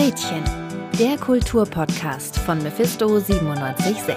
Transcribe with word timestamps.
Gretchen, 0.00 0.42
der 0.98 1.18
Kulturpodcast 1.18 2.38
von 2.38 2.62
Mephisto 2.62 3.06
976. 3.06 4.16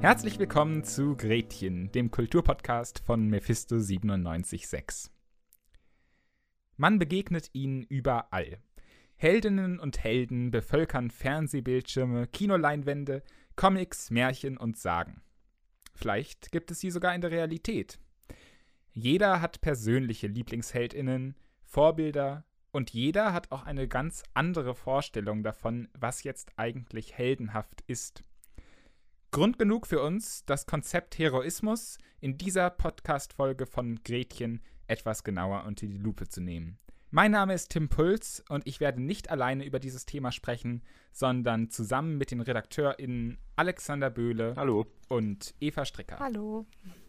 Herzlich 0.00 0.38
willkommen 0.38 0.84
zu 0.84 1.18
Gretchen, 1.18 1.92
dem 1.92 2.10
Kulturpodcast 2.10 3.00
von 3.00 3.28
Mephisto 3.28 3.76
976. 3.76 5.10
Man 6.78 6.98
begegnet 6.98 7.50
ihnen 7.52 7.82
überall. 7.82 8.62
Heldinnen 9.16 9.78
und 9.78 10.02
Helden 10.02 10.50
bevölkern 10.50 11.10
Fernsehbildschirme, 11.10 12.26
Kinoleinwände, 12.26 13.22
Comics, 13.54 14.10
Märchen 14.10 14.56
und 14.56 14.78
Sagen. 14.78 15.20
Vielleicht 15.96 16.52
gibt 16.52 16.70
es 16.70 16.80
sie 16.80 16.90
sogar 16.90 17.14
in 17.14 17.20
der 17.20 17.30
Realität. 17.30 17.98
Jeder 18.92 19.40
hat 19.40 19.60
persönliche 19.60 20.26
Lieblingsheldinnen, 20.26 21.34
Vorbilder 21.64 22.44
und 22.70 22.90
jeder 22.90 23.32
hat 23.32 23.50
auch 23.52 23.64
eine 23.64 23.88
ganz 23.88 24.22
andere 24.34 24.74
Vorstellung 24.74 25.42
davon, 25.42 25.88
was 25.98 26.22
jetzt 26.22 26.50
eigentlich 26.56 27.16
heldenhaft 27.16 27.82
ist. 27.86 28.22
Grund 29.30 29.58
genug 29.58 29.86
für 29.86 30.00
uns, 30.02 30.44
das 30.46 30.66
Konzept 30.66 31.18
Heroismus 31.18 31.98
in 32.20 32.38
dieser 32.38 32.70
Podcast-Folge 32.70 33.66
von 33.66 34.02
Gretchen 34.04 34.62
etwas 34.86 35.24
genauer 35.24 35.64
unter 35.64 35.86
die 35.86 35.98
Lupe 35.98 36.28
zu 36.28 36.40
nehmen. 36.40 36.78
Mein 37.16 37.30
Name 37.30 37.54
ist 37.54 37.68
Tim 37.70 37.88
Puls 37.88 38.44
und 38.50 38.66
ich 38.66 38.78
werde 38.78 39.00
nicht 39.00 39.30
alleine 39.30 39.64
über 39.64 39.78
dieses 39.78 40.04
Thema 40.04 40.32
sprechen, 40.32 40.82
sondern 41.12 41.70
zusammen 41.70 42.18
mit 42.18 42.30
den 42.30 42.42
RedakteurInnen 42.42 43.38
Alexander 43.56 44.10
Böhle 44.10 44.52
Hallo. 44.54 44.84
und 45.08 45.54
Eva 45.58 45.86
Stricker. 45.86 46.18
Hallo. 46.18 46.66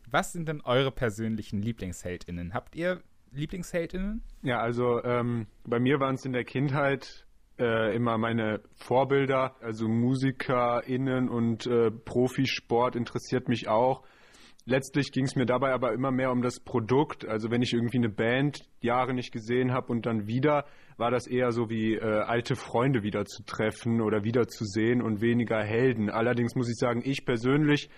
Was 0.09 0.32
sind 0.32 0.48
denn 0.48 0.62
eure 0.62 0.92
persönlichen 0.94 1.62
LieblingsheldInnen? 1.62 2.54
Habt 2.54 2.78
ihr 2.78 3.02
LieblingsheldInnen? 3.34 4.23
Ja, 4.44 4.62
also 4.62 5.04
ähm, 5.04 5.48
bei 5.66 5.82
mir 5.82 6.00
waren 6.00 6.16
es 6.16 6.23
in 6.23 6.32
der 6.32 6.45
Kindheit 6.45 7.28
äh, 7.60 7.94
immer 7.94 8.17
meine 8.17 8.62
Vorbilder, 8.76 9.58
also 9.60 9.89
MusikerInnen 9.89 11.28
und 11.28 11.67
äh, 11.67 11.92
Profisport 11.92 12.95
interessiert 12.95 13.50
mich 13.50 13.67
auch. 13.67 14.04
Letztlich 14.70 15.14
ging 15.14 15.23
es 15.23 15.38
mir 15.38 15.46
dabei 15.46 15.72
aber 15.72 15.94
immer 15.94 16.12
mehr 16.12 16.30
um 16.30 16.42
das 16.42 16.60
Produkt. 16.60 17.26
Also 17.26 17.50
wenn 17.50 17.62
ich 17.62 17.72
irgendwie 17.72 18.00
eine 18.00 18.10
Band 18.10 18.70
Jahre 18.82 19.14
nicht 19.14 19.32
gesehen 19.32 19.72
habe 19.72 19.94
und 19.94 20.06
dann 20.06 20.28
wieder, 20.28 20.66
war 20.98 21.10
das 21.10 21.26
eher 21.26 21.54
so 21.54 21.70
wie 21.70 21.94
äh, 21.94 22.02
alte 22.02 22.58
Freunde 22.58 23.02
wieder 23.02 23.23
zu 23.23 23.44
treffen 23.44 24.02
oder 24.02 24.26
wieder 24.26 24.50
zu 24.50 24.66
sehen 24.66 25.02
und 25.02 25.22
weniger 25.22 25.64
Helden. 25.64 26.10
Allerdings 26.10 26.54
muss 26.56 26.70
ich 26.70 26.76
sagen, 26.76 27.02
ich 27.06 27.23
persönlich 27.23 27.90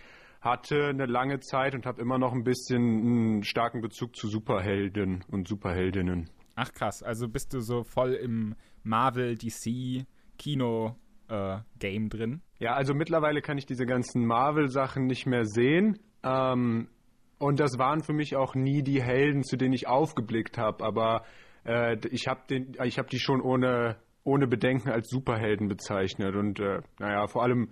hatte 0.41 0.89
eine 0.89 1.07
lange 1.07 1.39
Zeit 1.39 1.73
und 1.73 1.87
habe 1.87 2.03
immer 2.03 2.19
noch 2.19 2.33
ein 2.33 2.43
bisschen 2.43 2.83
einen 2.83 3.43
starken 3.43 3.81
Bezug 3.81 4.15
zu 4.15 4.27
Superhelden 4.27 5.23
und 5.27 5.47
Superheldinnen. 5.47 6.29
Ach 6.53 6.71
krass, 6.71 7.01
also 7.01 7.27
bist 7.27 7.51
du 7.55 7.61
so 7.61 7.83
voll 7.83 8.13
im 8.13 8.53
Marvel, 8.83 9.33
DC, 9.33 10.05
Kino 10.37 10.97
äh, 11.29 11.57
Game 11.79 12.09
drin? 12.09 12.41
Ja, 12.59 12.75
also 12.75 12.93
mittlerweile 12.93 13.41
kann 13.41 13.57
ich 13.57 13.65
diese 13.65 13.87
ganzen 13.87 14.23
Marvel-Sachen 14.27 15.07
nicht 15.07 15.25
mehr 15.25 15.45
sehen. 15.45 15.97
Ähm, 16.23 16.87
und 17.37 17.59
das 17.59 17.77
waren 17.77 18.03
für 18.03 18.13
mich 18.13 18.35
auch 18.35 18.55
nie 18.55 18.83
die 18.83 19.01
Helden, 19.01 19.43
zu 19.43 19.55
denen 19.57 19.73
ich 19.73 19.87
aufgeblickt 19.87 20.57
habe. 20.57 20.83
Aber 20.83 21.23
äh, 21.65 21.97
ich 22.09 22.27
habe 22.27 22.41
hab 22.51 23.09
die 23.09 23.19
schon 23.19 23.41
ohne, 23.41 23.97
ohne 24.23 24.47
Bedenken 24.47 24.89
als 24.89 25.09
Superhelden 25.09 25.67
bezeichnet. 25.67 26.35
Und 26.35 26.59
äh, 26.59 26.81
naja, 26.99 27.27
vor 27.27 27.43
allem 27.43 27.69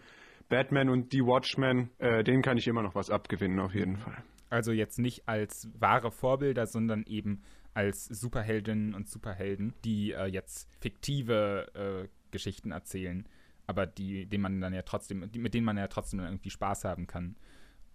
Batman 0.50 0.90
und 0.90 1.12
die 1.12 1.22
Watchmen, 1.22 1.90
äh, 1.98 2.24
denen 2.24 2.42
kann 2.42 2.58
ich 2.58 2.68
immer 2.68 2.82
noch 2.82 2.96
was 2.96 3.10
abgewinnen, 3.10 3.60
auf 3.60 3.74
jeden 3.74 3.98
Fall. 3.98 4.24
Also 4.50 4.72
jetzt 4.72 4.98
nicht 5.00 5.28
als 5.28 5.70
wahre 5.78 6.12
Vorbilder, 6.12 6.66
sondern 6.66 7.04
eben 7.06 7.44
als 7.74 8.06
Superheldinnen 8.06 8.96
und 8.96 9.10
Superhelden, 9.10 9.74
die 9.84 10.14
äh, 10.14 10.26
jetzt 10.26 10.70
fiktive 10.80 11.68
äh, 11.76 12.08
Geschichten 12.32 12.72
erzählen, 12.72 13.28
aber 13.68 13.86
die, 13.86 14.26
denen 14.26 14.42
man 14.42 14.62
dann 14.62 14.74
ja 14.74 14.82
trotzdem, 14.82 15.30
die, 15.32 15.40
mit 15.40 15.54
denen 15.54 15.66
man 15.66 15.78
ja 15.78 15.88
trotzdem 15.88 16.22
irgendwie 16.22 16.50
Spaß 16.50 16.86
haben 16.86 17.08
kann. 17.08 17.36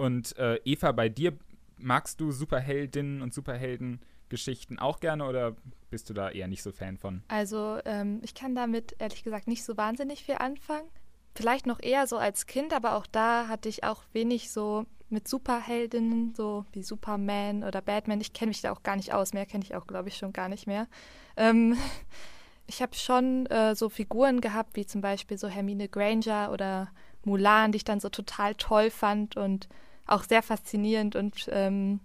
Und 0.03 0.37
äh, 0.37 0.59
Eva, 0.65 0.91
bei 0.91 1.09
dir 1.09 1.39
magst 1.79 2.21
du 2.21 2.33
Superheldinnen 2.33 3.23
und 3.23 3.33
Superheldengeschichten 3.33 4.81
auch 4.81 4.99
gerne 4.99 5.25
oder 5.27 5.55
bist 5.91 6.11
du 6.11 6.15
da 6.15 6.29
eher 6.29 6.49
nicht 6.49 6.65
so 6.65 6.73
Fan 6.73 6.99
von? 6.99 7.23
Also 7.29 7.79
ähm, 7.85 8.19
ich 8.25 8.35
kann 8.35 8.57
damit 8.57 8.97
ehrlich 8.99 9.23
gesagt 9.23 9.47
nicht 9.47 9.63
so 9.63 9.77
wahnsinnig 9.77 10.25
viel 10.25 10.35
anfangen. 10.35 10.89
Vielleicht 11.37 11.67
noch 11.67 11.79
eher 11.81 12.09
so 12.09 12.17
als 12.17 12.47
Kind, 12.47 12.73
aber 12.73 12.97
auch 12.97 13.07
da 13.07 13.47
hatte 13.47 13.69
ich 13.69 13.85
auch 13.85 14.03
wenig 14.13 14.51
so 14.51 14.87
mit 15.09 15.29
Superheldinnen, 15.29 16.35
so 16.35 16.65
wie 16.73 16.83
Superman 16.83 17.63
oder 17.63 17.81
Batman. 17.81 18.21
Ich 18.21 18.33
kenne 18.33 18.49
mich 18.49 18.61
da 18.61 18.73
auch 18.73 18.83
gar 18.83 18.97
nicht 18.97 19.15
aus. 19.15 19.33
Mehr 19.33 19.47
kenne 19.47 19.63
ich 19.63 19.77
auch, 19.77 19.87
glaube 19.87 20.09
ich, 20.09 20.17
schon 20.17 20.33
gar 20.33 20.49
nicht 20.49 20.67
mehr. 20.67 20.89
Ähm, 21.37 21.77
ich 22.67 22.83
habe 22.83 22.97
schon 22.97 23.47
äh, 23.47 23.77
so 23.77 23.89
Figuren 23.89 24.41
gehabt, 24.41 24.75
wie 24.75 24.85
zum 24.85 25.01
Beispiel 25.01 25.39
so 25.39 25.47
Hermine 25.47 25.89
Granger 25.89 26.51
oder 26.51 26.91
Mulan, 27.25 27.71
die 27.71 27.77
ich 27.77 27.85
dann 27.85 28.01
so 28.01 28.09
total 28.09 28.57
toll 28.57 28.91
fand 28.91 29.37
und 29.37 29.69
auch 30.07 30.25
sehr 30.25 30.43
faszinierend 30.43 31.17
und 31.17 31.49
ähm, 31.51 32.01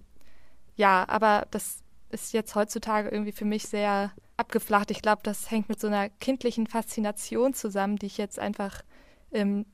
ja, 0.75 1.05
aber 1.09 1.47
das 1.51 1.83
ist 2.09 2.33
jetzt 2.33 2.55
heutzutage 2.55 3.09
irgendwie 3.09 3.31
für 3.31 3.45
mich 3.45 3.63
sehr 3.63 4.11
abgeflacht. 4.37 4.91
Ich 4.91 5.01
glaube, 5.01 5.21
das 5.23 5.49
hängt 5.51 5.69
mit 5.69 5.79
so 5.79 5.87
einer 5.87 6.09
kindlichen 6.09 6.67
Faszination 6.67 7.53
zusammen, 7.53 7.97
die 7.97 8.05
ich 8.05 8.17
jetzt 8.17 8.39
einfach 8.39 8.83
im 9.31 9.65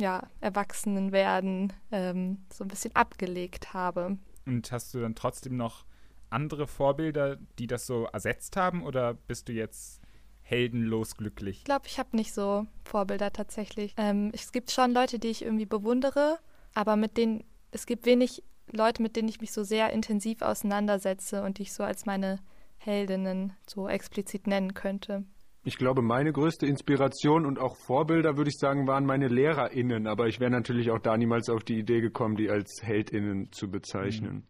ja, 0.00 0.28
Erwachsenenwerden 0.40 1.72
ähm, 1.90 2.38
so 2.52 2.64
ein 2.64 2.68
bisschen 2.68 2.94
abgelegt 2.96 3.74
habe. 3.74 4.16
Und 4.46 4.72
hast 4.72 4.94
du 4.94 5.00
dann 5.00 5.14
trotzdem 5.14 5.56
noch 5.56 5.84
andere 6.30 6.66
Vorbilder, 6.66 7.36
die 7.58 7.66
das 7.66 7.86
so 7.86 8.04
ersetzt 8.06 8.56
haben, 8.56 8.82
oder 8.82 9.14
bist 9.14 9.48
du 9.48 9.52
jetzt 9.52 10.00
heldenlos 10.40 11.16
glücklich? 11.16 11.58
Ich 11.58 11.64
glaube, 11.64 11.86
ich 11.86 11.98
habe 11.98 12.16
nicht 12.16 12.32
so 12.32 12.66
Vorbilder 12.84 13.32
tatsächlich. 13.32 13.94
Ähm, 13.96 14.30
es 14.32 14.50
gibt 14.50 14.70
schon 14.70 14.92
Leute, 14.92 15.18
die 15.18 15.28
ich 15.28 15.42
irgendwie 15.42 15.66
bewundere, 15.66 16.38
aber 16.74 16.96
mit 16.96 17.16
denen 17.16 17.44
es 17.72 17.86
gibt 17.86 18.06
wenig 18.06 18.42
Leute, 18.70 19.02
mit 19.02 19.16
denen 19.16 19.28
ich 19.28 19.40
mich 19.40 19.52
so 19.52 19.64
sehr 19.64 19.92
intensiv 19.92 20.42
auseinandersetze 20.42 21.42
und 21.42 21.58
die 21.58 21.62
ich 21.62 21.72
so 21.72 21.82
als 21.82 22.06
meine 22.06 22.38
Heldinnen 22.78 23.54
so 23.68 23.88
explizit 23.88 24.46
nennen 24.46 24.74
könnte. 24.74 25.24
Ich 25.64 25.76
glaube, 25.76 26.02
meine 26.02 26.32
größte 26.32 26.66
Inspiration 26.66 27.46
und 27.46 27.58
auch 27.58 27.76
Vorbilder, 27.76 28.36
würde 28.36 28.50
ich 28.50 28.58
sagen, 28.58 28.86
waren 28.88 29.06
meine 29.06 29.28
LehrerInnen. 29.28 30.08
Aber 30.08 30.26
ich 30.26 30.40
wäre 30.40 30.50
natürlich 30.50 30.90
auch 30.90 30.98
da 30.98 31.16
niemals 31.16 31.48
auf 31.48 31.62
die 31.62 31.78
Idee 31.78 32.00
gekommen, 32.00 32.36
die 32.36 32.50
als 32.50 32.82
HeldInnen 32.82 33.52
zu 33.52 33.70
bezeichnen. 33.70 34.34
Mhm. 34.34 34.46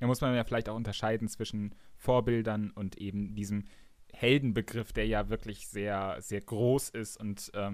Ja, 0.00 0.06
muss 0.08 0.20
man 0.20 0.34
ja 0.34 0.44
vielleicht 0.44 0.68
auch 0.68 0.76
unterscheiden 0.76 1.28
zwischen 1.28 1.74
Vorbildern 1.96 2.70
und 2.74 2.98
eben 2.98 3.34
diesem 3.34 3.64
Heldenbegriff, 4.12 4.92
der 4.92 5.06
ja 5.06 5.30
wirklich 5.30 5.68
sehr, 5.68 6.16
sehr 6.20 6.40
groß 6.42 6.90
ist 6.90 7.18
und 7.18 7.50
äh, 7.54 7.70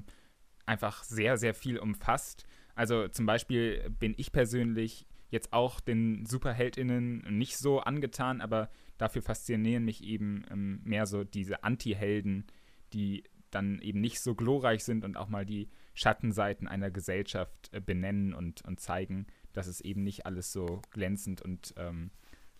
einfach 0.66 1.02
sehr, 1.02 1.36
sehr 1.36 1.54
viel 1.54 1.78
umfasst. 1.78 2.44
Also 2.78 3.08
zum 3.08 3.26
Beispiel 3.26 3.90
bin 3.98 4.14
ich 4.18 4.30
persönlich 4.30 5.04
jetzt 5.30 5.52
auch 5.52 5.80
den 5.80 6.24
SuperheldInnen 6.26 7.26
nicht 7.36 7.58
so 7.58 7.80
angetan, 7.80 8.40
aber 8.40 8.70
dafür 8.98 9.20
faszinieren 9.20 9.84
mich 9.84 10.04
eben 10.04 10.44
ähm, 10.48 10.80
mehr 10.84 11.06
so 11.06 11.24
diese 11.24 11.64
Anti-Helden, 11.64 12.46
die 12.92 13.24
dann 13.50 13.80
eben 13.80 14.00
nicht 14.00 14.20
so 14.20 14.36
glorreich 14.36 14.84
sind 14.84 15.04
und 15.04 15.16
auch 15.16 15.28
mal 15.28 15.44
die 15.44 15.68
Schattenseiten 15.94 16.68
einer 16.68 16.92
Gesellschaft 16.92 17.68
äh, 17.72 17.80
benennen 17.80 18.32
und, 18.32 18.64
und 18.64 18.78
zeigen, 18.78 19.26
dass 19.52 19.66
es 19.66 19.80
eben 19.80 20.04
nicht 20.04 20.24
alles 20.24 20.52
so 20.52 20.80
glänzend 20.92 21.42
und 21.42 21.74
ähm, 21.78 22.12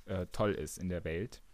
äh, 0.06 0.27
toll 0.33 0.53
ist 0.53 0.79
in 0.79 0.89
der 0.89 1.05
Welt. 1.05 1.45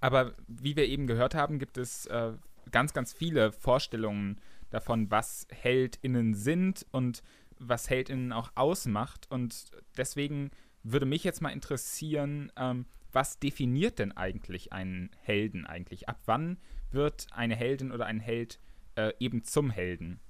Aber 0.00 0.36
wie 0.46 0.76
wir 0.76 0.86
eben 0.86 1.08
gehört 1.08 1.34
haben, 1.34 1.58
gibt 1.58 1.76
es 1.76 2.06
äh, 2.06 2.34
ganz, 2.70 2.92
ganz 2.92 3.12
viele 3.12 3.50
Vorstellungen 3.50 4.40
davon, 4.70 5.10
was 5.10 5.46
HeldInnen 5.50 6.34
sind 6.34 6.86
und 6.90 7.22
was 7.68 7.90
HeldInnen 7.90 8.32
auch 8.32 8.52
ausmacht. 8.54 9.30
Und 9.30 9.70
deswegen 9.96 10.50
würde 10.82 11.06
mich 11.06 11.24
jetzt 11.24 11.42
mal 11.42 11.50
interessieren, 11.50 12.52
ähm, 12.56 12.86
was 13.12 13.38
definiert 13.38 13.98
denn 13.98 14.12
eigentlich 14.12 14.72
einen 14.72 15.10
Helden 15.20 15.66
eigentlich? 15.66 16.08
Ab 16.08 16.20
wann 16.26 16.58
wird 16.90 17.28
eine 17.30 17.54
Heldin 17.54 17.92
oder 17.92 18.06
ein 18.06 18.20
Held 18.20 18.58
äh, 18.96 19.12
eben 19.18 19.44
zum 19.44 19.70
Helden? 19.70 20.20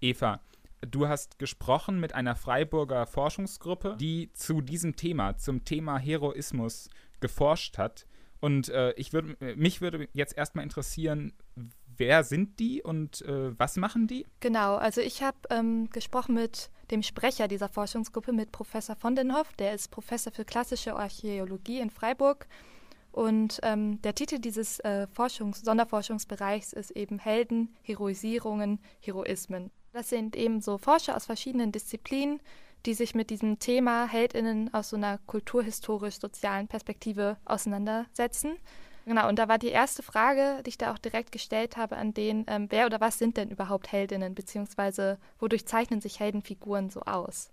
Eva, 0.00 0.40
du 0.82 1.08
hast 1.08 1.38
gesprochen 1.38 1.98
mit 1.98 2.14
einer 2.14 2.36
Freiburger 2.36 3.06
Forschungsgruppe, 3.06 3.96
die 3.98 4.32
zu 4.32 4.60
diesem 4.60 4.96
Thema, 4.96 5.36
zum 5.36 5.64
Thema 5.64 5.98
Heroismus 5.98 6.90
geforscht 7.20 7.78
hat. 7.78 8.06
Und 8.40 8.68
äh, 8.70 8.92
ich 8.92 9.12
würd, 9.12 9.38
mich 9.56 9.80
würde 9.80 10.08
jetzt 10.12 10.36
erstmal 10.36 10.64
interessieren, 10.64 11.32
wer 12.00 12.24
sind 12.24 12.58
die 12.58 12.82
und 12.82 13.22
äh, 13.22 13.56
was 13.56 13.76
machen 13.76 14.08
die? 14.08 14.26
Genau, 14.40 14.74
also 14.74 15.00
ich 15.00 15.22
habe 15.22 15.36
ähm, 15.50 15.88
gesprochen 15.90 16.34
mit 16.34 16.70
dem 16.90 17.04
Sprecher 17.04 17.46
dieser 17.46 17.68
Forschungsgruppe, 17.68 18.32
mit 18.32 18.50
Professor 18.50 18.96
von 18.96 19.14
den 19.14 19.36
Hoff. 19.36 19.52
Der 19.58 19.74
ist 19.74 19.92
Professor 19.92 20.32
für 20.32 20.44
klassische 20.44 20.96
Archäologie 20.96 21.78
in 21.78 21.90
Freiburg. 21.90 22.48
Und 23.12 23.60
ähm, 23.62 24.00
der 24.02 24.14
Titel 24.14 24.38
dieses 24.38 24.80
äh, 24.80 25.06
Forschungs 25.08 25.60
Sonderforschungsbereichs 25.60 26.72
ist 26.72 26.92
eben 26.92 27.18
Helden, 27.18 27.76
Heroisierungen, 27.82 28.80
Heroismen. 29.00 29.70
Das 29.92 30.08
sind 30.08 30.36
eben 30.36 30.60
so 30.60 30.78
Forscher 30.78 31.16
aus 31.16 31.26
verschiedenen 31.26 31.72
Disziplinen, 31.72 32.40
die 32.86 32.94
sich 32.94 33.14
mit 33.14 33.30
diesem 33.30 33.58
Thema 33.58 34.06
Heldinnen 34.06 34.72
aus 34.72 34.90
so 34.90 34.96
einer 34.96 35.18
kulturhistorisch-sozialen 35.26 36.68
Perspektive 36.68 37.36
auseinandersetzen. 37.44 38.56
Genau, 39.06 39.28
und 39.28 39.38
da 39.38 39.48
war 39.48 39.58
die 39.58 39.68
erste 39.68 40.02
Frage, 40.02 40.62
die 40.64 40.70
ich 40.70 40.78
da 40.78 40.92
auch 40.92 40.98
direkt 40.98 41.32
gestellt 41.32 41.76
habe 41.76 41.96
an 41.96 42.12
den, 42.12 42.44
ähm, 42.48 42.66
wer 42.70 42.86
oder 42.86 43.00
was 43.00 43.18
sind 43.18 43.36
denn 43.36 43.50
überhaupt 43.50 43.90
Heldinnen, 43.90 44.34
beziehungsweise 44.34 45.18
wodurch 45.38 45.66
zeichnen 45.66 46.00
sich 46.00 46.20
Heldenfiguren 46.20 46.90
so 46.90 47.00
aus? 47.02 47.50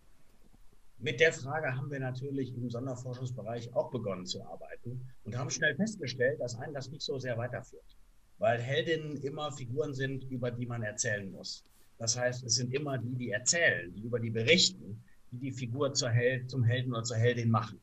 Mit 0.99 1.19
der 1.19 1.31
Frage 1.31 1.75
haben 1.75 1.91
wir 1.91 1.99
natürlich 1.99 2.55
im 2.55 2.69
Sonderforschungsbereich 2.69 3.73
auch 3.75 3.91
begonnen 3.91 4.25
zu 4.25 4.43
arbeiten 4.43 5.07
und 5.23 5.37
haben 5.37 5.51
schnell 5.51 5.75
festgestellt, 5.75 6.39
dass 6.41 6.55
einen 6.55 6.73
das 6.73 6.89
nicht 6.89 7.03
so 7.03 7.19
sehr 7.19 7.37
weiterführt, 7.37 7.95
weil 8.39 8.59
Heldinnen 8.59 9.15
immer 9.17 9.51
Figuren 9.51 9.93
sind, 9.93 10.23
über 10.25 10.49
die 10.49 10.65
man 10.65 10.81
erzählen 10.81 11.31
muss. 11.31 11.63
Das 11.99 12.17
heißt, 12.17 12.43
es 12.43 12.55
sind 12.55 12.73
immer 12.73 12.97
die, 12.97 13.15
die 13.15 13.29
erzählen, 13.29 13.93
die 13.93 14.01
über 14.01 14.19
die 14.19 14.31
berichten, 14.31 15.03
die 15.31 15.37
die 15.37 15.51
Figur 15.51 15.93
zur 15.93 16.09
Held, 16.09 16.49
zum 16.49 16.63
Helden 16.63 16.93
oder 16.93 17.03
zur 17.03 17.17
Heldin 17.17 17.51
machen. 17.51 17.79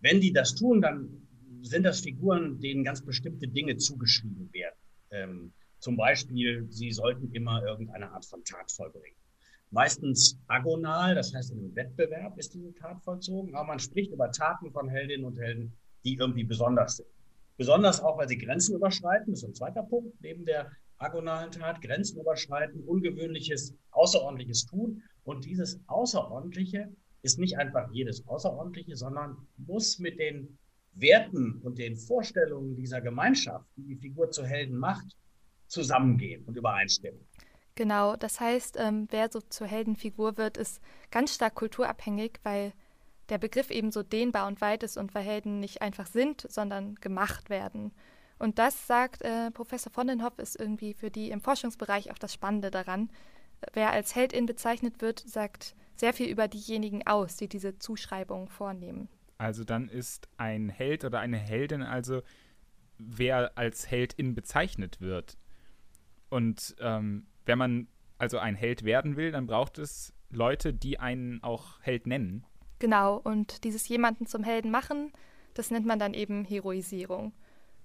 Wenn 0.00 0.20
die 0.20 0.32
das 0.32 0.54
tun, 0.54 0.80
dann 0.80 1.27
sind 1.62 1.84
das 1.84 2.00
Figuren, 2.00 2.60
denen 2.60 2.84
ganz 2.84 3.02
bestimmte 3.02 3.48
Dinge 3.48 3.76
zugeschrieben 3.76 4.52
werden. 4.52 4.76
Ähm, 5.10 5.52
zum 5.78 5.96
Beispiel, 5.96 6.66
sie 6.70 6.90
sollten 6.90 7.32
immer 7.32 7.62
irgendeine 7.64 8.10
Art 8.10 8.26
von 8.26 8.42
Tat 8.44 8.70
vollbringen. 8.70 9.16
Meistens 9.70 10.38
agonal, 10.46 11.14
das 11.14 11.34
heißt 11.34 11.52
in 11.52 11.58
einem 11.58 11.76
Wettbewerb 11.76 12.38
ist 12.38 12.54
diese 12.54 12.74
Tat 12.74 13.02
vollzogen, 13.02 13.54
aber 13.54 13.68
man 13.68 13.78
spricht 13.78 14.12
über 14.12 14.30
Taten 14.30 14.72
von 14.72 14.88
Heldinnen 14.88 15.26
und 15.26 15.38
Helden, 15.38 15.72
die 16.04 16.14
irgendwie 16.14 16.44
besonders 16.44 16.96
sind. 16.96 17.08
Besonders 17.58 18.00
auch, 18.00 18.16
weil 18.16 18.28
sie 18.28 18.38
Grenzen 18.38 18.76
überschreiten, 18.76 19.32
das 19.32 19.42
ist 19.42 19.48
ein 19.48 19.54
zweiter 19.54 19.82
Punkt, 19.82 20.20
neben 20.22 20.46
der 20.46 20.70
agonalen 20.98 21.50
Tat, 21.50 21.80
Grenzen 21.80 22.20
überschreiten, 22.20 22.82
ungewöhnliches, 22.82 23.74
außerordentliches 23.90 24.66
tun. 24.66 25.02
Und 25.24 25.44
dieses 25.44 25.80
Außerordentliche 25.86 26.88
ist 27.22 27.38
nicht 27.38 27.58
einfach 27.58 27.90
jedes 27.92 28.26
Außerordentliche, 28.26 28.96
sondern 28.96 29.36
muss 29.56 29.98
mit 29.98 30.18
den 30.18 30.58
Werten 31.00 31.60
und 31.62 31.78
den 31.78 31.96
Vorstellungen 31.96 32.76
dieser 32.76 33.00
Gemeinschaft, 33.00 33.66
die 33.76 33.82
die 33.82 33.96
Figur 33.96 34.30
zu 34.30 34.44
Helden 34.44 34.76
macht, 34.76 35.16
zusammengehen 35.66 36.44
und 36.44 36.56
übereinstimmen. 36.56 37.20
Genau, 37.74 38.16
das 38.16 38.40
heißt, 38.40 38.76
ähm, 38.80 39.06
wer 39.10 39.30
so 39.30 39.40
zur 39.40 39.68
Heldenfigur 39.68 40.36
wird, 40.36 40.56
ist 40.56 40.80
ganz 41.10 41.34
stark 41.34 41.54
kulturabhängig, 41.54 42.40
weil 42.42 42.72
der 43.28 43.38
Begriff 43.38 43.70
eben 43.70 43.92
so 43.92 44.02
dehnbar 44.02 44.48
und 44.48 44.60
weit 44.60 44.82
ist 44.82 44.96
und 44.96 45.14
weil 45.14 45.22
Helden 45.22 45.60
nicht 45.60 45.82
einfach 45.82 46.06
sind, 46.06 46.46
sondern 46.50 46.96
gemacht 46.96 47.50
werden. 47.50 47.92
Und 48.38 48.58
das, 48.58 48.86
sagt 48.86 49.22
äh, 49.22 49.50
Professor 49.50 49.92
Vondenhoff, 49.94 50.38
ist 50.38 50.58
irgendwie 50.58 50.94
für 50.94 51.10
die 51.10 51.30
im 51.30 51.40
Forschungsbereich 51.40 52.10
auch 52.10 52.18
das 52.18 52.32
Spannende 52.32 52.70
daran. 52.70 53.10
Wer 53.72 53.90
als 53.90 54.14
Heldin 54.14 54.46
bezeichnet 54.46 55.00
wird, 55.00 55.20
sagt 55.20 55.74
sehr 55.94 56.12
viel 56.12 56.28
über 56.28 56.48
diejenigen 56.48 57.06
aus, 57.06 57.36
die 57.36 57.48
diese 57.48 57.78
Zuschreibung 57.78 58.48
vornehmen. 58.48 59.08
Also 59.38 59.64
dann 59.64 59.88
ist 59.88 60.28
ein 60.36 60.68
Held 60.68 61.04
oder 61.04 61.20
eine 61.20 61.38
Heldin 61.38 61.82
also, 61.82 62.22
wer 62.98 63.56
als 63.56 63.90
Heldin 63.90 64.34
bezeichnet 64.34 65.00
wird. 65.00 65.38
Und 66.28 66.76
ähm, 66.80 67.26
wenn 67.46 67.58
man 67.58 67.88
also 68.18 68.38
ein 68.38 68.56
Held 68.56 68.84
werden 68.84 69.16
will, 69.16 69.30
dann 69.30 69.46
braucht 69.46 69.78
es 69.78 70.12
Leute, 70.30 70.74
die 70.74 70.98
einen 70.98 71.42
auch 71.42 71.80
Held 71.80 72.06
nennen. 72.06 72.44
Genau, 72.80 73.16
und 73.16 73.64
dieses 73.64 73.88
jemanden 73.88 74.26
zum 74.26 74.42
Helden 74.44 74.70
machen, 74.70 75.12
das 75.54 75.70
nennt 75.70 75.86
man 75.86 75.98
dann 75.98 76.14
eben 76.14 76.44
Heroisierung. 76.44 77.32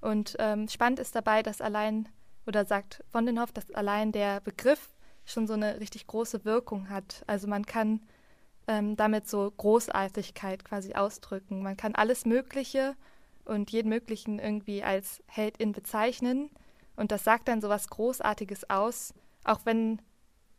Und 0.02 0.36
ähm, 0.40 0.68
spannend 0.68 1.00
ist 1.00 1.16
dabei, 1.16 1.44
dass 1.44 1.62
allein, 1.62 2.10
oder 2.46 2.66
sagt 2.66 3.04
Vondenhoff, 3.12 3.52
dass 3.52 3.72
allein 3.72 4.12
der 4.12 4.42
Begriff 4.42 4.94
schon 5.26 5.48
so 5.48 5.54
eine 5.54 5.80
richtig 5.80 6.08
große 6.08 6.44
Wirkung 6.46 6.90
hat. 6.90 7.24
Also 7.28 7.48
man 7.48 7.66
kann 7.66 8.02
ähm, 8.68 8.96
damit 8.96 9.28
so 9.28 9.52
Großartigkeit 9.52 10.64
quasi 10.64 10.94
ausdrücken. 10.94 11.64
Man 11.64 11.78
kann 11.78 11.96
alles 11.96 12.26
Mögliche 12.26 12.96
und 13.46 13.72
jeden 13.72 13.90
Möglichen 13.90 14.40
irgendwie 14.40 14.84
als 14.84 15.22
Heldin 15.28 15.72
bezeichnen. 15.72 16.50
Und 16.96 17.12
das 17.12 17.24
sagt 17.24 17.48
dann 17.48 17.62
so 17.62 17.70
was 17.70 17.88
Großartiges 17.88 18.70
aus, 18.70 19.14
auch 19.44 19.62
wenn 19.66 20.00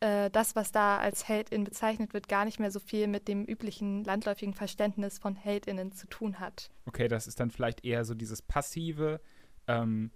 äh, 0.00 0.30
das, 0.30 0.54
was 0.54 0.72
da 0.72 0.98
als 0.98 1.28
Heldin 1.28 1.64
bezeichnet 1.64 2.12
wird, 2.12 2.28
gar 2.28 2.44
nicht 2.44 2.60
mehr 2.60 2.70
so 2.70 2.80
viel 2.80 3.06
mit 3.06 3.28
dem 3.28 3.44
üblichen 3.44 4.04
landläufigen 4.04 4.54
Verständnis 4.54 5.18
von 5.18 5.36
Heldinnen 5.36 5.92
zu 5.92 6.06
tun 6.08 6.40
hat. 6.40 6.70
Okay, 6.86 7.08
das 7.08 7.26
ist 7.26 7.40
dann 7.40 7.50
vielleicht 7.50 7.84
eher 7.84 8.04
so 8.04 8.14
dieses 8.14 8.42
passive, 8.42 9.20
ähm, 9.66 10.10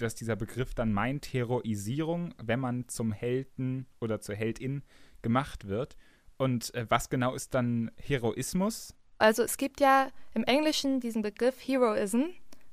dass 0.00 0.14
dieser 0.14 0.36
Begriff 0.36 0.74
dann 0.74 0.92
meint, 0.92 1.32
Heroisierung, 1.32 2.34
wenn 2.42 2.60
man 2.60 2.88
zum 2.88 3.12
Helden 3.12 3.86
oder 4.00 4.20
zur 4.20 4.34
Heldin 4.34 4.82
gemacht 5.22 5.68
wird. 5.68 5.96
Und 6.38 6.72
äh, 6.74 6.86
was 6.88 7.10
genau 7.10 7.34
ist 7.34 7.54
dann 7.54 7.90
Heroismus? 7.96 8.94
Also 9.18 9.42
es 9.42 9.56
gibt 9.56 9.80
ja 9.80 10.10
im 10.34 10.44
Englischen 10.44 11.00
diesen 11.00 11.22
Begriff 11.22 11.56
Heroism 11.60 12.22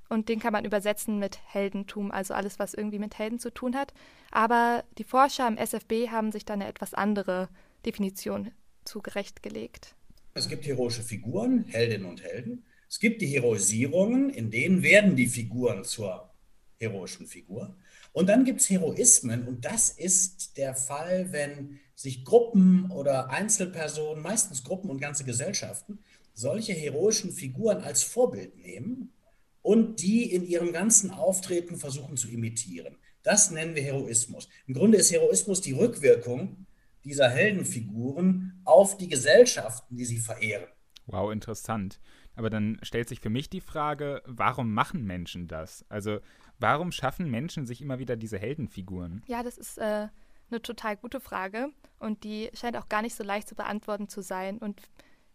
und 0.09 0.29
den 0.29 0.39
kann 0.39 0.53
man 0.53 0.65
übersetzen 0.65 1.17
mit 1.17 1.39
Heldentum, 1.45 2.12
also 2.12 2.35
alles, 2.35 2.59
was 2.59 2.75
irgendwie 2.75 3.00
mit 3.00 3.17
Helden 3.17 3.39
zu 3.39 3.51
tun 3.51 3.75
hat. 3.75 3.94
Aber 4.31 4.83
die 4.97 5.03
Forscher 5.03 5.47
am 5.47 5.57
SFB 5.57 6.09
haben 6.09 6.31
sich 6.31 6.45
da 6.45 6.53
eine 6.53 6.67
etwas 6.67 6.94
andere 6.94 7.50
Definition 7.85 8.51
zurechtgelegt. 8.85 9.95
Es 10.35 10.47
gibt 10.47 10.67
heroische 10.67 11.01
Figuren, 11.01 11.65
Heldinnen 11.67 12.07
und 12.07 12.23
Helden. 12.23 12.65
Es 12.88 13.00
gibt 13.00 13.21
die 13.21 13.27
Heroisierungen, 13.27 14.29
in 14.29 14.51
denen 14.51 14.83
werden 14.83 15.15
die 15.15 15.27
Figuren 15.27 15.83
zur 15.83 16.29
heroischen 16.77 17.25
Figur. 17.25 17.75
Und 18.12 18.27
dann 18.27 18.45
gibt 18.45 18.62
es 18.62 18.69
Heroismen 18.69 19.47
und 19.47 19.65
das 19.65 19.89
ist 19.89 20.57
der 20.57 20.75
Fall, 20.75 21.31
wenn 21.31 21.79
sich 21.95 22.25
Gruppen 22.25 22.92
oder 22.92 23.30
Einzelpersonen, 23.30 24.21
meistens 24.21 24.63
Gruppen 24.63 24.89
und 24.89 25.00
ganze 25.00 25.24
Gesellschaften, 25.24 26.00
solche 26.33 26.74
heroischen 26.74 27.31
Figuren 27.31 27.81
als 27.81 28.03
Vorbild 28.03 28.57
nehmen 28.57 29.13
und 29.62 30.01
die 30.01 30.31
in 30.31 30.45
ihrem 30.45 30.74
ganzen 30.74 31.09
Auftreten 31.09 31.77
versuchen 31.77 32.18
zu 32.18 32.30
imitieren. 32.30 32.97
Das 33.24 33.50
nennen 33.50 33.74
wir 33.74 33.81
Heroismus. 33.81 34.50
Im 34.68 34.75
Grunde 34.75 34.97
ist 34.97 35.12
Heroismus 35.12 35.62
die 35.62 35.71
Rückwirkung 35.71 36.68
dieser 37.03 37.30
Heldenfiguren 37.30 38.62
auf 38.65 38.98
die 38.98 39.07
Gesellschaften, 39.07 39.95
die 39.95 40.06
sie 40.06 40.19
verehren. 40.19 40.68
Wow, 41.07 41.31
interessant. 41.31 42.00
Aber 42.36 42.50
dann 42.50 42.80
stellt 42.81 43.07
sich 43.07 43.21
für 43.21 43.30
mich 43.30 43.50
die 43.50 43.62
Frage, 43.62 44.21
warum 44.25 44.74
machen 44.74 45.06
Menschen 45.06 45.48
das? 45.48 45.86
Also 45.88 46.19
Warum 46.59 46.91
schaffen 46.91 47.30
Menschen 47.30 47.65
sich 47.65 47.81
immer 47.81 48.00
wieder 48.00 48.15
diese 48.15 48.38
Heldenfiguren? 48.38 49.24
Ja, 49.27 49.44
das 49.44 49.57
ist 49.57 49.77
äh, 49.77 50.07
eine 50.50 50.62
total 50.62 50.97
gute 50.97 51.19
Frage 51.19 51.69
und 52.00 52.24
die 52.24 52.50
scheint 52.53 52.77
auch 52.77 52.89
gar 52.89 53.01
nicht 53.01 53.15
so 53.15 53.24
leicht 53.24 53.47
zu 53.47 53.56
beantworten 53.56 54.07
zu 54.07 54.21
sein. 54.21 54.57
Und 54.57 54.81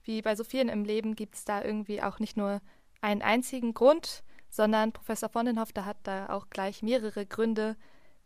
wie 0.04 0.22
bei 0.22 0.36
so 0.36 0.44
vielen 0.44 0.68
im 0.68 0.84
Leben 0.84 1.16
gibt 1.16 1.34
es 1.34 1.44
da 1.44 1.62
irgendwie 1.62 2.02
auch 2.02 2.18
nicht 2.18 2.36
nur 2.36 2.60
einen 3.00 3.22
einzigen 3.22 3.74
Grund, 3.74 4.22
sondern 4.48 4.92
Professor 4.92 5.32
Vondenhoff, 5.32 5.72
der 5.72 5.84
hat 5.84 5.98
da 6.04 6.28
auch 6.30 6.48
gleich 6.50 6.82
mehrere 6.82 7.26
Gründe 7.26 7.76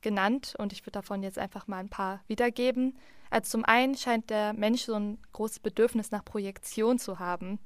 genannt 0.01 0.55
und 0.59 0.73
ich 0.73 0.83
würde 0.83 0.93
davon 0.93 1.23
jetzt 1.23 1.39
einfach 1.39 1.67
mal 1.67 1.79
ein 1.79 1.89
paar 1.89 2.23
wiedergeben. 2.27 2.97
Also 3.31 3.51
zum 3.51 3.65
einen 3.65 3.97
scheint 3.97 4.31
der 4.31 4.53
Mensch 4.53 4.83
so 4.83 4.95
ein 4.95 5.19
großes 5.33 5.61
Bedürfnis 5.61 6.11
nach 6.11 6.25
Projektion 6.25 6.99
zu 6.99 7.19
haben 7.19 7.59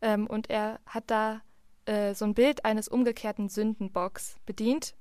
ähm, 0.00 0.26
und 0.26 0.48
er 0.50 0.80
hat 0.86 1.04
da 1.08 1.42
äh, 1.86 2.14
so 2.14 2.24
ein 2.24 2.34
Bild 2.34 2.64
eines 2.64 2.88
umgekehrten 2.88 3.48
Sündenbocks 3.48 4.36
bedient. 4.46 4.94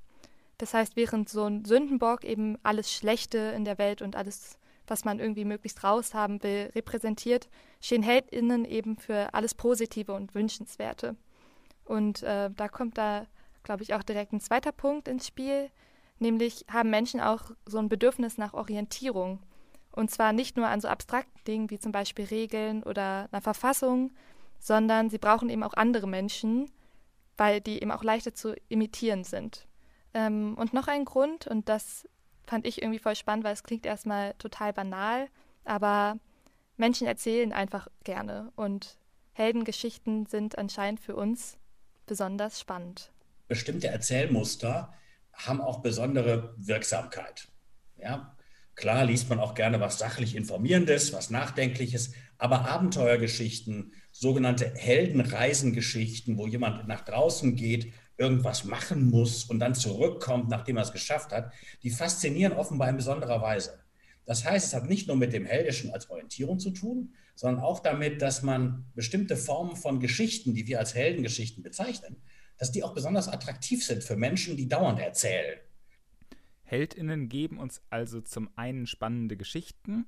Das 0.61 0.75
heißt, 0.75 0.95
während 0.95 1.27
so 1.27 1.45
ein 1.45 1.65
Sündenbock 1.65 2.23
eben 2.23 2.55
alles 2.61 2.93
Schlechte 2.93 3.39
in 3.39 3.65
der 3.65 3.79
Welt 3.79 4.03
und 4.03 4.15
alles, 4.15 4.59
was 4.85 5.05
man 5.05 5.19
irgendwie 5.19 5.43
möglichst 5.43 5.83
raushaben 5.83 6.43
will, 6.43 6.69
repräsentiert, 6.75 7.49
stehen 7.81 8.03
HeldInnen 8.03 8.65
eben 8.65 8.95
für 8.95 9.33
alles 9.33 9.55
Positive 9.55 10.13
und 10.13 10.35
Wünschenswerte. 10.35 11.15
Und 11.83 12.21
äh, 12.21 12.51
da 12.55 12.67
kommt 12.67 12.99
da, 12.99 13.25
glaube 13.63 13.81
ich, 13.81 13.95
auch 13.95 14.03
direkt 14.03 14.33
ein 14.33 14.39
zweiter 14.39 14.71
Punkt 14.71 15.07
ins 15.07 15.25
Spiel, 15.25 15.71
nämlich 16.19 16.63
haben 16.71 16.91
Menschen 16.91 17.21
auch 17.21 17.41
so 17.65 17.79
ein 17.79 17.89
Bedürfnis 17.89 18.37
nach 18.37 18.53
Orientierung. 18.53 19.39
Und 19.91 20.11
zwar 20.11 20.31
nicht 20.31 20.57
nur 20.57 20.67
an 20.67 20.79
so 20.79 20.89
abstrakten 20.89 21.43
Dingen 21.47 21.71
wie 21.71 21.79
zum 21.79 21.91
Beispiel 21.91 22.25
Regeln 22.25 22.83
oder 22.83 23.29
einer 23.31 23.41
Verfassung, 23.41 24.11
sondern 24.59 25.09
sie 25.09 25.17
brauchen 25.17 25.49
eben 25.49 25.63
auch 25.63 25.73
andere 25.73 26.05
Menschen, 26.05 26.69
weil 27.35 27.61
die 27.61 27.81
eben 27.81 27.89
auch 27.89 28.03
leichter 28.03 28.35
zu 28.35 28.53
imitieren 28.69 29.23
sind. 29.23 29.65
Ähm, 30.13 30.55
und 30.57 30.73
noch 30.73 30.87
ein 30.87 31.05
Grund, 31.05 31.47
und 31.47 31.69
das 31.69 32.07
fand 32.45 32.67
ich 32.67 32.81
irgendwie 32.81 32.99
voll 32.99 33.15
spannend, 33.15 33.43
weil 33.43 33.53
es 33.53 33.63
klingt 33.63 33.85
erstmal 33.85 34.33
total 34.35 34.73
banal, 34.73 35.27
aber 35.63 36.19
Menschen 36.77 37.07
erzählen 37.07 37.53
einfach 37.53 37.87
gerne 38.03 38.51
und 38.55 38.97
Heldengeschichten 39.33 40.25
sind 40.25 40.57
anscheinend 40.57 40.99
für 40.99 41.15
uns 41.15 41.57
besonders 42.05 42.59
spannend. 42.59 43.11
Bestimmte 43.47 43.87
Erzählmuster 43.87 44.93
haben 45.33 45.61
auch 45.61 45.79
besondere 45.81 46.53
Wirksamkeit. 46.57 47.47
Ja, 47.97 48.35
klar 48.75 49.05
liest 49.05 49.29
man 49.29 49.39
auch 49.39 49.53
gerne 49.53 49.79
was 49.79 49.99
sachlich 49.99 50.35
Informierendes, 50.35 51.13
was 51.13 51.29
Nachdenkliches, 51.29 52.13
aber 52.37 52.67
Abenteuergeschichten, 52.67 53.93
sogenannte 54.11 54.73
Heldenreisengeschichten, 54.75 56.37
wo 56.37 56.47
jemand 56.47 56.87
nach 56.87 57.01
draußen 57.01 57.55
geht, 57.55 57.93
irgendwas 58.21 58.63
machen 58.65 59.09
muss 59.09 59.45
und 59.45 59.59
dann 59.59 59.73
zurückkommt, 59.73 60.47
nachdem 60.47 60.77
er 60.77 60.83
es 60.83 60.91
geschafft 60.91 61.31
hat, 61.31 61.51
die 61.81 61.89
faszinieren 61.89 62.53
offenbar 62.53 62.87
in 62.89 62.95
besonderer 62.95 63.41
Weise. 63.41 63.79
Das 64.25 64.45
heißt, 64.45 64.67
es 64.67 64.73
hat 64.75 64.87
nicht 64.87 65.07
nur 65.07 65.17
mit 65.17 65.33
dem 65.33 65.45
Heldischen 65.45 65.91
als 65.91 66.09
Orientierung 66.09 66.59
zu 66.59 66.69
tun, 66.69 67.15
sondern 67.35 67.63
auch 67.63 67.79
damit, 67.79 68.21
dass 68.21 68.43
man 68.43 68.85
bestimmte 68.93 69.35
Formen 69.35 69.75
von 69.75 69.99
Geschichten, 69.99 70.53
die 70.53 70.67
wir 70.67 70.77
als 70.77 70.93
Heldengeschichten 70.93 71.63
bezeichnen, 71.63 72.17
dass 72.59 72.71
die 72.71 72.83
auch 72.83 72.93
besonders 72.93 73.27
attraktiv 73.27 73.83
sind 73.83 74.03
für 74.03 74.15
Menschen, 74.15 74.55
die 74.55 74.67
dauernd 74.67 74.99
erzählen. 74.99 75.59
Heldinnen 76.61 77.27
geben 77.27 77.57
uns 77.57 77.81
also 77.89 78.21
zum 78.21 78.49
einen 78.55 78.85
spannende 78.85 79.35
Geschichten, 79.35 80.05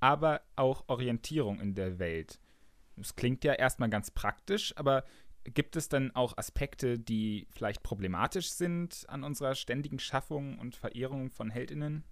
aber 0.00 0.40
auch 0.56 0.88
Orientierung 0.88 1.60
in 1.60 1.74
der 1.74 1.98
Welt. 1.98 2.40
Das 2.96 3.14
klingt 3.14 3.44
ja 3.44 3.52
erstmal 3.52 3.90
ganz 3.90 4.10
praktisch, 4.10 4.74
aber 4.76 5.04
gibt 5.44 5.76
es 5.76 5.88
dann 5.88 6.14
auch 6.14 6.36
Aspekte, 6.36 6.98
die 6.98 7.46
vielleicht 7.50 7.82
problematisch 7.82 8.50
sind 8.50 9.04
an 9.08 9.24
unserer 9.24 9.54
ständigen 9.54 9.98
Schaffung 9.98 10.58
und 10.58 10.76
Verehrung 10.76 11.30
von 11.30 11.50
Heldinnen? 11.50 12.04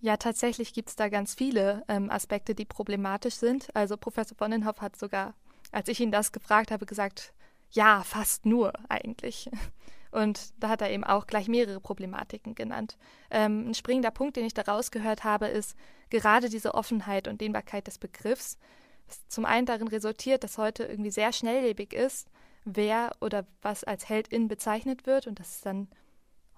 Ja, 0.00 0.16
tatsächlich 0.16 0.72
gibt 0.72 0.88
es 0.88 0.96
da 0.96 1.08
ganz 1.08 1.34
viele 1.34 1.84
ähm, 1.88 2.10
Aspekte, 2.10 2.54
die 2.54 2.64
problematisch 2.64 3.34
sind. 3.34 3.68
Also 3.74 3.96
Professor 3.96 4.36
Bonnenhoff 4.36 4.80
hat 4.80 4.96
sogar, 4.96 5.34
als 5.72 5.88
ich 5.88 6.00
ihn 6.00 6.10
das 6.10 6.32
gefragt 6.32 6.70
habe, 6.70 6.86
gesagt, 6.86 7.34
ja, 7.70 8.02
fast 8.02 8.46
nur 8.46 8.72
eigentlich. 8.88 9.50
Und 10.10 10.52
da 10.58 10.70
hat 10.70 10.80
er 10.80 10.90
eben 10.90 11.04
auch 11.04 11.26
gleich 11.26 11.46
mehrere 11.48 11.80
Problematiken 11.80 12.54
genannt. 12.54 12.96
Ähm, 13.30 13.70
ein 13.70 13.74
springender 13.74 14.10
Punkt, 14.10 14.36
den 14.36 14.44
ich 14.44 14.54
da 14.54 14.62
rausgehört 14.62 15.22
habe, 15.22 15.46
ist 15.46 15.76
gerade 16.08 16.48
diese 16.48 16.74
Offenheit 16.74 17.28
und 17.28 17.40
Dehnbarkeit 17.40 17.86
des 17.86 17.98
Begriffs. 17.98 18.58
Was 19.06 19.28
zum 19.28 19.44
einen 19.44 19.66
darin 19.66 19.86
resultiert, 19.86 20.42
dass 20.42 20.58
heute 20.58 20.84
irgendwie 20.84 21.12
sehr 21.12 21.32
schnelllebig 21.32 21.92
ist, 21.92 22.28
wer 22.64 23.12
oder 23.20 23.46
was 23.62 23.84
als 23.84 24.08
Heldin 24.08 24.48
bezeichnet 24.48 25.06
wird 25.06 25.26
und 25.26 25.38
das 25.40 25.56
ist 25.56 25.66
dann 25.66 25.88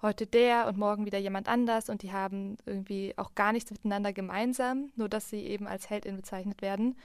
heute 0.03 0.27
der 0.27 0.67
und 0.67 0.77
morgen 0.77 1.05
wieder 1.05 1.17
jemand 1.17 1.47
anders 1.47 1.89
und 1.89 2.03
die 2.03 2.11
haben 2.11 2.57
irgendwie 2.65 3.13
auch 3.17 3.33
gar 3.35 3.53
nichts 3.53 3.71
miteinander 3.71 4.13
gemeinsam, 4.13 4.91
nur 4.95 5.09
dass 5.09 5.29
sie 5.29 5.45
eben 5.45 5.65
als 5.65 5.89
Heldin 5.89 6.17
bezeichnet 6.17 6.61
werden. 6.61 6.97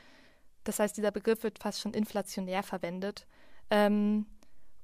Das 0.64 0.80
heißt, 0.80 0.96
dieser 0.96 1.12
Begriff 1.12 1.44
wird 1.44 1.60
fast 1.60 1.80
schon 1.80 1.94
inflationär 1.94 2.62
verwendet. 2.62 3.26
Ähm, 3.70 4.26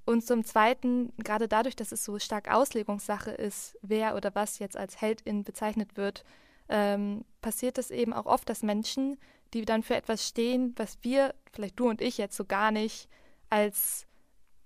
und 0.06 0.24
zum 0.24 0.44
Zweiten, 0.44 1.12
gerade 1.18 1.48
dadurch, 1.48 1.76
dass 1.76 1.92
es 1.92 2.04
so 2.04 2.18
stark 2.18 2.50
Auslegungssache 2.50 3.30
ist, 3.32 3.76
wer 3.82 4.14
oder 4.14 4.34
was 4.34 4.58
jetzt 4.58 4.76
als 4.76 5.00
Heldin 5.00 5.44
bezeichnet 5.44 5.96
wird, 5.96 6.24
ähm, 6.68 7.24
passiert 7.42 7.78
es 7.78 7.90
eben 7.90 8.12
auch 8.12 8.26
oft, 8.26 8.48
dass 8.48 8.62
Menschen, 8.62 9.18
die 9.52 9.64
dann 9.64 9.82
für 9.82 9.96
etwas 9.96 10.26
stehen, 10.26 10.74
was 10.76 10.98
wir, 11.02 11.34
vielleicht 11.52 11.78
du 11.78 11.88
und 11.88 12.00
ich 12.00 12.16
jetzt 12.18 12.36
so 12.36 12.44
gar 12.44 12.70
nicht 12.70 13.08
als 13.50 14.06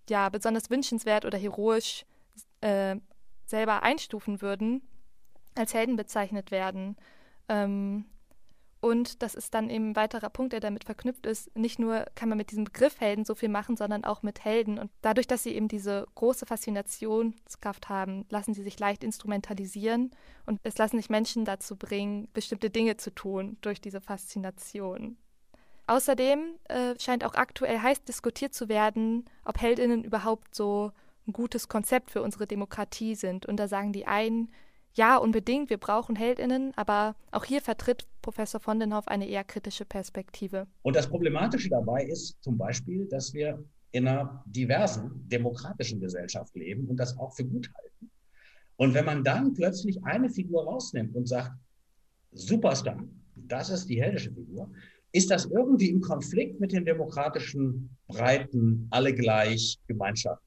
ja 0.08 0.28
besonders 0.28 0.70
wünschenswert 0.70 1.25
oder 1.25 1.38
heroisch 1.38 2.04
äh, 2.61 2.97
selber 3.44 3.82
einstufen 3.82 4.40
würden, 4.42 4.82
als 5.54 5.75
Helden 5.75 5.97
bezeichnet 5.97 6.50
werden. 6.50 6.97
Ähm, 7.49 8.04
und 8.80 9.23
das 9.23 9.35
ist 9.35 9.54
dann 9.54 9.70
eben 9.70 9.90
ein 9.90 9.97
weiterer 9.97 10.30
Punkt, 10.30 10.52
der 10.52 10.61
damit 10.61 10.85
verknüpft 10.85 11.26
ist. 11.26 11.54
Nicht 11.56 11.80
nur 11.80 12.06
kann 12.14 12.28
man 12.28 12.38
mit 12.38 12.52
diesem 12.52 12.64
Begriff 12.64 13.00
Helden 13.00 13.25
so 13.25 13.35
viel 13.35 13.49
machen, 13.49 13.76
sondern 13.76 14.04
auch 14.04 14.23
mit 14.23 14.44
Helden. 14.44 14.78
Und 14.78 14.92
dadurch, 15.02 15.26
dass 15.26 15.42
sie 15.42 15.54
eben 15.54 15.66
diese 15.66 16.06
große 16.14 16.47
Faszinationskraft 16.47 17.88
haben, 17.88 18.25
lassen 18.30 18.54
sie 18.54 18.62
sich 18.62 18.78
leicht 18.78 19.02
instrumentalisieren 19.02 20.12
und 20.47 20.61
es 20.62 20.78
lassen 20.78 20.97
sich 20.97 21.11
Menschen 21.11 21.44
dazu 21.44 21.75
bringen, 21.76 22.28
bestimmte 22.32 22.70
Dinge 22.70 22.97
zu 22.97 23.12
tun 23.12 23.56
durch 23.62 23.80
diese 23.80 24.00
Faszination. 24.00 25.16
Außerdem 25.88 26.59
äh, 26.64 26.95
scheint 27.00 27.25
auch 27.25 27.35
aktuell 27.35 27.78
heiß 27.78 28.04
diskutiert 28.04 28.52
zu 28.52 28.68
werden, 28.68 29.25
ob 29.45 29.59
Heldinnen 29.59 30.04
überhaupt 30.04 30.54
so 30.54 30.92
ein 31.26 31.33
gutes 31.33 31.68
Konzept 31.68 32.11
für 32.11 32.21
unsere 32.21 32.47
Demokratie 32.47 33.14
sind. 33.14 33.47
Und 33.47 33.57
da 33.57 33.68
sagen 33.68 33.95
die 33.95 34.07
einen, 34.07 34.50
ja, 34.92 35.16
unbedingt, 35.16 35.71
wir 35.71 35.78
brauchen 35.78 36.14
Heldinnen, 36.14 36.73
aber 36.76 37.16
auch 37.33 37.47
hier 37.47 37.62
vertritt 37.62 38.07
Professor 38.21 38.61
von 38.61 38.78
den 38.78 38.95
Hoff 38.95 39.09
eine 39.09 39.26
eher 39.26 39.45
kritische 39.45 39.87
Perspektive. 39.87 40.66
Und 40.83 40.95
das 40.95 41.09
Problematische 41.09 41.71
dabei 41.71 42.04
ist 42.04 42.37
zum 42.42 42.59
Beispiel, 42.59 43.07
dass 43.07 43.33
wir 43.33 43.64
in 43.92 44.07
einer 44.07 44.45
diversen 44.45 45.26
demokratischen 45.26 46.00
Gesellschaft 46.00 46.54
leben 46.54 46.87
und 46.88 46.99
das 46.99 47.16
auch 47.16 47.35
für 47.35 47.47
gut 47.47 47.71
halten. 47.75 48.11
Und 48.76 48.92
wenn 48.92 49.07
man 49.07 49.25
dann 49.25 49.54
plötzlich 49.54 50.04
eine 50.04 50.28
Figur 50.28 50.64
rausnimmt 50.64 51.16
und 51.16 51.26
sagt, 51.26 51.52
Superstar, 52.33 53.02
das 53.35 53.71
ist 53.71 53.87
die 53.88 54.02
heldische 54.02 54.33
Figur, 54.33 54.71
ist 55.12 55.30
das 55.30 55.46
irgendwie 55.46 55.90
im 55.90 56.00
Konflikt 56.00 56.60
mit 56.60 56.72
den 56.72 56.84
demokratischen 56.84 57.90
Breiten, 58.08 58.86
alle 58.90 59.14
gleich, 59.14 59.78
Gemeinschaft 59.86 60.42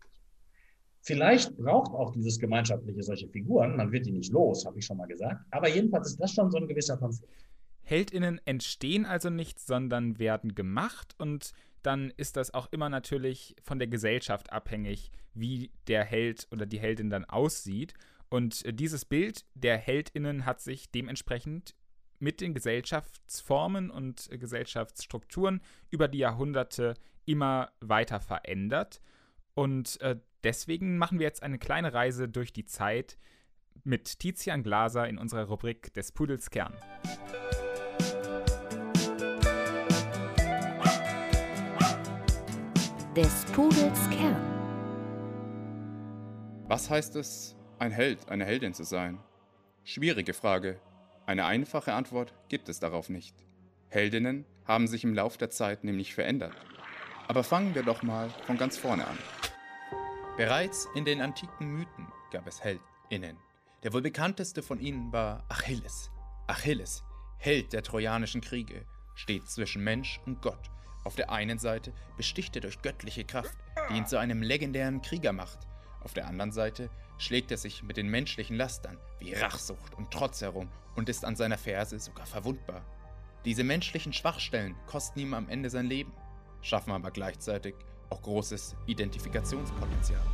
Vielleicht 1.04 1.58
braucht 1.58 1.92
auch 1.94 2.12
dieses 2.12 2.38
Gemeinschaftliche 2.38 3.02
solche 3.02 3.28
Figuren. 3.28 3.76
Man 3.76 3.92
wird 3.92 4.06
die 4.06 4.12
nicht 4.12 4.32
los, 4.32 4.66
habe 4.66 4.78
ich 4.78 4.86
schon 4.86 4.98
mal 4.98 5.08
gesagt. 5.08 5.44
Aber 5.50 5.68
jedenfalls 5.68 6.12
ist 6.12 6.20
das 6.20 6.32
schon 6.34 6.52
so 6.52 6.58
ein 6.58 6.68
gewisser 6.68 6.98
Konflikt. 6.98 7.34
Heldinnen 7.82 8.40
entstehen 8.46 9.06
also 9.06 9.32
nicht, 9.32 9.60
sondern 9.60 10.20
werden 10.20 10.54
gemacht 10.54 11.16
und 11.18 11.54
dann 11.82 12.14
ist 12.16 12.38
das 12.38 12.54
auch 12.54 12.72
immer 12.72 12.90
natürlich 12.90 13.56
von 13.64 13.80
der 13.80 13.88
Gesellschaft 13.88 14.52
abhängig, 14.52 15.12
wie 15.34 15.72
der 15.88 16.04
Held 16.04 16.48
oder 16.52 16.68
die 16.68 16.80
Heldin 16.80 17.10
dann 17.10 17.26
aussieht. 17.26 17.96
Und 18.30 18.64
äh, 18.66 18.72
dieses 18.72 19.04
Bild 19.04 19.46
der 19.56 19.78
Heldinnen 19.78 20.46
hat 20.46 20.62
sich 20.62 20.92
dementsprechend 20.92 21.74
mit 22.22 22.40
den 22.40 22.54
Gesellschaftsformen 22.54 23.90
und 23.90 24.32
äh, 24.32 24.38
Gesellschaftsstrukturen 24.38 25.62
über 25.90 26.08
die 26.08 26.20
Jahrhunderte 26.20 26.94
immer 27.26 27.72
weiter 27.82 28.20
verändert. 28.20 29.02
Und 29.54 30.00
äh, 30.02 30.18
Deswegen 30.44 30.98
machen 30.98 31.20
wir 31.20 31.28
jetzt 31.28 31.44
eine 31.44 31.60
kleine 31.60 31.94
Reise 31.94 32.28
durch 32.28 32.52
die 32.52 32.66
Zeit 32.66 33.20
mit 33.84 34.18
Tizian 34.20 34.64
Glaser 34.64 35.08
in 35.08 35.20
unserer 35.20 35.44
Rubrik 35.44 35.94
des 35.94 36.12
Pudels 36.12 36.50
Kern. 36.50 36.74
Des 43.16 43.46
Pudels 43.54 44.10
Kern. 44.10 44.42
Was 46.68 46.90
heißt 46.90 47.16
es, 47.18 47.56
ein 47.78 47.92
Held, 47.92 48.28
eine 48.30 48.46
Heldin 48.46 48.74
zu 48.74 48.84
sein? 48.84 49.20
Schwierige 49.84 50.34
Frage. 50.34 50.80
Eine 51.26 51.46
einfache 51.46 51.94
Antwort 51.94 52.34
gibt 52.50 52.68
es 52.70 52.80
darauf 52.80 53.10
nicht. 53.10 53.36
Heldinnen 53.90 54.46
haben 54.66 54.88
sich 54.88 55.04
im 55.04 55.14
Lauf 55.14 55.38
der 55.38 55.50
Zeit 55.50 55.84
nämlich 55.84 56.14
verändert. 56.14 56.54
Aber 57.28 57.44
fangen 57.44 57.76
wir 57.76 57.84
doch 57.84 58.04
mal 58.04 58.30
von 58.46 58.58
ganz 58.58 58.78
vorne 58.78 59.08
an. 59.08 59.18
Bereits 60.38 60.88
in 60.96 61.06
den 61.06 61.22
antiken 61.22 61.68
Mythen 61.68 62.08
gab 62.32 62.48
es 62.48 62.64
Heldinnen. 62.64 63.38
Der 63.84 63.94
wohl 63.94 64.02
bekannteste 64.02 64.64
von 64.64 64.80
ihnen 64.80 65.12
war 65.12 65.46
Achilles. 65.50 66.12
Achilles, 66.48 67.04
Held 67.38 67.74
der 67.74 67.84
Trojanischen 67.84 68.42
Kriege, 68.42 68.86
steht 69.16 69.50
zwischen 69.50 69.84
Mensch 69.84 70.20
und 70.26 70.42
Gott. 70.42 70.70
Auf 71.04 71.16
der 71.16 71.32
einen 71.32 71.58
Seite 71.58 71.94
besticht 72.18 72.56
er 72.56 72.62
durch 72.62 72.82
göttliche 72.82 73.26
Kraft, 73.26 73.58
die 73.90 73.98
ihn 73.98 74.06
zu 74.06 74.20
einem 74.20 74.42
legendären 74.42 75.02
Krieger 75.02 75.34
macht. 75.34 75.60
Auf 76.04 76.14
der 76.14 76.28
anderen 76.28 76.52
Seite 76.52 76.90
schlägt 77.22 77.52
er 77.52 77.58
sich 77.58 77.84
mit 77.84 77.98
den 77.98 78.08
menschlichen 78.08 78.58
Lastern 78.58 78.98
wie 79.20 79.34
Rachsucht 79.34 79.94
und 79.96 80.10
Trotz 80.12 80.42
herum 80.42 80.70
und 80.96 81.08
ist 81.08 81.24
an 81.24 81.36
seiner 81.36 81.58
Ferse 81.58 82.00
sogar 82.00 82.26
verwundbar. 82.26 82.84
Diese 83.46 83.64
menschlichen 83.64 84.12
Schwachstellen 84.12 84.76
kosten 84.88 85.20
ihm 85.20 85.34
am 85.36 85.48
Ende 85.48 85.70
sein 85.70 85.86
Leben, 85.86 86.12
schaffen 86.62 86.92
aber 86.92 87.12
gleichzeitig 87.12 87.76
auch 88.10 88.22
großes 88.24 88.76
Identifikationspotenzial. 88.88 90.26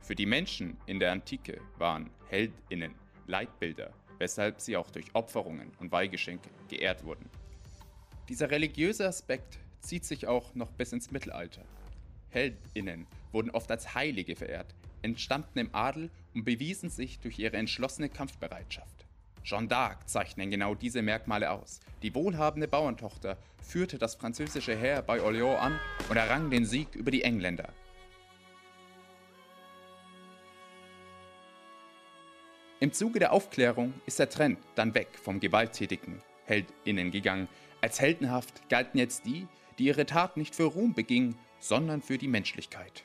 Für 0.00 0.14
die 0.14 0.26
Menschen 0.26 0.78
in 0.86 0.98
der 0.98 1.12
Antike 1.12 1.60
waren 1.76 2.10
Heldinnen 2.28 2.94
Leitbilder, 3.26 3.92
weshalb 4.18 4.60
sie 4.60 4.76
auch 4.76 4.90
durch 4.90 5.14
Opferungen 5.14 5.72
und 5.78 5.92
Weihgeschenke 5.92 6.48
geehrt 6.68 7.04
wurden. 7.04 7.28
Dieser 8.28 8.50
religiöse 8.50 9.06
Aspekt 9.06 9.58
zieht 9.80 10.04
sich 10.04 10.26
auch 10.26 10.54
noch 10.54 10.72
bis 10.72 10.92
ins 10.92 11.10
Mittelalter. 11.10 11.64
Heldinnen 12.30 13.06
wurden 13.32 13.50
oft 13.50 13.70
als 13.70 13.94
Heilige 13.94 14.36
verehrt, 14.36 14.74
entstammten 15.02 15.60
im 15.60 15.74
Adel 15.74 16.10
und 16.34 16.44
bewiesen 16.44 16.90
sich 16.90 17.18
durch 17.20 17.38
ihre 17.38 17.56
entschlossene 17.56 18.08
Kampfbereitschaft. 18.08 19.06
Jeanne 19.44 19.68
d'Arc 19.68 20.06
zeichnen 20.06 20.50
genau 20.50 20.74
diese 20.74 21.02
Merkmale 21.02 21.50
aus. 21.50 21.78
Die 22.02 22.14
wohlhabende 22.14 22.66
Bauerntochter 22.66 23.38
führte 23.62 23.96
das 23.96 24.16
französische 24.16 24.76
Heer 24.76 25.02
bei 25.02 25.20
Orléans 25.20 25.58
an 25.58 25.80
und 26.08 26.16
errang 26.16 26.50
den 26.50 26.64
Sieg 26.64 26.94
über 26.96 27.12
die 27.12 27.22
Engländer. 27.22 27.72
Im 32.80 32.92
Zuge 32.92 33.20
der 33.20 33.32
Aufklärung 33.32 33.94
ist 34.04 34.18
der 34.18 34.28
Trend 34.28 34.58
dann 34.74 34.94
weg 34.94 35.08
vom 35.22 35.40
gewalttätigen 35.40 36.20
Heldinnen 36.44 37.10
gegangen. 37.10 37.48
Als 37.80 38.00
heldenhaft 38.00 38.68
galten 38.68 38.98
jetzt 38.98 39.24
die, 39.24 39.46
die 39.78 39.84
ihre 39.84 40.06
Tat 40.06 40.36
nicht 40.36 40.54
für 40.54 40.64
Ruhm 40.64 40.92
begingen, 40.92 41.38
sondern 41.58 42.02
für 42.02 42.18
die 42.18 42.28
Menschlichkeit. 42.28 43.04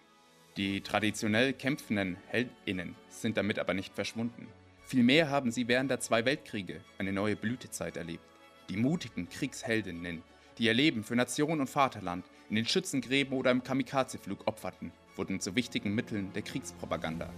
Die 0.58 0.82
traditionell 0.82 1.54
kämpfenden 1.54 2.18
Heldinnen 2.28 2.96
sind 3.08 3.38
damit 3.38 3.58
aber 3.58 3.74
nicht 3.74 3.96
verschwunden. 3.96 4.48
Vielmehr 4.84 5.30
haben 5.30 5.52
sie 5.52 5.70
während 5.70 5.90
der 5.90 6.02
zwei 6.02 6.26
Weltkriege 6.26 6.82
eine 6.98 7.14
neue 7.14 7.38
Blütezeit 7.38 7.96
erlebt. 7.96 8.26
Die 8.70 8.76
mutigen 8.76 9.30
Kriegsheldinnen, 9.30 10.24
die 10.58 10.66
ihr 10.66 10.74
Leben 10.74 11.04
für 11.04 11.16
Nation 11.16 11.62
und 11.62 11.70
Vaterland 11.70 12.26
in 12.50 12.58
den 12.58 12.66
Schützengräben 12.66 13.38
oder 13.38 13.52
im 13.52 13.64
Kamikazeflug 13.64 14.46
opferten, 14.46 14.92
wurden 15.16 15.40
zu 15.40 15.56
wichtigen 15.56 15.96
Mitteln 15.96 16.34
der 16.34 16.42
Kriegspropaganda. 16.42 17.32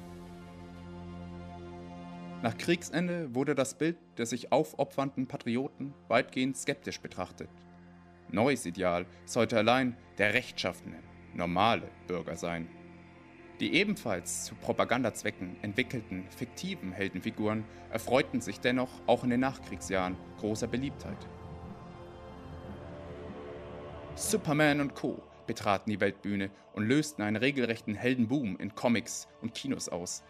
Nach 2.42 2.58
Kriegsende 2.58 3.34
wurde 3.36 3.54
das 3.54 3.78
Bild 3.78 3.98
der 4.18 4.26
sich 4.26 4.52
aufopfernden 4.52 5.28
Patrioten 5.28 5.94
weitgehend 6.08 6.58
skeptisch 6.58 7.00
betrachtet. 7.00 7.50
Neues 8.30 8.66
Ideal 8.66 9.06
sollte 9.26 9.58
allein 9.58 9.96
der 10.18 10.34
rechtschaffene, 10.34 10.98
normale 11.36 11.90
Bürger 12.08 12.36
sein. 12.36 12.68
Die 13.64 13.76
ebenfalls 13.76 14.44
zu 14.44 14.56
Propagandazwecken 14.56 15.56
entwickelten 15.62 16.26
fiktiven 16.36 16.92
Heldenfiguren 16.92 17.64
erfreuten 17.92 18.42
sich 18.42 18.60
dennoch 18.60 18.90
auch 19.08 19.24
in 19.24 19.30
den 19.30 19.40
Nachkriegsjahren 19.40 20.18
großer 20.42 20.68
Beliebtheit. 20.68 21.16
Superman 24.16 24.82
und 24.82 24.96
Co. 24.96 25.24
betraten 25.48 25.90
die 25.90 26.02
Weltbühne 26.02 26.50
und 26.74 26.90
lösten 26.90 27.22
einen 27.22 27.38
regelrechten 27.38 27.96
Heldenboom 27.96 28.58
in 28.58 28.76
Comics 28.76 29.30
und 29.42 29.54
Kinos 29.54 29.88
aus. 29.88 30.24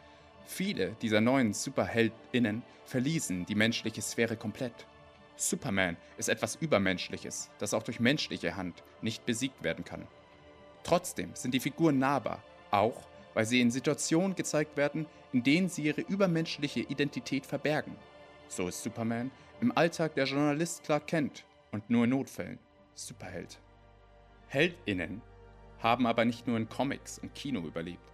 Viele 0.45 0.91
dieser 1.01 1.19
neuen 1.19 1.53
SuperheldInnen 1.53 2.61
verließen 2.85 3.47
die 3.47 3.55
menschliche 3.55 4.03
Sphäre 4.03 4.37
komplett. 4.37 4.85
Superman 5.37 5.97
ist 6.17 6.29
etwas 6.29 6.53
Übermenschliches, 6.53 7.49
das 7.57 7.73
auch 7.73 7.81
durch 7.81 7.99
menschliche 7.99 8.55
Hand 8.55 8.83
nicht 9.01 9.25
besiegt 9.25 9.63
werden 9.63 9.83
kann. 9.83 10.05
Trotzdem 10.83 11.31
sind 11.33 11.55
die 11.55 11.59
Figuren 11.59 11.97
nahbar, 11.97 12.43
auch 12.69 13.01
weil 13.33 13.45
sie 13.45 13.61
in 13.61 13.71
Situationen 13.71 14.35
gezeigt 14.35 14.77
werden, 14.77 15.05
in 15.31 15.43
denen 15.43 15.69
sie 15.69 15.83
ihre 15.83 16.01
übermenschliche 16.01 16.81
Identität 16.81 17.45
verbergen. 17.45 17.95
So 18.47 18.67
ist 18.67 18.83
Superman 18.83 19.31
im 19.61 19.75
Alltag 19.77 20.15
der 20.15 20.25
Journalist 20.25 20.83
Clark 20.83 21.07
Kent 21.07 21.45
und 21.71 21.89
nur 21.89 22.03
in 22.03 22.11
Notfällen 22.11 22.59
Superheld. 22.93 23.59
HeldInnen 24.47 25.21
haben 25.79 26.05
aber 26.05 26.25
nicht 26.25 26.47
nur 26.47 26.57
in 26.57 26.69
Comics 26.69 27.19
und 27.19 27.33
Kino 27.33 27.61
überlebt, 27.61 28.11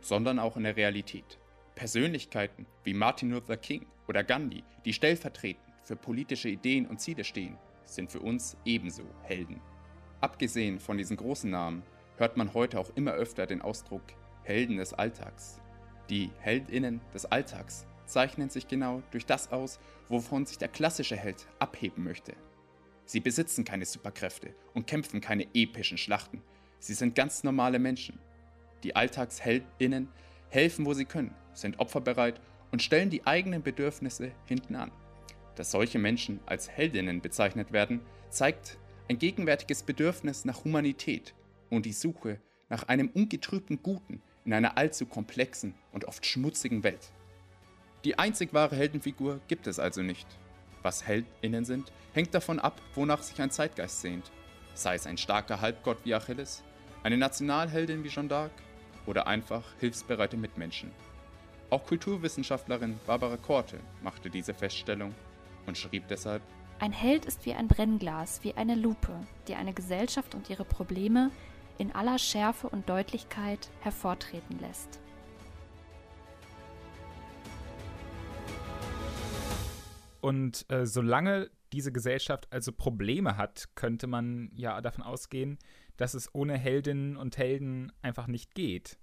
sondern 0.00 0.38
auch 0.38 0.56
in 0.56 0.64
der 0.64 0.76
Realität. 0.76 1.38
Persönlichkeiten 1.74 2.66
wie 2.84 2.94
Martin 2.94 3.30
Luther 3.30 3.56
King 3.56 3.86
oder 4.08 4.24
Gandhi, 4.24 4.64
die 4.84 4.92
stellvertretend 4.92 5.64
für 5.84 5.96
politische 5.96 6.48
Ideen 6.48 6.86
und 6.86 7.00
Ziele 7.00 7.24
stehen, 7.24 7.58
sind 7.84 8.10
für 8.10 8.20
uns 8.20 8.56
ebenso 8.64 9.04
Helden. 9.22 9.60
Abgesehen 10.20 10.78
von 10.78 10.98
diesen 10.98 11.16
großen 11.16 11.50
Namen 11.50 11.82
hört 12.16 12.36
man 12.36 12.54
heute 12.54 12.78
auch 12.78 12.90
immer 12.94 13.12
öfter 13.12 13.46
den 13.46 13.62
Ausdruck 13.62 14.02
Helden 14.44 14.76
des 14.78 14.92
Alltags. 14.92 15.60
Die 16.10 16.30
Heldinnen 16.40 17.00
des 17.14 17.26
Alltags 17.26 17.86
zeichnen 18.06 18.50
sich 18.50 18.68
genau 18.68 19.02
durch 19.10 19.24
das 19.24 19.52
aus, 19.52 19.78
wovon 20.08 20.46
sich 20.46 20.58
der 20.58 20.68
klassische 20.68 21.16
Held 21.16 21.46
abheben 21.58 22.04
möchte. 22.04 22.34
Sie 23.04 23.20
besitzen 23.20 23.64
keine 23.64 23.84
Superkräfte 23.84 24.54
und 24.74 24.86
kämpfen 24.86 25.20
keine 25.20 25.46
epischen 25.54 25.98
Schlachten. 25.98 26.42
Sie 26.78 26.94
sind 26.94 27.14
ganz 27.14 27.44
normale 27.44 27.78
Menschen. 27.78 28.18
Die 28.82 28.96
Alltagsheldinnen 28.96 30.08
helfen, 30.48 30.86
wo 30.86 30.92
sie 30.92 31.04
können, 31.04 31.34
sind 31.54 31.78
opferbereit 31.78 32.40
und 32.72 32.82
stellen 32.82 33.10
die 33.10 33.26
eigenen 33.26 33.62
Bedürfnisse 33.62 34.32
hinten 34.46 34.74
an. 34.74 34.90
Dass 35.54 35.70
solche 35.70 35.98
Menschen 35.98 36.40
als 36.46 36.68
Heldinnen 36.68 37.20
bezeichnet 37.20 37.72
werden, 37.72 38.00
zeigt 38.30 38.78
ein 39.08 39.18
gegenwärtiges 39.18 39.82
Bedürfnis 39.82 40.44
nach 40.44 40.64
Humanität 40.64 41.34
und 41.70 41.86
die 41.86 41.92
Suche 41.92 42.40
nach 42.68 42.84
einem 42.84 43.08
ungetrübten 43.08 43.82
Guten 43.82 44.22
in 44.44 44.52
einer 44.52 44.76
allzu 44.76 45.06
komplexen 45.06 45.74
und 45.92 46.04
oft 46.06 46.26
schmutzigen 46.26 46.82
Welt. 46.82 47.10
Die 48.04 48.18
einzig 48.18 48.52
wahre 48.52 48.76
Heldenfigur 48.76 49.40
gibt 49.48 49.66
es 49.66 49.78
also 49.78 50.02
nicht. 50.02 50.26
Was 50.82 51.06
Heldinnen 51.06 51.64
sind, 51.64 51.92
hängt 52.12 52.34
davon 52.34 52.58
ab, 52.58 52.80
wonach 52.94 53.22
sich 53.22 53.40
ein 53.40 53.50
Zeitgeist 53.50 54.00
sehnt. 54.00 54.30
Sei 54.74 54.94
es 54.94 55.06
ein 55.06 55.18
starker 55.18 55.60
Halbgott 55.60 55.98
wie 56.04 56.14
Achilles, 56.14 56.64
eine 57.04 57.16
Nationalheldin 57.16 58.02
wie 58.02 58.08
Jeanne 58.08 58.28
d'Arc 58.28 58.50
oder 59.06 59.26
einfach 59.26 59.64
hilfsbereite 59.78 60.36
Mitmenschen. 60.36 60.90
Auch 61.70 61.86
Kulturwissenschaftlerin 61.86 62.98
Barbara 63.06 63.36
Korte 63.36 63.78
machte 64.02 64.30
diese 64.30 64.54
Feststellung 64.54 65.14
und 65.66 65.78
schrieb 65.78 66.08
deshalb, 66.08 66.42
ein 66.80 66.92
Held 66.92 67.26
ist 67.26 67.46
wie 67.46 67.54
ein 67.54 67.68
Brennglas, 67.68 68.40
wie 68.42 68.54
eine 68.54 68.74
Lupe, 68.74 69.12
die 69.46 69.54
eine 69.54 69.72
Gesellschaft 69.72 70.34
und 70.34 70.50
ihre 70.50 70.64
Probleme 70.64 71.30
in 71.78 71.92
aller 71.92 72.18
Schärfe 72.18 72.68
und 72.68 72.88
Deutlichkeit 72.88 73.70
hervortreten 73.80 74.58
lässt. 74.60 75.00
Und 80.20 80.70
äh, 80.70 80.86
solange 80.86 81.50
diese 81.72 81.90
Gesellschaft 81.90 82.46
also 82.50 82.72
Probleme 82.72 83.36
hat, 83.36 83.68
könnte 83.74 84.06
man 84.06 84.50
ja 84.54 84.80
davon 84.80 85.02
ausgehen, 85.02 85.58
dass 85.96 86.14
es 86.14 86.34
ohne 86.34 86.56
Heldinnen 86.56 87.16
und 87.16 87.38
Helden 87.38 87.92
einfach 88.02 88.26
nicht 88.26 88.54
geht. 88.54 88.98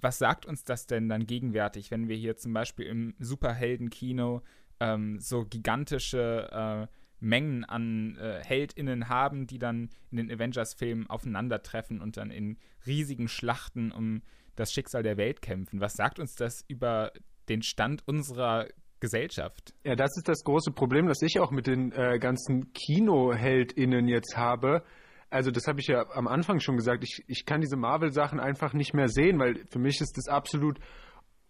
Was 0.00 0.18
sagt 0.18 0.46
uns 0.46 0.64
das 0.64 0.86
denn 0.86 1.08
dann 1.08 1.26
gegenwärtig, 1.26 1.90
wenn 1.90 2.08
wir 2.08 2.16
hier 2.16 2.36
zum 2.36 2.52
Beispiel 2.52 2.86
im 2.86 3.14
Superheldenkino 3.18 4.42
ähm, 4.80 5.18
so 5.20 5.44
gigantische 5.44 6.48
äh, 6.50 7.05
Mengen 7.20 7.64
an 7.64 8.16
äh, 8.16 8.42
HeldInnen 8.44 9.08
haben, 9.08 9.46
die 9.46 9.58
dann 9.58 9.90
in 10.10 10.18
den 10.18 10.30
Avengers-Filmen 10.30 11.08
aufeinandertreffen 11.08 12.00
und 12.00 12.16
dann 12.16 12.30
in 12.30 12.58
riesigen 12.86 13.28
Schlachten 13.28 13.92
um 13.92 14.22
das 14.54 14.72
Schicksal 14.72 15.02
der 15.02 15.16
Welt 15.16 15.42
kämpfen. 15.42 15.80
Was 15.80 15.92
sagt 15.94 16.18
uns 16.18 16.34
das 16.34 16.60
über 16.68 17.12
den 17.48 17.62
Stand 17.62 18.06
unserer 18.06 18.66
Gesellschaft? 19.00 19.74
Ja, 19.84 19.94
das 19.94 20.16
ist 20.16 20.28
das 20.28 20.42
große 20.44 20.72
Problem, 20.72 21.06
das 21.06 21.20
ich 21.22 21.38
auch 21.38 21.50
mit 21.50 21.66
den 21.66 21.92
äh, 21.92 22.18
ganzen 22.18 22.72
KinoheldInnen 22.72 24.08
jetzt 24.08 24.36
habe. 24.36 24.82
Also, 25.28 25.50
das 25.50 25.66
habe 25.66 25.80
ich 25.80 25.88
ja 25.88 26.06
am 26.12 26.28
Anfang 26.28 26.60
schon 26.60 26.76
gesagt. 26.76 27.04
Ich, 27.04 27.24
ich 27.26 27.44
kann 27.44 27.60
diese 27.60 27.76
Marvel-Sachen 27.76 28.40
einfach 28.40 28.72
nicht 28.72 28.94
mehr 28.94 29.08
sehen, 29.08 29.38
weil 29.38 29.66
für 29.70 29.78
mich 29.78 30.00
ist 30.00 30.16
das 30.16 30.28
absolut 30.28 30.78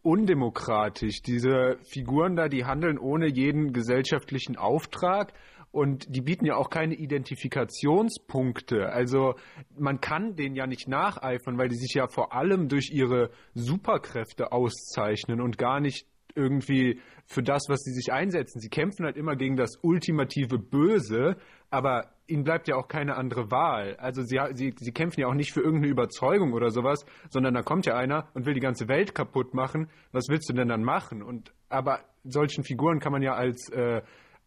undemokratisch. 0.02 1.20
Diese 1.22 1.78
Figuren 1.82 2.36
da, 2.36 2.48
die 2.48 2.64
handeln 2.64 2.98
ohne 2.98 3.26
jeden 3.28 3.72
gesellschaftlichen 3.72 4.56
Auftrag 4.56 5.32
und 5.76 6.06
die 6.08 6.22
bieten 6.22 6.46
ja 6.46 6.56
auch 6.56 6.70
keine 6.70 6.94
Identifikationspunkte. 6.94 8.88
Also 8.88 9.34
man 9.78 10.00
kann 10.00 10.34
denen 10.34 10.56
ja 10.56 10.66
nicht 10.66 10.88
nacheifern, 10.88 11.58
weil 11.58 11.68
die 11.68 11.76
sich 11.76 11.92
ja 11.92 12.08
vor 12.08 12.32
allem 12.32 12.68
durch 12.68 12.90
ihre 12.90 13.30
Superkräfte 13.52 14.52
auszeichnen 14.52 15.42
und 15.42 15.58
gar 15.58 15.80
nicht 15.80 16.06
irgendwie 16.34 17.00
für 17.26 17.42
das, 17.42 17.64
was 17.68 17.80
sie 17.80 17.92
sich 17.92 18.10
einsetzen. 18.10 18.58
Sie 18.60 18.70
kämpfen 18.70 19.04
halt 19.04 19.18
immer 19.18 19.36
gegen 19.36 19.56
das 19.56 19.78
ultimative 19.82 20.58
Böse, 20.58 21.36
aber 21.68 22.10
ihnen 22.26 22.44
bleibt 22.44 22.68
ja 22.68 22.76
auch 22.76 22.88
keine 22.88 23.16
andere 23.16 23.50
Wahl. 23.50 23.96
Also 23.96 24.22
sie, 24.22 24.38
sie, 24.54 24.72
sie 24.78 24.92
kämpfen 24.92 25.20
ja 25.20 25.26
auch 25.26 25.34
nicht 25.34 25.52
für 25.52 25.60
irgendeine 25.60 25.92
Überzeugung 25.92 26.54
oder 26.54 26.70
sowas, 26.70 27.04
sondern 27.28 27.52
da 27.52 27.60
kommt 27.62 27.84
ja 27.84 27.96
einer 27.96 28.28
und 28.32 28.46
will 28.46 28.54
die 28.54 28.60
ganze 28.60 28.88
Welt 28.88 29.14
kaputt 29.14 29.52
machen. 29.52 29.90
Was 30.12 30.28
willst 30.28 30.48
du 30.48 30.54
denn 30.54 30.68
dann 30.68 30.82
machen? 30.82 31.22
Und 31.22 31.52
aber 31.68 32.00
solchen 32.24 32.64
Figuren 32.64 32.98
kann 32.98 33.12
man 33.12 33.22
ja 33.22 33.34
als 33.34 33.68
äh, 33.70 34.02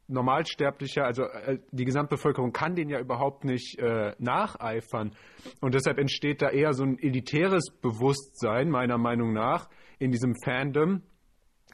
Normalsterblicher, 0.10 1.06
also 1.06 1.24
äh, 1.24 1.60
die 1.72 1.86
Gesamtbevölkerung 1.86 2.52
kann 2.52 2.76
den 2.76 2.89
ja 2.89 3.00
überhaupt 3.00 3.45
nicht 3.45 3.80
äh, 3.80 4.13
nacheifern. 4.17 5.15
Und 5.62 5.76
deshalb 5.76 6.00
entsteht 6.00 6.41
da 6.41 6.50
eher 6.50 6.74
so 6.74 6.84
ein 6.84 6.98
elitäres 7.00 7.72
Bewusstsein, 7.82 8.69
meiner 8.69 8.98
Meinung 8.98 9.34
nach, 9.34 9.69
in 10.00 10.12
diesem 10.12 10.34
Fandom. 10.43 11.04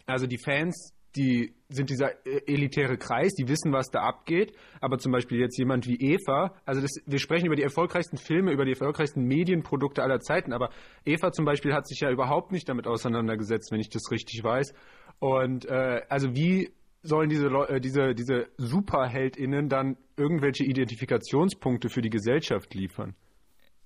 Also 0.05 0.27
die 0.27 0.37
Fans, 0.37 0.93
die 1.15 1.55
sind 1.69 1.89
dieser 1.89 2.11
äh, 2.25 2.41
elitäre 2.45 2.97
Kreis, 2.97 3.33
die 3.33 3.47
wissen, 3.47 3.71
was 3.71 3.89
da 3.89 4.01
abgeht. 4.01 4.53
Aber 4.81 4.97
zum 4.97 5.11
Beispiel 5.11 5.39
jetzt 5.39 5.57
jemand 5.57 5.87
wie 5.87 5.95
Eva, 5.95 6.53
also 6.65 6.81
das, 6.81 6.91
wir 7.05 7.19
sprechen 7.19 7.45
über 7.45 7.55
die 7.55 7.63
erfolgreichsten 7.63 8.17
Filme, 8.17 8.51
über 8.51 8.65
die 8.65 8.71
erfolgreichsten 8.71 9.23
Medienprodukte 9.23 10.03
aller 10.03 10.19
Zeiten, 10.19 10.53
aber 10.53 10.69
Eva 11.05 11.31
zum 11.31 11.45
Beispiel 11.45 11.73
hat 11.73 11.87
sich 11.87 12.01
ja 12.01 12.11
überhaupt 12.11 12.51
nicht 12.51 12.67
damit 12.67 12.85
auseinandergesetzt, 12.85 13.71
wenn 13.71 13.79
ich 13.79 13.89
das 13.89 14.11
richtig 14.11 14.43
weiß. 14.43 14.73
Und 15.19 15.65
äh, 15.65 16.01
also 16.09 16.35
wie 16.35 16.71
sollen 17.05 17.29
diese, 17.29 17.47
äh, 17.47 17.79
diese, 17.79 18.15
diese 18.15 18.47
SuperheldInnen 18.57 19.69
dann 19.69 19.97
irgendwelche 20.17 20.63
Identifikationspunkte 20.63 21.89
für 21.89 22.01
die 22.01 22.09
Gesellschaft 22.09 22.73
liefern? 22.73 23.15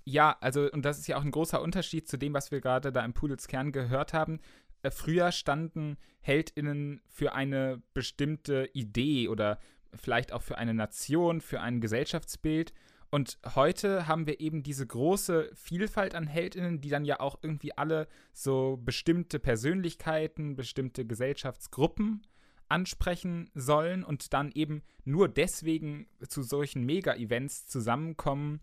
Ja, 0.06 0.38
also, 0.40 0.72
und 0.72 0.84
das 0.86 0.98
ist 0.98 1.08
ja 1.08 1.18
auch 1.18 1.24
ein 1.24 1.32
großer 1.32 1.62
Unterschied 1.62 2.08
zu 2.08 2.18
dem, 2.18 2.34
was 2.34 2.52
wir 2.52 2.62
gerade 2.62 2.92
da 2.92 3.04
im 3.04 3.14
Pudels 3.14 3.48
Kern 3.48 3.72
gehört 3.72 4.14
haben. 4.14 4.40
Äh, 4.82 4.92
früher 4.92 5.32
standen 5.32 5.98
HeldInnen 6.22 7.02
für 7.08 7.34
eine 7.34 7.82
bestimmte 7.94 8.70
Idee 8.74 9.28
oder 9.28 9.60
vielleicht 9.94 10.34
auch 10.34 10.42
für 10.42 10.58
eine 10.58 10.74
Nation, 10.74 11.42
für 11.42 11.62
ein 11.62 11.82
Gesellschaftsbild. 11.82 12.74
Und 13.12 13.40
heute 13.56 14.08
haben 14.08 14.28
wir 14.28 14.40
eben 14.40 14.62
diese 14.62 14.86
große 14.86 15.50
Vielfalt 15.56 16.14
an 16.14 16.28
Heldinnen, 16.28 16.80
die 16.80 16.90
dann 16.90 17.06
ja 17.06 17.20
auch 17.20 17.40
irgendwie 17.42 17.76
alle 17.76 18.08
so 18.34 18.80
bestimmte 18.84 19.40
Persönlichkeiten, 19.40 20.56
bestimmte 20.56 21.06
Gesellschaftsgruppen 21.06 22.22
ansprechen 22.70 23.50
sollen 23.54 24.04
und 24.04 24.34
dann 24.34 24.52
eben 24.52 24.84
nur 25.04 25.28
deswegen 25.28 26.08
zu 26.28 26.44
solchen 26.44 26.86
Mega-Events 26.86 27.68
zusammenkommen, 27.68 28.62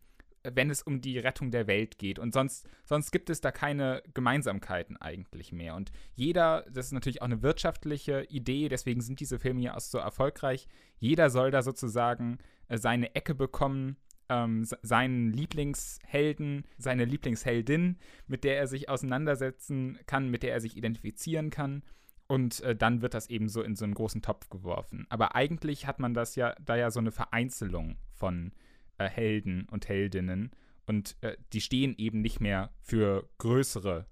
wenn 0.54 0.70
es 0.70 0.82
um 0.82 1.00
die 1.00 1.18
Rettung 1.18 1.50
der 1.50 1.66
Welt 1.66 1.98
geht. 1.98 2.18
Und 2.18 2.32
sonst, 2.32 2.68
sonst 2.84 3.10
gibt 3.10 3.30
es 3.30 3.40
da 3.40 3.50
keine 3.50 4.02
Gemeinsamkeiten 4.14 4.96
eigentlich 4.96 5.52
mehr. 5.52 5.74
Und 5.74 5.90
jeder, 6.14 6.64
das 6.70 6.86
ist 6.86 6.92
natürlich 6.92 7.20
auch 7.20 7.26
eine 7.26 7.42
wirtschaftliche 7.42 8.24
Idee, 8.28 8.68
deswegen 8.68 9.00
sind 9.00 9.20
diese 9.20 9.38
Filme 9.38 9.62
ja 9.62 9.76
auch 9.76 9.80
so 9.80 9.98
erfolgreich, 9.98 10.68
jeder 10.98 11.30
soll 11.30 11.50
da 11.50 11.62
sozusagen 11.62 12.38
äh, 12.68 12.78
seine 12.78 13.14
Ecke 13.14 13.34
bekommen, 13.34 13.96
ähm, 14.28 14.64
seinen 14.82 15.32
Lieblingshelden, 15.32 16.64
seine 16.78 17.04
Lieblingsheldin, 17.04 17.98
mit 18.26 18.44
der 18.44 18.58
er 18.58 18.66
sich 18.66 18.88
auseinandersetzen 18.88 19.98
kann, 20.06 20.30
mit 20.30 20.42
der 20.42 20.52
er 20.52 20.60
sich 20.60 20.76
identifizieren 20.76 21.50
kann. 21.50 21.82
Und 22.28 22.60
äh, 22.60 22.74
dann 22.74 23.02
wird 23.02 23.14
das 23.14 23.28
eben 23.30 23.48
so 23.48 23.62
in 23.62 23.76
so 23.76 23.84
einen 23.84 23.94
großen 23.94 24.22
Topf 24.22 24.48
geworfen. 24.48 25.06
Aber 25.10 25.36
eigentlich 25.36 25.86
hat 25.86 25.98
man 25.98 26.14
das 26.14 26.34
ja, 26.34 26.54
da 26.64 26.76
ja 26.76 26.90
so 26.90 26.98
eine 26.98 27.12
Vereinzelung 27.12 27.96
von 28.12 28.52
äh, 28.98 29.08
Helden 29.08 29.68
und 29.70 29.88
Heldinnen. 29.88 30.50
Und 30.86 31.16
äh, 31.20 31.36
die 31.52 31.60
stehen 31.60 31.94
eben 31.96 32.20
nicht 32.20 32.40
mehr 32.40 32.70
für 32.80 33.28
größere 33.38 34.06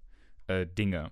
äh, 0.46 0.66
Dinge. 0.66 1.10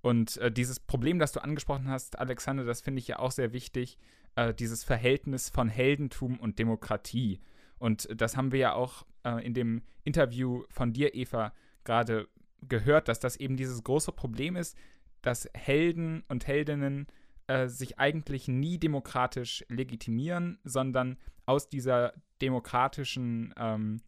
Und 0.00 0.36
äh, 0.38 0.50
dieses 0.50 0.80
Problem, 0.80 1.18
das 1.18 1.32
du 1.32 1.42
angesprochen 1.42 1.88
hast, 1.88 2.18
Alexander, 2.18 2.64
das 2.64 2.80
finde 2.80 2.98
ich 2.98 3.08
ja 3.08 3.20
auch 3.20 3.30
sehr 3.30 3.52
wichtig, 3.52 3.98
äh, 4.34 4.52
dieses 4.52 4.82
Verhältnis 4.82 5.48
von 5.48 5.68
Heldentum 5.68 6.40
und 6.40 6.58
Demokratie. 6.58 7.40
Und 7.78 8.08
das 8.14 8.36
haben 8.36 8.52
wir 8.52 8.60
ja 8.60 8.72
auch 8.74 9.04
in 9.42 9.54
dem 9.54 9.82
Interview 10.04 10.64
von 10.68 10.92
dir, 10.92 11.14
Eva, 11.14 11.52
gerade 11.84 12.28
gehört, 12.68 13.08
dass 13.08 13.20
das 13.20 13.36
eben 13.36 13.56
dieses 13.56 13.82
große 13.82 14.12
Problem 14.12 14.56
ist, 14.56 14.76
dass 15.22 15.48
Helden 15.54 16.24
und 16.28 16.46
Heldinnen 16.46 17.06
äh, 17.46 17.68
sich 17.68 17.98
eigentlich 17.98 18.48
nie 18.48 18.78
demokratisch 18.78 19.64
legitimieren, 19.68 20.58
sondern 20.64 21.18
aus 21.46 21.68
dieser 21.68 22.12
demokratischen 22.40 23.54
ähm, 23.56 24.02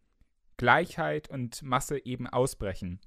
Gleichheit 0.57 1.29
und 1.29 1.61
Masse 1.63 2.05
eben 2.05 2.27
ausbrechen 2.27 2.99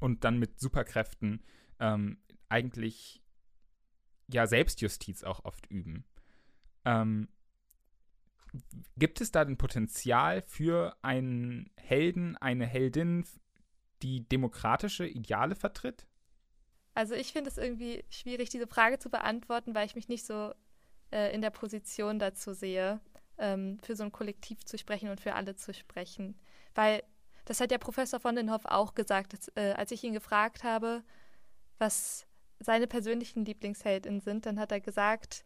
und 0.00 0.24
dann 0.24 0.38
mit 0.38 0.58
Superkräften 0.58 1.42
ähm, 1.78 2.18
eigentlich 2.48 3.22
ja 4.28 4.46
Selbstjustiz 4.46 5.22
auch 5.22 5.44
oft 5.44 5.66
üben. 5.66 6.04
Ähm, 6.84 7.28
gibt 8.96 9.20
es 9.20 9.30
da 9.30 9.42
ein 9.42 9.56
Potenzial 9.56 10.42
für 10.42 10.96
einen 11.02 11.70
Helden, 11.76 12.36
eine 12.36 12.66
Heldin, 12.66 13.24
die 14.02 14.28
demokratische 14.28 15.06
Ideale 15.06 15.54
vertritt? 15.54 16.06
Also 16.94 17.14
ich 17.14 17.32
finde 17.32 17.50
es 17.50 17.58
irgendwie 17.58 18.04
schwierig, 18.10 18.50
diese 18.50 18.66
Frage 18.66 18.98
zu 18.98 19.08
beantworten, 19.08 19.74
weil 19.74 19.86
ich 19.86 19.94
mich 19.94 20.08
nicht 20.08 20.26
so 20.26 20.52
äh, 21.10 21.34
in 21.34 21.40
der 21.40 21.50
Position 21.50 22.18
dazu 22.18 22.52
sehe, 22.52 23.00
ähm, 23.38 23.78
für 23.82 23.96
so 23.96 24.04
ein 24.04 24.12
Kollektiv 24.12 24.64
zu 24.64 24.76
sprechen 24.76 25.08
und 25.08 25.20
für 25.20 25.34
alle 25.34 25.56
zu 25.56 25.72
sprechen. 25.72 26.38
Weil 26.74 27.02
das 27.44 27.60
hat 27.60 27.70
ja 27.70 27.78
Professor 27.78 28.20
von 28.20 28.36
den 28.36 28.52
Hoff 28.52 28.64
auch 28.66 28.94
gesagt, 28.94 29.32
dass, 29.32 29.48
äh, 29.56 29.72
als 29.76 29.90
ich 29.90 30.04
ihn 30.04 30.12
gefragt 30.12 30.64
habe, 30.64 31.02
was 31.78 32.26
seine 32.60 32.86
persönlichen 32.86 33.44
Lieblingsheldinnen 33.44 34.20
sind, 34.20 34.46
dann 34.46 34.60
hat 34.60 34.70
er 34.70 34.80
gesagt, 34.80 35.44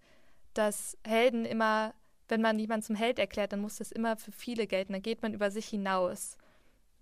dass 0.52 0.98
Helden 1.04 1.44
immer, 1.44 1.94
wenn 2.28 2.42
man 2.42 2.58
jemanden 2.58 2.84
zum 2.84 2.96
Held 2.96 3.18
erklärt, 3.18 3.52
dann 3.52 3.60
muss 3.60 3.76
das 3.76 3.92
immer 3.92 4.16
für 4.16 4.32
viele 4.32 4.66
gelten. 4.66 4.92
Dann 4.92 5.02
geht 5.02 5.22
man 5.22 5.32
über 5.32 5.50
sich 5.50 5.66
hinaus. 5.68 6.36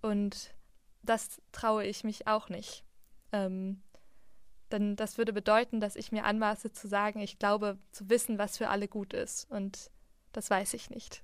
Und 0.02 0.54
das 1.02 1.40
traue 1.52 1.84
ich 1.84 2.04
mich 2.04 2.26
auch 2.26 2.48
nicht. 2.48 2.84
Ähm, 3.32 3.82
denn 4.74 4.96
das 4.96 5.16
würde 5.16 5.32
bedeuten, 5.32 5.80
dass 5.80 5.96
ich 5.96 6.12
mir 6.12 6.24
anmaße 6.24 6.72
zu 6.72 6.88
sagen, 6.88 7.20
ich 7.20 7.38
glaube 7.38 7.78
zu 7.92 8.10
wissen, 8.10 8.38
was 8.38 8.58
für 8.58 8.68
alle 8.68 8.88
gut 8.88 9.14
ist. 9.14 9.46
Und 9.48 9.90
das 10.32 10.50
weiß 10.50 10.74
ich 10.74 10.90
nicht. 10.90 11.22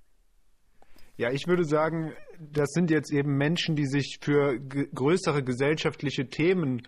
Ja, 1.17 1.31
ich 1.31 1.47
würde 1.47 1.65
sagen, 1.65 2.15
das 2.39 2.71
sind 2.71 2.91
jetzt 2.91 3.13
eben 3.13 3.37
Menschen, 3.37 3.77
die 3.77 3.87
sich 3.87 4.19
für 4.23 4.59
größere 4.59 5.43
gesellschaftliche 5.43 6.29
Themen 6.29 6.83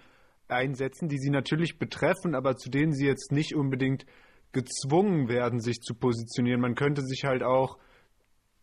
einsetzen, 0.48 1.08
die 1.08 1.18
sie 1.18 1.30
natürlich 1.30 1.78
betreffen, 1.78 2.34
aber 2.34 2.56
zu 2.56 2.70
denen 2.70 2.92
sie 2.92 3.06
jetzt 3.06 3.32
nicht 3.32 3.54
unbedingt 3.54 4.06
gezwungen 4.52 5.28
werden, 5.28 5.60
sich 5.60 5.80
zu 5.80 5.94
positionieren. 5.94 6.60
Man 6.60 6.74
könnte 6.74 7.02
sich 7.02 7.24
halt 7.24 7.42
auch 7.42 7.78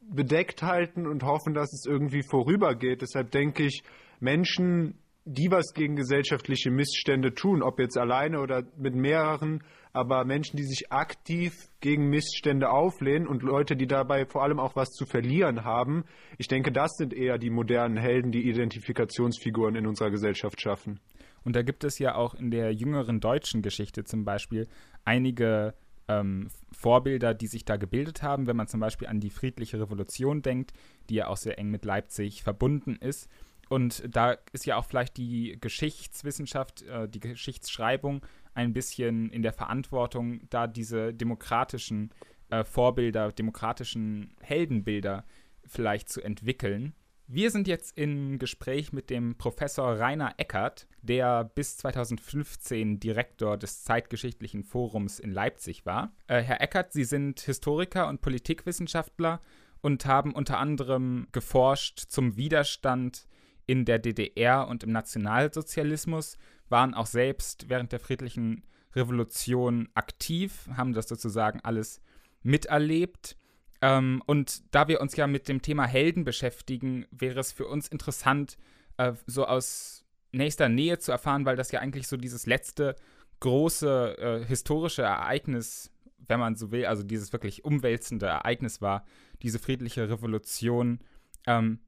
bedeckt 0.02 0.64
halten 0.64 1.06
und 1.06 1.24
hoffen, 1.24 1.54
dass 1.54 1.72
es 1.74 1.86
irgendwie 1.86 2.24
vorübergeht. 2.24 3.02
Deshalb 3.02 3.32
denke 3.32 3.64
ich, 3.64 3.84
Menschen, 4.20 4.98
die 5.32 5.52
was 5.52 5.74
gegen 5.76 5.96
gesellschaftliche 5.96 6.72
Missstände 6.72 7.36
tun, 7.36 7.62
ob 7.62 7.80
jetzt 7.80 8.00
alleine 8.00 8.40
oder 8.40 8.64
mit 8.78 8.96
mehreren, 8.96 9.64
aber 9.94 10.26
Menschen, 10.26 10.58
die 10.58 10.64
sich 10.64 10.92
aktiv 10.92 11.54
gegen 11.82 12.10
Missstände 12.10 12.72
auflehnen 12.72 13.28
und 13.28 13.44
Leute, 13.44 13.76
die 13.76 13.86
dabei 13.86 14.26
vor 14.26 14.42
allem 14.42 14.60
auch 14.60 14.76
was 14.76 14.90
zu 14.90 15.06
verlieren 15.06 15.64
haben, 15.64 16.06
ich 16.40 16.48
denke, 16.48 16.72
das 16.72 16.96
sind 16.98 17.14
eher 17.14 17.38
die 17.38 17.52
modernen 17.52 17.98
Helden, 17.98 18.32
die 18.32 18.50
Identifikationsfiguren 18.50 19.76
in 19.76 19.86
unserer 19.86 20.10
Gesellschaft 20.10 20.60
schaffen. 20.62 21.00
Und 21.44 21.56
da 21.56 21.62
gibt 21.62 21.84
es 21.84 22.00
ja 22.00 22.16
auch 22.16 22.34
in 22.34 22.50
der 22.50 22.74
jüngeren 22.74 23.20
deutschen 23.20 23.62
Geschichte 23.62 24.06
zum 24.06 24.26
Beispiel 24.26 24.68
einige 25.06 25.76
ähm, 26.08 26.48
Vorbilder, 26.72 27.36
die 27.36 27.48
sich 27.48 27.66
da 27.66 27.78
gebildet 27.78 28.24
haben, 28.24 28.48
wenn 28.48 28.58
man 28.58 28.68
zum 28.68 28.80
Beispiel 28.80 29.08
an 29.08 29.20
die 29.20 29.30
friedliche 29.30 29.80
Revolution 29.80 30.42
denkt, 30.42 30.74
die 31.10 31.16
ja 31.16 31.28
auch 31.28 31.38
sehr 31.38 31.60
eng 31.60 31.70
mit 31.70 31.86
Leipzig 31.86 32.42
verbunden 32.42 32.96
ist. 32.96 33.30
Und 33.70 34.04
da 34.14 34.36
ist 34.52 34.66
ja 34.66 34.76
auch 34.76 34.86
vielleicht 34.86 35.18
die 35.18 35.58
Geschichtswissenschaft, 35.62 36.82
äh, 36.82 37.08
die 37.08 37.20
Geschichtsschreibung 37.20 38.26
ein 38.54 38.74
bisschen 38.74 39.30
in 39.30 39.44
der 39.44 39.54
Verantwortung, 39.54 40.42
da 40.50 40.68
diese 40.68 41.14
demokratischen 41.14 42.12
äh, 42.50 42.64
Vorbilder, 42.64 43.32
demokratischen 43.32 44.36
Heldenbilder 44.42 45.24
vielleicht 45.66 46.10
zu 46.10 46.22
entwickeln. 46.22 46.94
Wir 47.28 47.52
sind 47.52 47.68
jetzt 47.68 47.96
im 47.96 48.40
Gespräch 48.40 48.92
mit 48.92 49.12
dem 49.12 49.38
Professor 49.38 50.00
Rainer 50.00 50.34
Eckert, 50.38 50.88
der 51.04 51.44
bis 51.44 51.78
2015 51.78 53.00
Direktor 53.00 53.56
des 53.56 53.84
Zeitgeschichtlichen 53.84 54.64
Forums 54.64 55.20
in 55.20 55.32
Leipzig 55.32 55.86
war. 55.86 56.12
Äh, 56.26 56.42
Herr 56.42 56.60
Eckert, 56.60 56.92
Sie 56.92 57.04
sind 57.04 57.40
Historiker 57.40 58.08
und 58.08 58.22
Politikwissenschaftler 58.22 59.42
und 59.82 60.08
haben 60.08 60.34
unter 60.34 60.58
anderem 60.58 61.28
geforscht 61.32 62.00
zum 62.00 62.36
Widerstand 62.36 63.28
in 63.70 63.86
der 63.86 64.00
DDR 64.00 64.68
und 64.68 64.84
im 64.84 64.92
Nationalsozialismus, 64.92 66.38
waren 66.70 66.94
auch 66.94 67.06
selbst 67.06 67.70
während 67.70 67.92
der 67.92 68.00
friedlichen 68.00 68.64
Revolution 68.96 69.90
aktiv, 69.94 70.68
haben 70.76 70.94
das 70.94 71.08
sozusagen 71.08 71.60
alles 71.62 72.02
miterlebt 72.42 73.38
ähm, 73.82 74.22
und 74.26 74.64
da 74.74 74.88
wir 74.88 75.02
uns 75.02 75.16
ja 75.16 75.28
mit 75.28 75.48
dem 75.48 75.62
Thema 75.62 75.86
Helden 75.86 76.24
beschäftigen, 76.24 77.06
wäre 77.12 77.40
es 77.40 77.52
für 77.52 77.68
uns 77.68 77.88
interessant, 77.88 78.58
äh, 78.98 79.14
so 79.26 79.46
aus 79.46 80.06
nächster 80.32 80.70
Nähe 80.70 81.00
zu 81.00 81.12
erfahren, 81.12 81.46
weil 81.46 81.56
das 81.56 81.72
ja 81.72 81.80
eigentlich 81.80 82.08
so 82.08 82.18
dieses 82.18 82.46
letzte 82.46 82.96
große 83.40 84.18
äh, 84.18 84.46
historische 84.46 85.04
Ereignis, 85.04 85.92
wenn 86.28 86.40
man 86.40 86.56
so 86.56 86.72
will, 86.72 86.86
also 86.86 87.04
dieses 87.04 87.32
wirklich 87.32 87.64
umwälzende 87.64 88.26
Ereignis 88.26 88.82
war, 88.82 89.06
diese 89.42 89.60
friedliche 89.60 90.10
Revolution. 90.10 91.00
Ähm, 91.48 91.80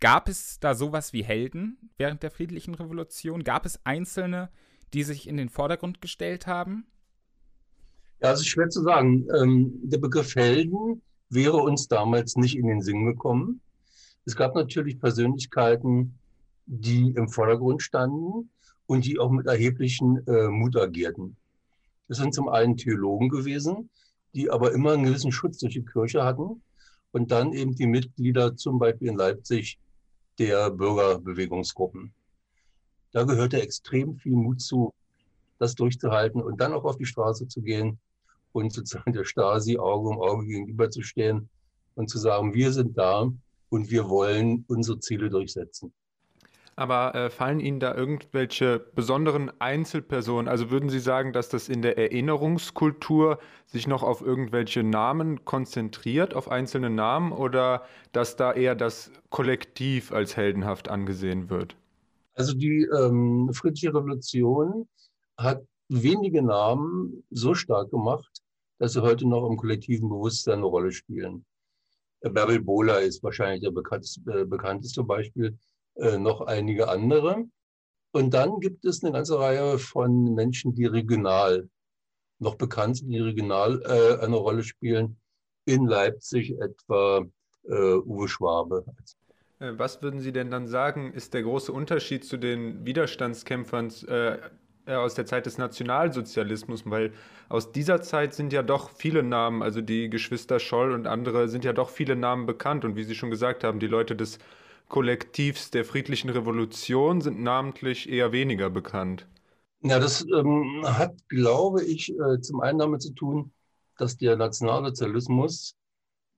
gab 0.00 0.28
es 0.28 0.58
da 0.60 0.74
sowas 0.74 1.12
wie 1.12 1.22
Helden 1.22 1.90
während 1.96 2.22
der 2.22 2.30
friedlichen 2.30 2.74
Revolution? 2.74 3.44
Gab 3.44 3.66
es 3.66 3.80
Einzelne, 3.84 4.50
die 4.92 5.04
sich 5.04 5.28
in 5.28 5.36
den 5.36 5.48
Vordergrund 5.48 6.00
gestellt 6.00 6.46
haben? 6.46 6.86
Ja, 8.20 8.32
es 8.32 8.40
ist 8.40 8.48
schwer 8.48 8.68
zu 8.68 8.82
sagen. 8.82 9.26
Ähm, 9.38 9.72
der 9.82 9.98
Begriff 9.98 10.34
Helden 10.34 11.02
wäre 11.28 11.58
uns 11.58 11.88
damals 11.88 12.36
nicht 12.36 12.56
in 12.56 12.66
den 12.66 12.82
Sinn 12.82 13.06
gekommen. 13.06 13.60
Es 14.24 14.36
gab 14.36 14.54
natürlich 14.54 14.98
Persönlichkeiten, 14.98 16.18
die 16.66 17.12
im 17.16 17.28
Vordergrund 17.28 17.82
standen 17.82 18.50
und 18.86 19.04
die 19.04 19.18
auch 19.18 19.30
mit 19.30 19.46
erheblichen 19.46 20.26
äh, 20.26 20.48
Mut 20.48 20.76
agierten. 20.76 21.36
Das 22.08 22.18
sind 22.18 22.34
zum 22.34 22.48
einen 22.48 22.76
Theologen 22.76 23.28
gewesen, 23.28 23.88
die 24.34 24.50
aber 24.50 24.72
immer 24.72 24.92
einen 24.92 25.04
gewissen 25.04 25.32
Schutz 25.32 25.58
durch 25.58 25.74
die 25.74 25.84
Kirche 25.84 26.24
hatten 26.24 26.62
und 27.12 27.30
dann 27.30 27.52
eben 27.52 27.74
die 27.74 27.86
Mitglieder 27.86 28.56
zum 28.56 28.78
Beispiel 28.78 29.08
in 29.08 29.16
Leipzig 29.16 29.78
der 30.40 30.70
Bürgerbewegungsgruppen. 30.70 32.14
Da 33.12 33.24
gehörte 33.24 33.60
extrem 33.60 34.16
viel 34.16 34.32
Mut 34.32 34.62
zu, 34.62 34.94
das 35.58 35.74
durchzuhalten 35.74 36.40
und 36.40 36.58
dann 36.62 36.72
auch 36.72 36.84
auf 36.84 36.96
die 36.96 37.04
Straße 37.04 37.46
zu 37.46 37.60
gehen 37.60 37.98
und 38.52 38.72
sozusagen 38.72 39.12
der 39.12 39.24
Stasi 39.24 39.76
Auge 39.76 40.08
um 40.08 40.18
Auge 40.18 40.46
gegenüberzustehen 40.46 41.50
und 41.94 42.08
zu 42.08 42.18
sagen, 42.18 42.54
wir 42.54 42.72
sind 42.72 42.96
da 42.96 43.30
und 43.68 43.90
wir 43.90 44.08
wollen 44.08 44.64
unsere 44.66 44.98
Ziele 44.98 45.28
durchsetzen. 45.28 45.92
Aber 46.80 47.14
äh, 47.14 47.28
fallen 47.28 47.60
Ihnen 47.60 47.78
da 47.78 47.94
irgendwelche 47.94 48.78
besonderen 48.78 49.50
Einzelpersonen? 49.60 50.48
Also 50.48 50.70
würden 50.70 50.88
Sie 50.88 50.98
sagen, 50.98 51.34
dass 51.34 51.50
das 51.50 51.68
in 51.68 51.82
der 51.82 51.98
Erinnerungskultur 51.98 53.38
sich 53.66 53.86
noch 53.86 54.02
auf 54.02 54.22
irgendwelche 54.22 54.82
Namen 54.82 55.44
konzentriert, 55.44 56.32
auf 56.32 56.50
einzelne 56.50 56.88
Namen, 56.88 57.32
oder 57.32 57.84
dass 58.12 58.36
da 58.36 58.54
eher 58.54 58.74
das 58.74 59.12
Kollektiv 59.28 60.10
als 60.10 60.38
heldenhaft 60.38 60.88
angesehen 60.88 61.50
wird? 61.50 61.76
Also 62.32 62.54
die 62.54 62.88
ähm, 62.98 63.50
friedliche 63.52 63.92
Revolution 63.92 64.88
hat 65.36 65.60
wenige 65.90 66.40
Namen 66.40 67.24
so 67.28 67.52
stark 67.52 67.90
gemacht, 67.90 68.40
dass 68.78 68.94
sie 68.94 69.02
heute 69.02 69.28
noch 69.28 69.46
im 69.46 69.58
kollektiven 69.58 70.08
Bewusstsein 70.08 70.60
eine 70.60 70.64
Rolle 70.64 70.92
spielen. 70.92 71.44
Bärbel 72.22 72.62
Bohler 72.62 73.02
ist 73.02 73.22
wahrscheinlich 73.22 73.60
der 73.60 73.70
bekannteste, 73.70 74.20
äh, 74.32 74.44
bekannteste 74.46 75.04
Beispiel, 75.04 75.58
äh, 75.96 76.18
noch 76.18 76.42
einige 76.42 76.88
andere. 76.88 77.44
Und 78.12 78.34
dann 78.34 78.60
gibt 78.60 78.84
es 78.84 79.02
eine 79.02 79.12
ganze 79.12 79.38
Reihe 79.38 79.78
von 79.78 80.34
Menschen, 80.34 80.74
die 80.74 80.86
regional 80.86 81.68
noch 82.38 82.56
bekannt 82.56 82.96
sind, 82.96 83.10
die 83.10 83.20
regional 83.20 83.82
äh, 83.82 84.24
eine 84.24 84.36
Rolle 84.36 84.64
spielen. 84.64 85.18
In 85.66 85.86
Leipzig 85.86 86.58
etwa 86.58 87.24
äh, 87.68 87.94
Uwe 87.94 88.28
Schwabe. 88.28 88.84
Äh, 89.60 89.72
was 89.76 90.02
würden 90.02 90.20
Sie 90.20 90.32
denn 90.32 90.50
dann 90.50 90.66
sagen, 90.66 91.12
ist 91.12 91.34
der 91.34 91.42
große 91.42 91.72
Unterschied 91.72 92.24
zu 92.24 92.36
den 92.36 92.84
Widerstandskämpfern 92.84 93.92
äh, 94.08 94.38
aus 94.86 95.14
der 95.14 95.26
Zeit 95.26 95.46
des 95.46 95.58
Nationalsozialismus, 95.58 96.82
weil 96.86 97.12
aus 97.48 97.70
dieser 97.70 98.00
Zeit 98.02 98.34
sind 98.34 98.52
ja 98.52 98.62
doch 98.62 98.90
viele 98.90 99.22
Namen, 99.22 99.62
also 99.62 99.82
die 99.82 100.10
Geschwister 100.10 100.58
Scholl 100.58 100.92
und 100.92 101.06
andere 101.06 101.48
sind 101.48 101.64
ja 101.64 101.72
doch 101.72 101.90
viele 101.90 102.16
Namen 102.16 102.46
bekannt. 102.46 102.84
Und 102.84 102.96
wie 102.96 103.04
Sie 103.04 103.14
schon 103.14 103.30
gesagt 103.30 103.62
haben, 103.62 103.78
die 103.78 103.86
Leute 103.86 104.16
des 104.16 104.38
Kollektivs 104.90 105.70
der 105.70 105.84
friedlichen 105.84 106.30
Revolution 106.30 107.20
sind 107.20 107.40
namentlich 107.40 108.08
eher 108.08 108.32
weniger 108.32 108.70
bekannt. 108.70 109.26
Ja, 109.82 109.98
das 109.98 110.26
ähm, 110.26 110.82
hat, 110.84 111.16
glaube 111.28 111.82
ich, 111.84 112.10
äh, 112.10 112.40
zum 112.40 112.60
einen 112.60 112.80
damit 112.80 113.00
zu 113.00 113.14
tun, 113.14 113.52
dass 113.98 114.16
der 114.16 114.36
Nationalsozialismus 114.36 115.76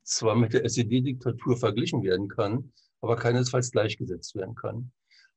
zwar 0.05 0.37
mit 0.37 0.53
der 0.53 0.65
SED-Diktatur 0.65 1.57
verglichen 1.57 2.03
werden 2.03 2.29
kann, 2.29 2.73
aber 3.01 3.17
keinesfalls 3.17 3.73
gleichgesetzt 3.73 4.35
werden 4.35 4.55
kann. 4.55 4.93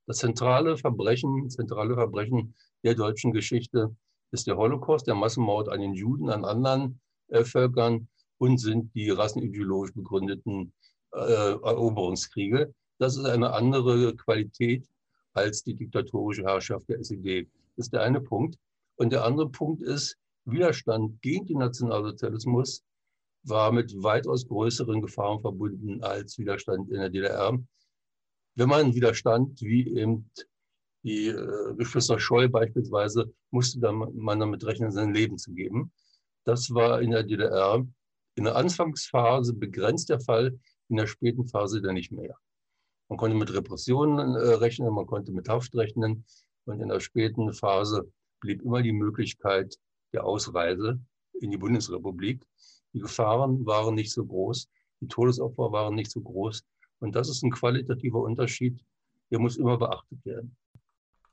Das 0.07 0.17
zentrale 0.17 0.77
Verbrechen, 0.77 1.49
zentrale 1.49 1.95
Verbrechen 1.95 2.53
der 2.83 2.95
deutschen 2.95 3.31
Geschichte 3.31 3.95
ist 4.31 4.45
der 4.45 4.57
Holocaust, 4.57 5.07
der 5.07 5.15
Massenmord 5.15 5.69
an 5.69 5.79
den 5.79 5.93
Juden, 5.93 6.29
an 6.29 6.43
anderen 6.43 6.99
äh, 7.29 7.45
Völkern 7.45 8.09
und 8.37 8.57
sind 8.57 8.93
die 8.93 9.09
rassenideologisch 9.09 9.93
begründeten 9.93 10.73
äh, 11.13 11.53
Eroberungskriege. 11.53 12.73
Das 12.97 13.17
ist 13.17 13.25
eine 13.25 13.53
andere 13.53 14.15
Qualität 14.15 14.87
als 15.33 15.63
die 15.63 15.75
diktatorische 15.75 16.43
Herrschaft 16.43 16.87
der 16.89 16.99
SED. 16.99 17.49
Das 17.75 17.87
ist 17.87 17.93
der 17.93 18.03
eine 18.03 18.21
Punkt. 18.21 18.57
Und 18.95 19.11
der 19.11 19.25
andere 19.25 19.49
Punkt 19.49 19.81
ist, 19.81 20.17
Widerstand 20.45 21.21
gegen 21.21 21.45
den 21.45 21.57
Nationalsozialismus 21.57 22.83
war 23.43 23.71
mit 23.71 23.91
weitaus 24.01 24.47
größeren 24.47 25.01
Gefahren 25.01 25.41
verbunden 25.41 26.03
als 26.03 26.37
Widerstand 26.37 26.89
in 26.89 26.99
der 26.99 27.09
DDR. 27.09 27.57
Wenn 28.55 28.69
man 28.69 28.95
widerstand, 28.95 29.61
wie 29.61 29.97
eben 29.97 30.29
die 31.03 31.27
äh, 31.27 31.75
Geschwister 31.75 32.19
Scholl 32.19 32.49
beispielsweise, 32.49 33.31
musste 33.51 33.79
man 33.91 34.39
damit 34.39 34.65
rechnen, 34.65 34.91
sein 34.91 35.13
Leben 35.13 35.37
zu 35.37 35.53
geben. 35.53 35.91
Das 36.45 36.73
war 36.73 37.01
in 37.01 37.11
der 37.11 37.23
DDR 37.23 37.85
in 38.35 38.43
der 38.43 38.55
Anfangsphase 38.55 39.53
begrenzt 39.53 40.09
der 40.09 40.19
Fall, 40.19 40.59
in 40.89 40.97
der 40.97 41.07
späten 41.07 41.47
Phase 41.47 41.81
dann 41.81 41.95
nicht 41.95 42.11
mehr. 42.11 42.35
Man 43.09 43.17
konnte 43.17 43.37
mit 43.37 43.53
Repressionen 43.53 44.35
äh, 44.35 44.53
rechnen, 44.55 44.93
man 44.93 45.05
konnte 45.05 45.31
mit 45.31 45.47
Haft 45.47 45.75
rechnen 45.75 46.25
und 46.65 46.81
in 46.81 46.89
der 46.89 46.99
späten 46.99 47.53
Phase 47.53 48.11
blieb 48.39 48.61
immer 48.63 48.81
die 48.81 48.91
Möglichkeit 48.91 49.75
der 50.13 50.25
Ausreise 50.25 50.99
in 51.39 51.51
die 51.51 51.57
Bundesrepublik. 51.57 52.43
Die 52.93 52.99
Gefahren 52.99 53.65
waren 53.65 53.95
nicht 53.95 54.11
so 54.11 54.25
groß, 54.25 54.67
die 55.01 55.07
Todesopfer 55.07 55.71
waren 55.71 55.95
nicht 55.95 56.11
so 56.11 56.21
groß. 56.21 56.63
Und 56.99 57.15
das 57.15 57.29
ist 57.29 57.43
ein 57.43 57.51
qualitativer 57.51 58.19
Unterschied, 58.19 58.83
der 59.29 59.39
muss 59.39 59.57
immer 59.57 59.77
beachtet 59.77 60.25
werden. 60.25 60.55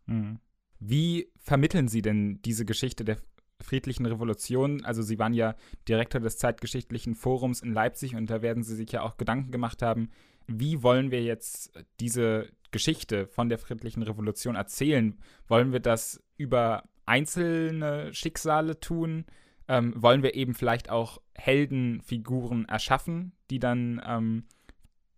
Hm. 0.06 0.38
Wie 0.78 1.30
vermitteln 1.36 1.86
Sie 1.88 2.02
denn 2.02 2.40
diese 2.42 2.64
Geschichte 2.64 3.04
der 3.04 3.18
friedlichen 3.60 4.04
Revolution? 4.04 4.84
Also 4.84 5.02
Sie 5.02 5.18
waren 5.18 5.32
ja 5.32 5.54
Direktor 5.88 6.20
des 6.20 6.38
Zeitgeschichtlichen 6.38 7.14
Forums 7.14 7.62
in 7.62 7.72
Leipzig 7.72 8.16
und 8.16 8.28
da 8.28 8.42
werden 8.42 8.64
Sie 8.64 8.74
sich 8.74 8.90
ja 8.90 9.02
auch 9.02 9.16
Gedanken 9.16 9.52
gemacht 9.52 9.80
haben, 9.80 10.10
wie 10.46 10.82
wollen 10.82 11.10
wir 11.10 11.22
jetzt 11.22 11.72
diese 12.00 12.48
Geschichte 12.70 13.26
von 13.26 13.48
der 13.48 13.58
friedlichen 13.58 14.02
Revolution 14.02 14.54
erzählen? 14.54 15.18
Wollen 15.48 15.72
wir 15.72 15.80
das 15.80 16.22
über 16.36 16.84
einzelne 17.06 18.12
Schicksale 18.14 18.80
tun? 18.80 19.26
ähm, 19.68 19.94
wollen 19.96 20.22
wir 20.22 20.34
eben 20.34 20.54
vielleicht 20.54 20.90
auch 20.90 21.20
Heldenfiguren 21.34 22.66
erschaffen, 22.66 23.32
die 23.50 23.58
dann 23.58 24.02
ähm, 24.06 24.44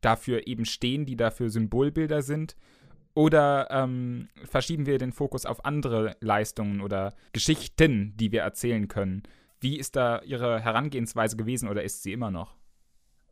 dafür 0.00 0.46
eben 0.46 0.64
stehen, 0.64 1.06
die 1.06 1.16
dafür 1.16 1.50
Symbolbilder 1.50 2.22
sind? 2.22 2.56
Oder 3.14 3.68
ähm, 3.70 4.28
verschieben 4.44 4.87
wir 4.87 4.98
den 4.98 5.12
Fokus 5.12 5.46
auf 5.46 5.64
andere 5.64 6.16
Leistungen 6.20 6.80
oder 6.80 7.14
Geschichten, 7.32 8.16
die 8.16 8.32
wir 8.32 8.42
erzählen 8.42 8.88
können? 8.88 9.22
Wie 9.60 9.78
ist 9.78 9.96
da 9.96 10.20
Ihre 10.22 10.60
Herangehensweise 10.60 11.37
gewesen 11.37 11.68
oder 11.68 11.82
ist 11.82 12.02
sie 12.02 12.12
immer 12.12 12.30
noch? 12.30 12.56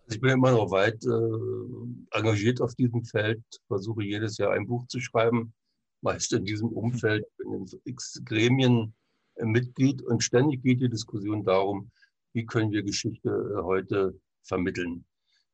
Also 0.04 0.16
ich 0.16 0.20
bin 0.20 0.30
immer 0.30 0.50
noch 0.52 0.70
weit 0.70 1.04
äh, 1.04 2.16
engagiert 2.16 2.60
auf 2.60 2.74
diesem 2.74 3.04
Feld, 3.04 3.42
versuche 3.68 4.02
jedes 4.02 4.36
Jahr 4.38 4.52
ein 4.52 4.66
Buch 4.66 4.86
zu 4.88 5.00
schreiben, 5.00 5.54
meist 6.00 6.32
in 6.32 6.44
diesem 6.44 6.68
Umfeld, 6.68 7.24
in 7.44 7.52
den 7.52 7.80
X 7.84 8.20
Gremien 8.24 8.94
Mitglied 9.40 10.02
und 10.02 10.22
ständig 10.22 10.62
geht 10.62 10.80
die 10.80 10.90
Diskussion 10.90 11.44
darum, 11.44 11.90
wie 12.32 12.44
können 12.44 12.70
wir 12.70 12.82
Geschichte 12.82 13.28
äh, 13.28 13.62
heute 13.62 14.18
vermitteln. 14.42 15.04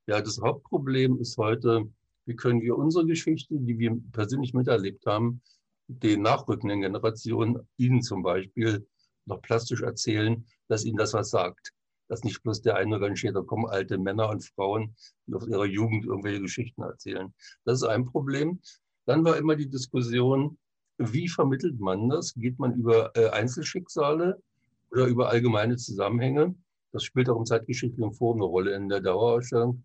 Ja, 0.07 0.21
das 0.21 0.41
Hauptproblem 0.41 1.21
ist 1.21 1.37
heute, 1.37 1.89
wie 2.25 2.35
können 2.35 2.63
wir 2.63 2.77
unsere 2.77 3.07
Geschichte, 3.07 3.55
die 3.59 3.79
wir 3.79 4.01
persönlich 4.13 4.55
miterlebt 4.55 5.05
haben, 5.07 5.43
den 5.87 6.23
nachrückenden 6.23 6.81
Generationen, 6.81 7.59
ihnen 7.77 8.03
zum 8.03 8.23
Beispiel, 8.23 8.87
noch 9.27 9.43
plastisch 9.43 9.83
erzählen, 9.83 10.47
dass 10.69 10.85
ihnen 10.85 10.97
das 10.97 11.13
was 11.13 11.31
sagt. 11.31 11.73
Dass 12.09 12.25
nicht 12.25 12.43
bloß 12.43 12.63
der 12.63 12.77
eine 12.77 13.01
rangiert, 13.01 13.37
da 13.37 13.43
kommen 13.43 13.67
alte 13.67 13.99
Männer 13.99 14.31
und 14.31 14.45
Frauen, 14.45 14.95
die 15.27 15.35
aus 15.35 15.47
ihrer 15.47 15.67
Jugend 15.67 16.07
irgendwelche 16.07 16.41
Geschichten 16.41 16.83
erzählen. 16.83 17.35
Das 17.65 17.83
ist 17.83 17.89
ein 17.89 18.07
Problem. 18.07 18.61
Dann 19.05 19.25
war 19.25 19.37
immer 19.37 19.57
die 19.57 19.69
Diskussion, 19.69 20.59
wie 20.99 21.29
vermittelt 21.29 21.79
man 21.79 22.09
das? 22.09 22.35
Geht 22.35 22.59
man 22.59 22.75
über 22.75 23.15
äh, 23.17 23.29
Einzelschicksale 23.29 24.43
oder 24.91 25.07
über 25.07 25.29
allgemeine 25.29 25.77
Zusammenhänge? 25.77 26.55
Das 26.93 27.05
spielt 27.05 27.29
auch 27.29 27.37
im 27.37 27.47
zeitgeschichtlichen 27.47 28.13
Forum 28.15 28.39
eine 28.39 28.47
Rolle 28.47 28.75
in 28.75 28.89
der 28.89 29.01
Dauerausstellung. 29.01 29.85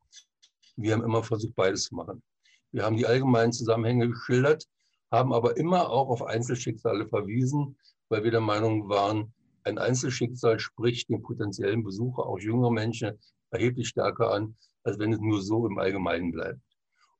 Wir 0.75 0.93
haben 0.93 1.03
immer 1.03 1.23
versucht, 1.23 1.55
beides 1.55 1.83
zu 1.83 1.95
machen. 1.95 2.23
Wir 2.71 2.83
haben 2.83 2.97
die 2.97 3.05
allgemeinen 3.05 3.53
Zusammenhänge 3.53 4.09
geschildert, 4.09 4.65
haben 5.11 5.33
aber 5.33 5.57
immer 5.57 5.89
auch 5.89 6.09
auf 6.09 6.23
Einzelschicksale 6.23 7.07
verwiesen, 7.07 7.77
weil 8.09 8.23
wir 8.23 8.31
der 8.31 8.41
Meinung 8.41 8.89
waren, 8.89 9.33
ein 9.63 9.77
Einzelschicksal 9.77 10.59
spricht 10.59 11.09
den 11.09 11.21
potenziellen 11.21 11.83
Besucher, 11.83 12.25
auch 12.25 12.39
jüngere 12.39 12.71
Menschen, 12.71 13.19
erheblich 13.51 13.87
stärker 13.87 14.31
an, 14.31 14.55
als 14.83 14.99
wenn 14.99 15.13
es 15.13 15.19
nur 15.19 15.41
so 15.41 15.67
im 15.67 15.77
Allgemeinen 15.77 16.31
bleibt. 16.31 16.59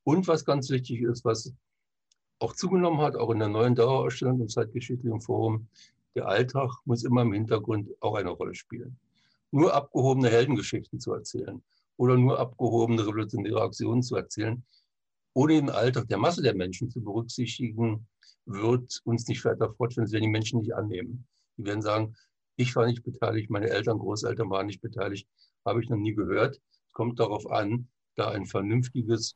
Und 0.04 0.28
was 0.28 0.44
ganz 0.46 0.70
wichtig 0.70 1.02
ist, 1.02 1.24
was 1.24 1.54
auch 2.40 2.54
zugenommen 2.54 3.00
hat, 3.00 3.16
auch 3.16 3.30
in 3.30 3.40
der 3.40 3.48
neuen 3.48 3.76
Dauerausstellung 3.76 4.42
im 4.42 4.50
Zeitgeschichtlichen 4.50 5.22
Forum. 5.22 5.68
Der 6.16 6.28
Alltag 6.28 6.72
muss 6.86 7.04
immer 7.04 7.22
im 7.22 7.34
Hintergrund 7.34 7.90
auch 8.02 8.16
eine 8.16 8.32
Rolle 8.32 8.54
spielen. 8.54 9.00
Nur 9.52 9.74
abgehobene 9.74 10.30
Heldengeschichten 10.30 11.00
zu 11.00 11.14
erzählen 11.14 11.64
oder 11.96 12.18
nur 12.18 12.40
abgehobene 12.40 13.06
revolutionäre 13.06 13.62
Aktionen 13.62 14.04
zu 14.04 14.16
erzählen, 14.16 14.64
ohne 15.34 15.54
den 15.54 15.70
Alltag 15.70 16.08
der 16.10 16.18
Masse 16.18 16.42
der 16.42 16.56
Menschen 16.56 16.90
zu 16.90 17.02
berücksichtigen, 17.02 18.08
wird 18.46 19.00
uns 19.06 19.28
nicht 19.28 19.44
weiter 19.46 19.72
fortführen. 19.74 20.06
Das 20.06 20.12
werden 20.12 20.24
die 20.24 20.30
Menschen 20.30 20.60
nicht 20.60 20.76
annehmen. 20.76 21.26
Die 21.58 21.66
werden 21.66 21.82
sagen, 21.82 22.16
ich 22.56 22.76
war 22.76 22.86
nicht 22.86 23.04
beteiligt, 23.04 23.50
meine 23.50 23.70
Eltern, 23.70 24.00
Großeltern 24.00 24.50
waren 24.50 24.68
nicht 24.68 24.82
beteiligt, 24.82 25.28
habe 25.66 25.82
ich 25.82 25.90
noch 25.90 25.98
nie 25.98 26.14
gehört. 26.14 26.60
Es 26.72 26.92
kommt 26.92 27.20
darauf 27.20 27.50
an, 27.50 27.88
da 28.16 28.30
ein 28.30 28.46
vernünftiges 28.46 29.36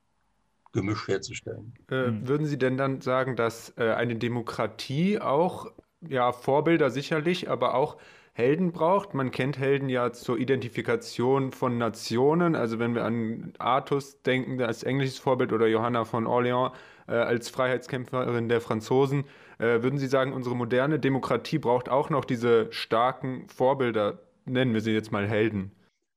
Gemisch 0.73 1.08
herzustellen. 1.08 1.73
Äh, 1.89 2.12
mhm. 2.12 2.27
Würden 2.27 2.45
Sie 2.45 2.58
denn 2.58 2.77
dann 2.77 3.01
sagen, 3.01 3.36
dass 3.36 3.73
äh, 3.77 3.93
eine 3.93 4.15
Demokratie 4.15 5.19
auch, 5.19 5.71
ja, 6.01 6.32
Vorbilder 6.32 6.91
sicherlich, 6.91 7.49
aber 7.49 7.73
auch 7.73 7.97
Helden 8.38 8.71
braucht? 8.71 9.15
Man 9.15 9.32
kennt 9.32 9.58
Helden 9.58 9.89
ja 9.89 10.13
zur 10.13 10.38
Identifikation 10.38 11.52
von 11.52 11.80
Nationen. 11.80 12.54
Also 12.54 12.78
wenn 12.78 12.93
wir 12.93 13.04
an 13.04 13.54
Artus 13.58 14.21
denken, 14.21 14.62
als 14.62 14.84
englisches 14.84 15.17
Vorbild, 15.17 15.52
oder 15.54 15.65
Johanna 15.65 16.06
von 16.06 16.28
Orléans 16.28 16.71
äh, 17.08 17.13
als 17.13 17.50
Freiheitskämpferin 17.50 18.47
der 18.47 18.62
Franzosen, 18.62 19.23
äh, 19.58 19.82
würden 19.82 19.97
Sie 19.97 20.06
sagen, 20.06 20.34
unsere 20.34 20.56
moderne 20.56 21.00
Demokratie 21.00 21.58
braucht 21.58 21.89
auch 21.89 22.12
noch 22.12 22.26
diese 22.26 22.71
starken 22.71 23.50
Vorbilder, 23.50 24.19
nennen 24.45 24.71
wir 24.76 24.82
sie 24.82 24.91
jetzt 24.91 25.12
mal 25.12 25.28
Helden? 25.28 25.71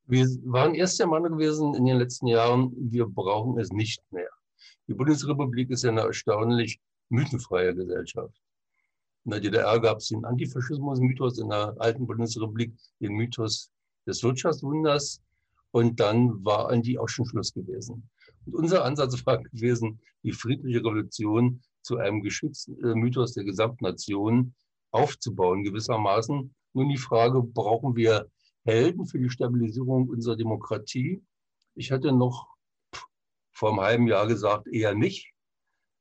Wir 0.05 0.27
waren 0.45 0.75
erst 0.75 1.01
der 1.01 1.07
Meinung 1.07 1.39
gewesen 1.39 1.75
in 1.75 1.87
den 1.87 1.97
letzten 1.97 2.27
Jahren, 2.27 2.71
wir 2.77 3.07
brauchen 3.07 3.59
es 3.59 3.73
nicht 3.73 4.03
mehr. 4.13 4.29
Die 4.89 4.95
Bundesrepublik 4.95 5.71
ist 5.71 5.87
eine 5.87 6.03
erstaunlich 6.03 6.81
mythenfreie 7.09 7.75
Gesellschaft. 7.75 8.35
In 9.25 9.33
der 9.33 9.41
DDR 9.41 9.81
gab 9.81 9.99
es 9.99 10.09
den 10.09 10.25
Antifaschismus-Mythos, 10.25 11.39
in 11.39 11.51
der 11.51 11.75
alten 11.79 12.07
Bundesrepublik 12.07 12.75
den 13.01 13.13
Mythos 13.13 13.71
des 14.07 14.23
Wirtschaftswunders 14.23 15.21
und 15.73 16.01
dann 16.01 16.45
war 16.45 16.71
an 16.71 16.83
die 16.83 16.99
auch 16.99 17.09
schon 17.09 17.27
Schluss 17.27 17.53
gewesen. 17.53 18.09
Und 18.47 18.55
unser 18.55 18.85
Ansatz 18.85 19.25
war 19.27 19.43
gewesen, 19.43 20.01
die 20.23 20.33
friedliche 20.33 20.79
Revolution 20.79 21.63
zu 21.83 21.99
einem 21.99 22.23
geschützten 22.23 22.83
äh, 22.85 22.95
Mythos 22.95 23.35
der 23.35 23.45
Gesamtnation 23.45 24.55
aufzubauen, 24.91 25.65
gewissermaßen. 25.65 26.55
Nun 26.73 26.89
die 26.89 26.97
Frage, 26.97 27.43
brauchen 27.43 27.97
wir 27.97 28.27
Helden 28.65 29.07
für 29.07 29.19
die 29.19 29.31
Stabilisierung 29.31 30.09
unserer 30.09 30.37
Demokratie? 30.37 31.23
Ich 31.75 31.93
hatte 31.93 32.13
noch 32.13 32.49
vor 33.53 33.71
einem 33.71 33.81
halben 33.81 34.07
Jahr 34.09 34.27
gesagt, 34.27 34.69
eher 34.69 34.95
nicht. 34.95 35.30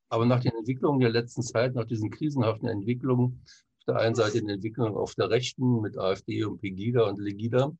Aber 0.09 0.25
nach 0.25 0.41
den 0.41 0.53
Entwicklungen 0.53 0.99
der 0.99 1.11
letzten 1.11 1.43
Zeit, 1.43 1.75
nach 1.75 1.85
diesen 1.85 2.09
krisenhaften 2.09 2.67
Entwicklungen, 2.67 3.43
auf 3.79 3.85
der 3.85 3.97
einen 3.97 4.15
Seite 4.15 4.41
die 4.41 4.51
Entwicklung 4.51 4.97
auf 4.97 5.13
der 5.15 5.29
Rechten 5.29 5.81
mit 5.81 5.97
AfD 5.97 6.43
und 6.43 6.59
Pegida 6.59 7.03
und 7.03 7.19
Legida 7.19 7.71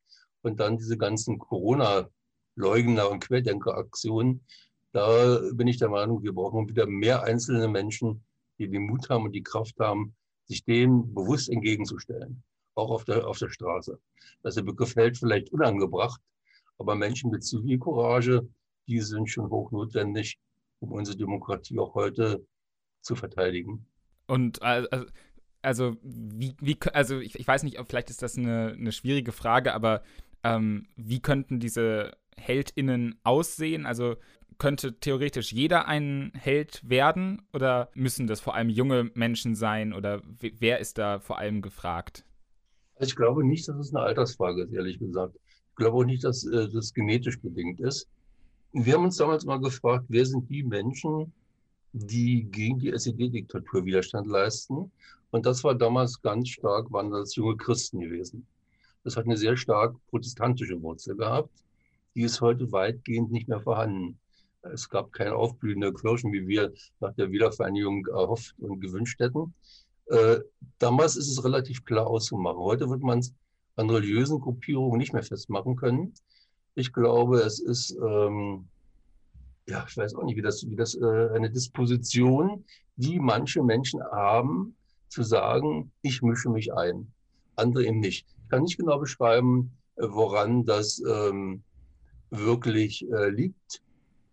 und 0.43 0.59
dann 0.59 0.77
diese 0.77 0.97
ganzen 0.97 1.39
Corona-Leugner- 1.39 3.09
und 3.09 3.19
Querdenker-Aktionen, 3.21 4.45
da 4.91 5.39
bin 5.53 5.67
ich 5.67 5.77
der 5.77 5.89
Meinung, 5.89 6.23
wir 6.23 6.33
brauchen 6.33 6.69
wieder 6.69 6.87
mehr 6.87 7.23
einzelne 7.23 7.67
Menschen, 7.67 8.23
die 8.57 8.69
den 8.69 8.87
Mut 8.87 9.09
haben 9.09 9.25
und 9.25 9.33
die 9.33 9.43
Kraft 9.43 9.79
haben, 9.79 10.15
sich 10.45 10.63
dem 10.63 11.13
bewusst 11.13 11.49
entgegenzustellen, 11.49 12.43
auch 12.75 12.89
auf 12.89 13.05
der, 13.05 13.27
auf 13.27 13.37
der 13.37 13.49
Straße. 13.49 13.99
Dass 14.41 14.55
der 14.55 14.63
Begriff 14.63 14.95
Held 14.95 15.17
vielleicht 15.17 15.51
unangebracht, 15.51 16.21
aber 16.77 16.95
Menschen 16.95 17.31
mit 17.31 17.43
Zivilcourage, 17.43 18.47
die 18.87 19.01
sind 19.01 19.29
schon 19.29 19.49
hoch 19.49 19.71
notwendig, 19.71 20.39
um 20.79 20.91
unsere 20.91 21.17
Demokratie 21.17 21.77
auch 21.79 21.95
heute 21.95 22.45
zu 23.01 23.15
verteidigen. 23.15 23.85
Und 24.27 24.61
also, 24.61 24.87
also 25.61 25.97
wie, 26.01 26.55
wie 26.59 26.77
also 26.93 27.19
ich, 27.19 27.37
ich 27.37 27.47
weiß 27.47 27.63
nicht, 27.63 27.79
vielleicht 27.87 28.09
ist 28.09 28.21
das 28.21 28.37
eine, 28.37 28.73
eine 28.77 28.91
schwierige 28.91 29.31
Frage, 29.31 29.73
aber 29.73 30.03
ähm, 30.43 30.87
wie 30.95 31.21
könnten 31.21 31.59
diese 31.59 32.11
HeldInnen 32.37 33.19
aussehen? 33.23 33.85
Also 33.85 34.15
könnte 34.57 34.99
theoretisch 34.99 35.51
jeder 35.51 35.87
ein 35.87 36.31
Held 36.35 36.87
werden 36.87 37.41
oder 37.53 37.89
müssen 37.93 38.27
das 38.27 38.41
vor 38.41 38.55
allem 38.55 38.69
junge 38.69 39.09
Menschen 39.15 39.55
sein 39.55 39.93
oder 39.93 40.21
wer 40.39 40.79
ist 40.79 40.97
da 40.97 41.19
vor 41.19 41.37
allem 41.39 41.61
gefragt? 41.61 42.25
Also 42.95 43.09
ich 43.09 43.15
glaube 43.15 43.45
nicht, 43.45 43.67
dass 43.67 43.77
es 43.77 43.93
eine 43.93 44.03
Altersfrage 44.03 44.63
ist, 44.63 44.73
ehrlich 44.73 44.99
gesagt. 44.99 45.35
Ich 45.69 45.75
glaube 45.75 45.97
auch 45.97 46.03
nicht, 46.03 46.25
dass 46.25 46.45
äh, 46.45 46.67
das 46.69 46.93
genetisch 46.93 47.39
bedingt 47.39 47.79
ist. 47.79 48.09
Wir 48.71 48.93
haben 48.93 49.05
uns 49.05 49.17
damals 49.17 49.45
mal 49.45 49.59
gefragt, 49.59 50.05
wer 50.09 50.25
sind 50.27 50.47
die 50.47 50.61
Menschen, 50.61 51.33
die 51.91 52.43
gegen 52.51 52.77
die 52.77 52.91
SED-Diktatur 52.91 53.83
Widerstand 53.83 54.27
leisten? 54.27 54.91
Und 55.31 55.45
das 55.47 55.63
war 55.63 55.73
damals 55.73 56.21
ganz 56.21 56.49
stark, 56.49 56.91
waren 56.91 57.09
das 57.09 57.35
junge 57.35 57.57
Christen 57.57 57.99
gewesen. 57.99 58.45
Das 59.03 59.17
hat 59.17 59.25
eine 59.25 59.37
sehr 59.37 59.57
stark 59.57 59.95
protestantische 60.11 60.79
Wurzel 60.83 61.15
gehabt. 61.15 61.49
Die 62.13 62.21
ist 62.21 62.41
heute 62.41 62.71
weitgehend 62.71 63.31
nicht 63.31 63.47
mehr 63.47 63.59
vorhanden. 63.59 64.19
Es 64.61 64.87
gab 64.87 65.11
keine 65.13 65.35
aufblühende 65.35 65.91
Kirchen, 65.91 66.31
wie 66.31 66.47
wir 66.47 66.71
nach 66.99 67.13
der 67.15 67.31
Wiedervereinigung 67.31 68.05
erhofft 68.05 68.53
und 68.59 68.81
gewünscht 68.81 69.19
hätten. 69.19 69.55
Äh, 70.07 70.41
damals 70.77 71.15
ist 71.15 71.29
es 71.29 71.43
relativ 71.43 71.85
klar 71.85 72.05
auszumachen. 72.05 72.59
Heute 72.59 72.87
wird 72.87 73.01
man 73.01 73.19
es 73.19 73.33
an 73.77 73.89
religiösen 73.89 74.39
Gruppierungen 74.39 74.99
nicht 74.99 75.13
mehr 75.13 75.23
festmachen 75.23 75.75
können. 75.75 76.13
Ich 76.79 76.93
glaube, 76.93 77.39
es 77.39 77.59
ist, 77.59 77.97
ähm, 78.01 78.67
ja, 79.67 79.85
ich 79.87 79.97
weiß 79.97 80.15
auch 80.15 80.23
nicht, 80.23 80.37
wie 80.37 80.41
das, 80.41 80.67
wie 80.69 80.75
das 80.75 80.95
äh, 80.95 81.29
eine 81.33 81.49
Disposition, 81.49 82.63
die 82.95 83.19
manche 83.19 83.63
Menschen 83.63 84.01
haben, 84.03 84.75
zu 85.09 85.23
sagen, 85.23 85.91
ich 86.01 86.21
mische 86.21 86.49
mich 86.49 86.73
ein, 86.73 87.11
andere 87.55 87.85
eben 87.85 87.99
nicht. 87.99 88.27
Ich 88.43 88.49
kann 88.49 88.63
nicht 88.63 88.77
genau 88.77 88.99
beschreiben, 88.99 89.71
äh, 89.95 90.05
woran 90.09 90.65
das 90.65 91.01
ähm, 91.07 91.63
wirklich 92.29 93.09
äh, 93.11 93.29
liegt 93.29 93.81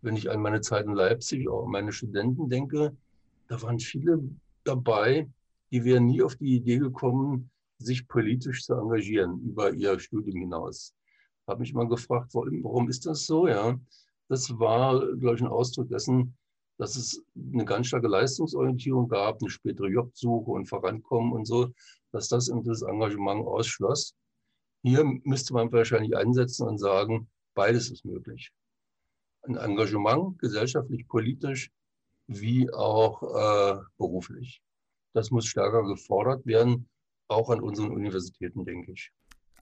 wenn 0.07 0.17
ich 0.17 0.31
an 0.31 0.41
meine 0.41 0.61
Zeit 0.61 0.87
in 0.87 0.95
Leipzig, 0.95 1.49
auch 1.49 1.65
an 1.65 1.73
meine 1.73 1.93
Studenten 1.93 2.49
denke, 2.49 2.97
da 3.49 3.61
waren 3.61 3.81
viele 3.81 4.23
dabei, 4.65 5.29
die 5.73 5.85
wären 5.85 6.07
nie 6.07 6.23
auf 6.23 6.37
die 6.37 6.57
Idee 6.57 6.79
gekommen, 6.79 7.51
sich 7.79 8.07
politisch 8.07 8.65
zu 8.65 8.75
engagieren 8.75 9.41
über 9.41 9.73
ihr 9.73 9.99
Studium 9.99 10.39
hinaus. 10.39 10.95
Habe 11.47 11.61
mich 11.61 11.75
mal 11.75 11.89
gefragt, 11.89 12.35
warum 12.35 12.89
ist 12.89 13.07
das 13.07 13.27
so? 13.27 13.47
Ja, 13.47 13.79
das 14.29 14.59
war, 14.59 15.01
glaube 15.17 15.37
ich, 15.37 15.43
ein 15.43 15.49
Ausdruck 15.49 15.89
dessen, 15.89 16.37
dass 16.79 16.97
es 16.97 17.23
eine 17.37 17.65
ganz 17.65 17.87
starke 17.87 18.09
Leistungsorientierung 18.09 19.09
gab, 19.09 19.41
eine 19.41 19.51
spätere 19.51 19.89
Jobsuche 19.89 20.51
und 20.51 20.67
Vorankommen 20.67 21.33
und 21.33 21.47
so, 21.47 21.73
dass 22.13 22.29
das 22.29 22.49
eben 22.49 22.65
das 22.65 22.83
Engagement 22.83 23.47
ausschloss. 23.47 24.15
Hier 24.83 25.05
müsste 25.25 25.55
man 25.55 25.73
wahrscheinlich 25.73 26.17
einsetzen 26.17 26.67
und 26.67 26.79
sagen, 26.79 27.29
beides 27.55 27.91
ist 27.91 28.05
möglich 28.05 28.53
ein 29.49 29.57
Engagement, 29.57 30.39
gesellschaftlich, 30.39 31.07
politisch, 31.09 31.71
wie 32.27 32.73
auch 32.73 33.23
äh, 33.23 33.81
beruflich. 33.99 34.61
Das 35.13 35.31
muss 35.31 35.47
stärker 35.47 35.85
gefordert 35.85 36.45
werden, 36.47 36.89
auch 37.29 37.51
an 37.51 37.61
unseren 37.61 37.91
Universitäten, 37.91 38.65
denke 38.65 38.93
ich. 38.93 39.13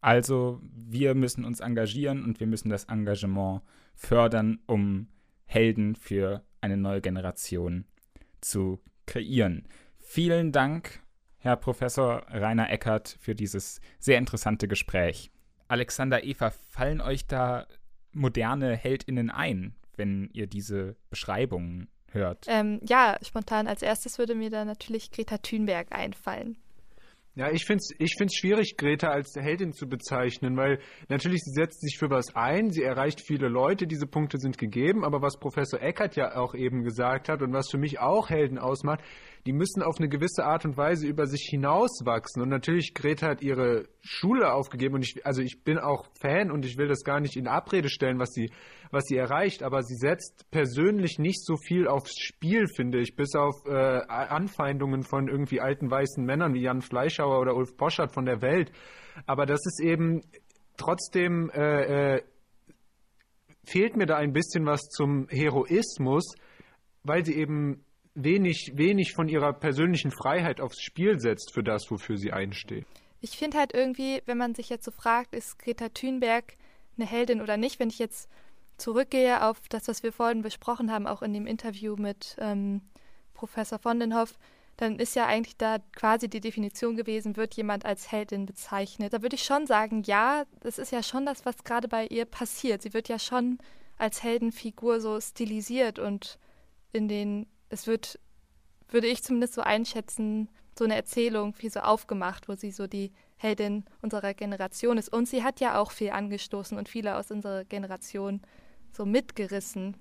Also 0.05 0.61
wir 0.63 1.15
müssen 1.15 1.47
uns 1.47 1.61
engagieren 1.61 2.25
und 2.25 2.39
wir 2.39 2.47
müssen 2.47 2.69
das 2.69 2.85
Engagement 2.85 3.63
fördern, 3.95 4.61
um 4.67 5.09
Helden 5.47 5.97
für 5.97 6.45
eine 6.61 6.77
neue 6.77 7.01
Generation 7.01 7.87
zu 8.43 8.83
kreieren. 9.07 9.67
Vielen 9.97 10.53
Dank, 10.53 11.01
Herr 11.39 11.57
Professor 11.57 12.27
Rainer 12.29 12.69
Eckert, 12.69 13.17
für 13.19 13.35
dieses 13.35 13.81
sehr 13.99 14.19
interessante 14.19 14.69
Gespräch. 14.69 15.31
Alexander 15.69 16.23
Eva, 16.23 16.51
fallen 16.51 17.01
euch 17.01 17.27
da 17.27 17.67
moderne 18.13 18.77
HeldInnen 18.77 19.31
ein, 19.31 19.75
wenn 19.97 20.29
ihr 20.35 20.47
diese 20.47 20.97
Beschreibungen 21.09 21.89
hört? 22.11 22.45
Ähm, 22.47 22.79
ja, 22.87 23.17
spontan 23.23 23.67
als 23.67 23.81
erstes 23.81 24.19
würde 24.19 24.35
mir 24.35 24.51
da 24.51 24.67
natürlich 24.67 25.11
Greta 25.11 25.39
Thunberg 25.39 25.93
einfallen. 25.93 26.59
Ja, 27.37 27.51
ich 27.51 27.65
finde 27.65 27.79
es 27.79 27.91
ich 27.99 28.15
find's 28.17 28.37
schwierig, 28.37 28.77
Greta 28.77 29.09
als 29.09 29.35
Heldin 29.35 29.73
zu 29.73 29.89
bezeichnen, 29.89 30.57
weil 30.57 30.79
natürlich 31.09 31.41
sie 31.41 31.51
setzt 31.51 31.81
sich 31.81 31.99
für 31.99 32.09
was 32.09 32.37
ein, 32.37 32.71
sie 32.71 32.85
erreicht 32.85 33.21
viele 33.21 33.49
Leute, 33.49 33.89
diese 33.89 34.07
Punkte 34.07 34.39
sind 34.39 34.57
gegeben, 34.57 35.05
aber 35.05 35.21
was 35.21 35.41
Professor 35.41 35.83
Eckert 35.83 36.15
ja 36.15 36.37
auch 36.37 36.55
eben 36.55 36.85
gesagt 36.85 37.29
hat 37.29 37.43
und 37.43 37.53
was 37.53 37.69
für 37.69 37.79
mich 37.79 37.99
auch 37.99 38.31
Helden 38.31 38.57
ausmacht, 38.57 39.01
die 39.47 39.53
müssen 39.53 39.83
auf 39.83 39.97
eine 39.99 40.09
gewisse 40.09 40.45
Art 40.45 40.65
und 40.65 40.77
Weise 40.77 41.07
über 41.07 41.27
sich 41.27 41.47
hinauswachsen. 41.51 42.41
Und 42.41 42.49
natürlich, 42.49 42.95
Greta 42.95 43.29
hat 43.29 43.43
ihre 43.43 43.85
Schule 44.01 44.53
aufgegeben 44.53 44.95
und 44.95 45.05
ich, 45.05 45.27
also 45.27 45.43
ich 45.43 45.63
bin 45.65 45.79
auch 45.79 46.07
Fan 46.19 46.51
und 46.51 46.65
ich 46.65 46.79
will 46.79 46.89
das 46.89 47.05
gar 47.05 47.21
nicht 47.21 47.37
in 47.37 47.47
Abrede 47.47 47.91
stellen, 47.91 48.19
was 48.19 48.31
sie, 48.31 48.51
was 48.91 49.05
sie 49.05 49.17
erreicht, 49.17 49.63
aber 49.63 49.83
sie 49.83 49.97
setzt 49.97 50.51
persönlich 50.51 51.19
nicht 51.19 51.45
so 51.45 51.57
viel 51.57 51.89
aufs 51.89 52.19
Spiel, 52.19 52.67
finde 52.69 53.01
ich, 53.01 53.17
bis 53.17 53.35
auf 53.35 53.55
äh, 53.67 53.73
Anfeindungen 54.09 55.03
von 55.03 55.29
irgendwie 55.29 55.61
alten 55.61 55.91
weißen 55.91 56.25
Männern 56.25 56.55
wie 56.55 56.63
Jan 56.63 56.81
Fleischhauer 56.81 57.41
oder 57.41 57.55
Ulf 57.55 57.77
Poschert 57.77 58.13
von 58.13 58.25
der 58.25 58.41
Welt. 58.41 58.73
Aber 59.27 59.45
das 59.45 59.61
ist 59.67 59.81
eben 59.83 60.23
trotzdem 60.77 61.51
äh, 61.51 62.15
äh, 62.15 62.23
fehlt 63.67 63.97
mir 63.97 64.07
da 64.07 64.17
ein 64.17 64.33
bisschen 64.33 64.67
was 64.67 64.83
zum 64.89 65.27
Heroismus, 65.29 66.35
weil 67.03 67.25
sie 67.25 67.35
eben 67.35 67.84
wenig, 68.15 68.73
wenig 68.77 69.13
von 69.13 69.29
ihrer 69.29 69.53
persönlichen 69.53 70.11
Freiheit 70.11 70.61
aufs 70.61 70.81
Spiel 70.81 71.19
setzt 71.19 71.53
für 71.53 71.63
das, 71.63 71.91
wofür 71.91 72.17
sie 72.17 72.33
einsteht. 72.33 72.87
Ich 73.21 73.37
finde 73.37 73.59
halt 73.59 73.73
irgendwie, 73.73 74.23
wenn 74.27 74.39
man 74.39 74.55
sich 74.55 74.69
jetzt 74.69 74.85
so 74.85 74.91
fragt, 74.91 75.35
ist 75.35 75.59
Greta 75.59 75.89
Thunberg 75.89 76.57
eine 76.97 77.07
Heldin 77.07 77.41
oder 77.41 77.57
nicht, 77.57 77.81
wenn 77.81 77.89
ich 77.89 77.99
jetzt 77.99 78.29
zurückgehe 78.77 79.43
auf 79.43 79.61
das, 79.69 79.89
was 79.89 80.03
wir 80.03 80.13
vorhin 80.13 80.43
besprochen 80.43 80.91
haben, 80.91 81.07
auch 81.07 81.23
in 81.23 81.33
dem 81.33 81.47
Interview 81.47 81.97
mit 81.97 82.37
ähm, 82.39 82.83
Professor 83.33 83.79
von 83.79 84.01
den 84.01 84.15
Hoff, 84.15 84.39
dann 84.77 84.99
ist 84.99 85.15
ja 85.15 85.27
eigentlich 85.27 85.57
da 85.57 85.79
quasi 85.95 86.29
die 86.29 86.41
Definition 86.41 86.97
gewesen, 86.97 87.37
wird 87.37 87.55
jemand 87.55 87.85
als 87.85 88.11
Heldin 88.11 88.47
bezeichnet. 88.47 89.13
Da 89.13 89.23
würde 89.23 89.37
ich 89.37 89.45
schon 89.45 89.67
sagen, 89.67 90.03
ja, 90.05 90.45
das 90.61 90.79
ist 90.79 90.91
ja 90.91 91.03
schon 91.03 91.27
das, 91.27 91.47
was 91.47 91.63
gerade 91.63 91.87
bei 91.87 92.07
ihr 92.07 92.25
passiert. 92.25 92.83
Sie 92.83 92.93
wird 92.93 93.09
ja 93.09 93.19
schon 93.19 93.59
als 93.99 94.23
Heldenfigur 94.23 95.01
so 95.01 95.21
stilisiert 95.21 96.01
und 96.01 96.39
in 96.93 97.07
den 97.07 97.47
es 97.69 97.87
wird, 97.87 98.19
würde 98.89 99.07
ich 99.07 99.23
zumindest 99.23 99.55
so 99.55 99.63
einschätzen, 99.63 100.49
so 100.79 100.85
eine 100.85 100.97
Erzählung 100.97 101.55
wie 101.59 101.69
so 101.69 101.81
aufgemacht, 101.81 102.49
wo 102.49 102.55
sie 102.55 102.71
so 102.71 102.87
die 102.87 103.13
Heldin 103.37 103.85
unserer 104.03 104.35
Generation 104.35 104.99
ist. 104.99 105.13
Und 105.13 105.29
sie 105.29 105.43
hat 105.43 105.61
ja 105.61 105.79
auch 105.79 105.91
viel 105.91 106.11
angestoßen 106.11 106.77
und 106.77 106.89
viele 106.89 107.17
aus 107.17 107.31
unserer 107.31 107.65
Generation 107.65 108.43
so 108.93 109.05
mitgerissen. 109.05 109.97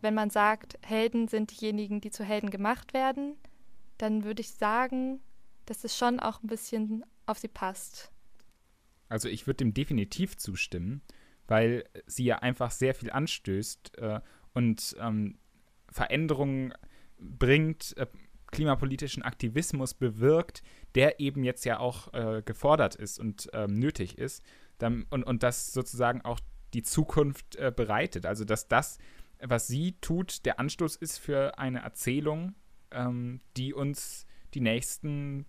Wenn 0.00 0.14
man 0.14 0.30
sagt, 0.30 0.78
Helden 0.82 1.28
sind 1.28 1.60
diejenigen, 1.60 2.00
die 2.00 2.10
zu 2.10 2.24
Helden 2.24 2.50
gemacht 2.50 2.92
werden, 2.92 3.36
dann 3.98 4.24
würde 4.24 4.40
ich 4.40 4.50
sagen, 4.50 5.20
dass 5.66 5.84
es 5.84 5.96
schon 5.96 6.18
auch 6.18 6.42
ein 6.42 6.48
bisschen 6.48 7.04
auf 7.26 7.38
sie 7.38 7.48
passt. 7.48 8.10
Also 9.08 9.28
ich 9.28 9.46
würde 9.46 9.58
dem 9.58 9.74
definitiv 9.74 10.36
zustimmen, 10.36 11.02
weil 11.46 11.84
sie 12.06 12.24
ja 12.24 12.38
einfach 12.38 12.70
sehr 12.70 12.94
viel 12.94 13.10
anstößt 13.10 13.98
äh, 13.98 14.20
und 14.54 14.96
ähm, 14.98 15.38
Veränderungen 15.90 16.72
bringt, 17.22 17.96
äh, 17.96 18.06
klimapolitischen 18.50 19.22
Aktivismus 19.22 19.94
bewirkt, 19.94 20.62
der 20.94 21.20
eben 21.20 21.42
jetzt 21.42 21.64
ja 21.64 21.78
auch 21.78 22.12
äh, 22.12 22.42
gefordert 22.44 22.94
ist 22.94 23.18
und 23.18 23.48
ähm, 23.54 23.78
nötig 23.78 24.18
ist 24.18 24.42
dann, 24.82 25.06
und, 25.10 25.22
und 25.22 25.42
das 25.42 25.72
sozusagen 25.72 26.22
auch 26.22 26.40
die 26.74 26.82
Zukunft 26.82 27.56
äh, 27.56 27.72
bereitet. 27.74 28.26
Also 28.26 28.44
dass 28.44 28.68
das, 28.68 28.98
was 29.40 29.68
sie 29.68 29.92
tut, 30.00 30.44
der 30.44 30.58
Anstoß 30.58 30.96
ist 30.96 31.18
für 31.18 31.58
eine 31.58 31.80
Erzählung, 31.80 32.54
ähm, 32.90 33.40
die 33.56 33.74
uns 33.74 34.26
die 34.54 34.60
nächsten 34.60 35.46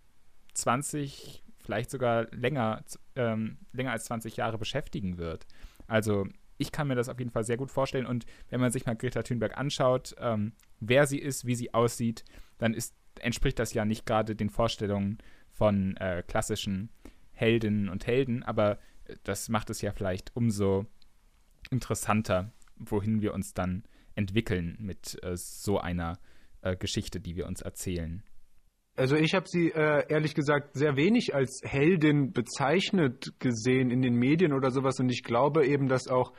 20, 0.54 1.44
vielleicht 1.64 1.90
sogar 1.90 2.28
länger, 2.32 2.84
ähm, 3.16 3.58
länger 3.72 3.92
als 3.92 4.06
20 4.06 4.38
Jahre 4.38 4.58
beschäftigen 4.58 5.18
wird. 5.18 5.48
Also 5.88 6.28
ich 6.64 6.72
kann 6.72 6.88
mir 6.88 6.96
das 6.96 7.10
auf 7.10 7.20
jeden 7.20 7.32
Fall 7.32 7.44
sehr 7.44 7.58
gut 7.58 7.70
vorstellen. 7.70 8.06
Und 8.06 8.26
wenn 8.50 8.60
man 8.60 8.72
sich 8.72 8.86
mal 8.86 8.96
Greta 8.96 9.22
Thunberg 9.22 9.58
anschaut, 9.58 10.16
ähm, 10.18 10.54
wer 10.80 11.06
sie 11.06 11.20
ist, 11.20 11.46
wie 11.46 11.56
sie 11.56 11.74
aussieht, 11.74 12.24
dann 12.58 12.74
ist, 12.74 12.96
entspricht 13.20 13.60
das 13.60 13.74
ja 13.74 13.86
nicht 13.86 14.06
gerade 14.06 14.36
den 14.36 14.50
Vorstellungen 14.50 15.18
von 15.52 15.98
äh, 15.98 16.24
klassischen 16.26 16.90
Heldinnen 17.32 17.90
und 17.90 18.08
Helden, 18.08 18.44
aber 18.44 18.80
äh, 19.06 19.16
das 19.24 19.50
macht 19.50 19.70
es 19.70 19.82
ja 19.82 19.92
vielleicht 19.92 20.36
umso 20.36 20.86
interessanter, 21.70 22.52
wohin 22.78 23.22
wir 23.22 23.34
uns 23.34 23.54
dann 23.54 23.84
entwickeln 24.16 24.78
mit 24.80 25.22
äh, 25.24 25.36
so 25.36 25.80
einer 25.80 26.20
äh, 26.62 26.76
Geschichte, 26.76 27.20
die 27.20 27.36
wir 27.36 27.48
uns 27.48 27.62
erzählen. 27.62 28.24
Also 28.96 29.16
ich 29.16 29.34
habe 29.34 29.48
sie 29.48 29.72
äh, 29.72 30.06
ehrlich 30.08 30.36
gesagt 30.36 30.76
sehr 30.76 30.96
wenig 30.96 31.34
als 31.34 31.62
Heldin 31.64 32.32
bezeichnet 32.32 33.34
gesehen 33.40 33.90
in 33.90 34.04
den 34.04 34.14
Medien 34.16 34.54
oder 34.54 34.70
sowas 34.70 35.00
und 35.00 35.10
ich 35.10 35.24
glaube 35.24 35.66
eben, 35.66 35.88
dass 35.88 36.08
auch 36.08 36.32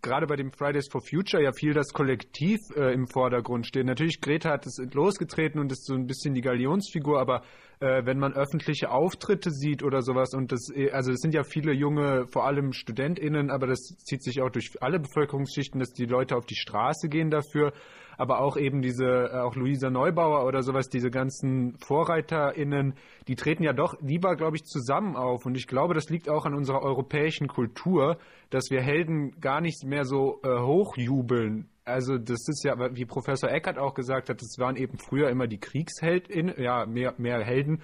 gerade 0.00 0.26
bei 0.26 0.36
dem 0.36 0.52
Fridays 0.52 0.88
for 0.90 1.02
Future 1.02 1.42
ja 1.42 1.52
viel 1.52 1.74
das 1.74 1.92
Kollektiv 1.92 2.60
äh, 2.76 2.94
im 2.94 3.06
Vordergrund 3.06 3.66
steht. 3.66 3.84
Natürlich, 3.84 4.22
Greta 4.22 4.50
hat 4.50 4.64
es 4.64 4.78
losgetreten 4.94 5.60
und 5.60 5.70
ist 5.70 5.84
so 5.84 5.94
ein 5.94 6.06
bisschen 6.06 6.32
die 6.32 6.40
Galionsfigur, 6.40 7.20
aber 7.20 7.42
äh, 7.80 8.06
wenn 8.06 8.18
man 8.18 8.32
öffentliche 8.32 8.90
Auftritte 8.90 9.50
sieht 9.50 9.82
oder 9.82 10.00
sowas 10.00 10.32
und 10.34 10.50
das, 10.50 10.70
äh, 10.74 10.90
also 10.92 11.12
es 11.12 11.20
sind 11.20 11.34
ja 11.34 11.42
viele 11.42 11.74
junge, 11.74 12.26
vor 12.32 12.46
allem 12.46 12.72
StudentInnen, 12.72 13.50
aber 13.50 13.66
das 13.66 13.80
zieht 14.04 14.22
sich 14.22 14.40
auch 14.40 14.50
durch 14.50 14.70
alle 14.80 14.98
Bevölkerungsschichten, 14.98 15.78
dass 15.78 15.92
die 15.92 16.06
Leute 16.06 16.36
auf 16.36 16.46
die 16.46 16.56
Straße 16.56 17.08
gehen 17.08 17.30
dafür, 17.30 17.74
aber 18.18 18.40
auch 18.40 18.56
eben 18.56 18.82
diese, 18.82 19.30
äh, 19.32 19.40
auch 19.40 19.56
Luisa 19.56 19.90
Neubauer 19.90 20.46
oder 20.46 20.62
sowas, 20.62 20.88
diese 20.88 21.10
ganzen 21.10 21.76
VorreiterInnen, 21.78 22.94
die 23.28 23.36
treten 23.36 23.62
ja 23.62 23.72
doch 23.72 24.00
lieber, 24.00 24.36
glaube 24.36 24.56
ich, 24.56 24.64
zusammen 24.64 25.16
auf 25.16 25.46
und 25.46 25.56
ich 25.56 25.66
glaube, 25.66 25.94
das 25.94 26.08
liegt 26.08 26.28
auch 26.28 26.44
an 26.44 26.54
unserer 26.54 26.82
europäischen 26.82 27.48
Kultur, 27.48 28.18
dass 28.50 28.70
wir 28.70 28.80
Helden 28.80 29.40
gar 29.40 29.60
nicht 29.60 29.84
mehr 29.84 30.04
so 30.04 30.40
äh, 30.42 30.60
hochjubeln 30.60 31.68
also 31.84 32.16
das 32.16 32.48
ist 32.48 32.64
ja, 32.64 32.74
wie 32.94 33.04
Professor 33.04 33.50
Eckert 33.50 33.78
auch 33.78 33.94
gesagt 33.94 34.28
hat, 34.28 34.40
das 34.40 34.56
waren 34.58 34.76
eben 34.76 34.98
früher 34.98 35.30
immer 35.30 35.46
die 35.46 35.58
Kriegsheldinnen, 35.58 36.54
ja, 36.62 36.86
mehr, 36.86 37.14
mehr 37.18 37.44
Helden. 37.44 37.82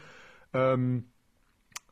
Ähm, 0.52 1.08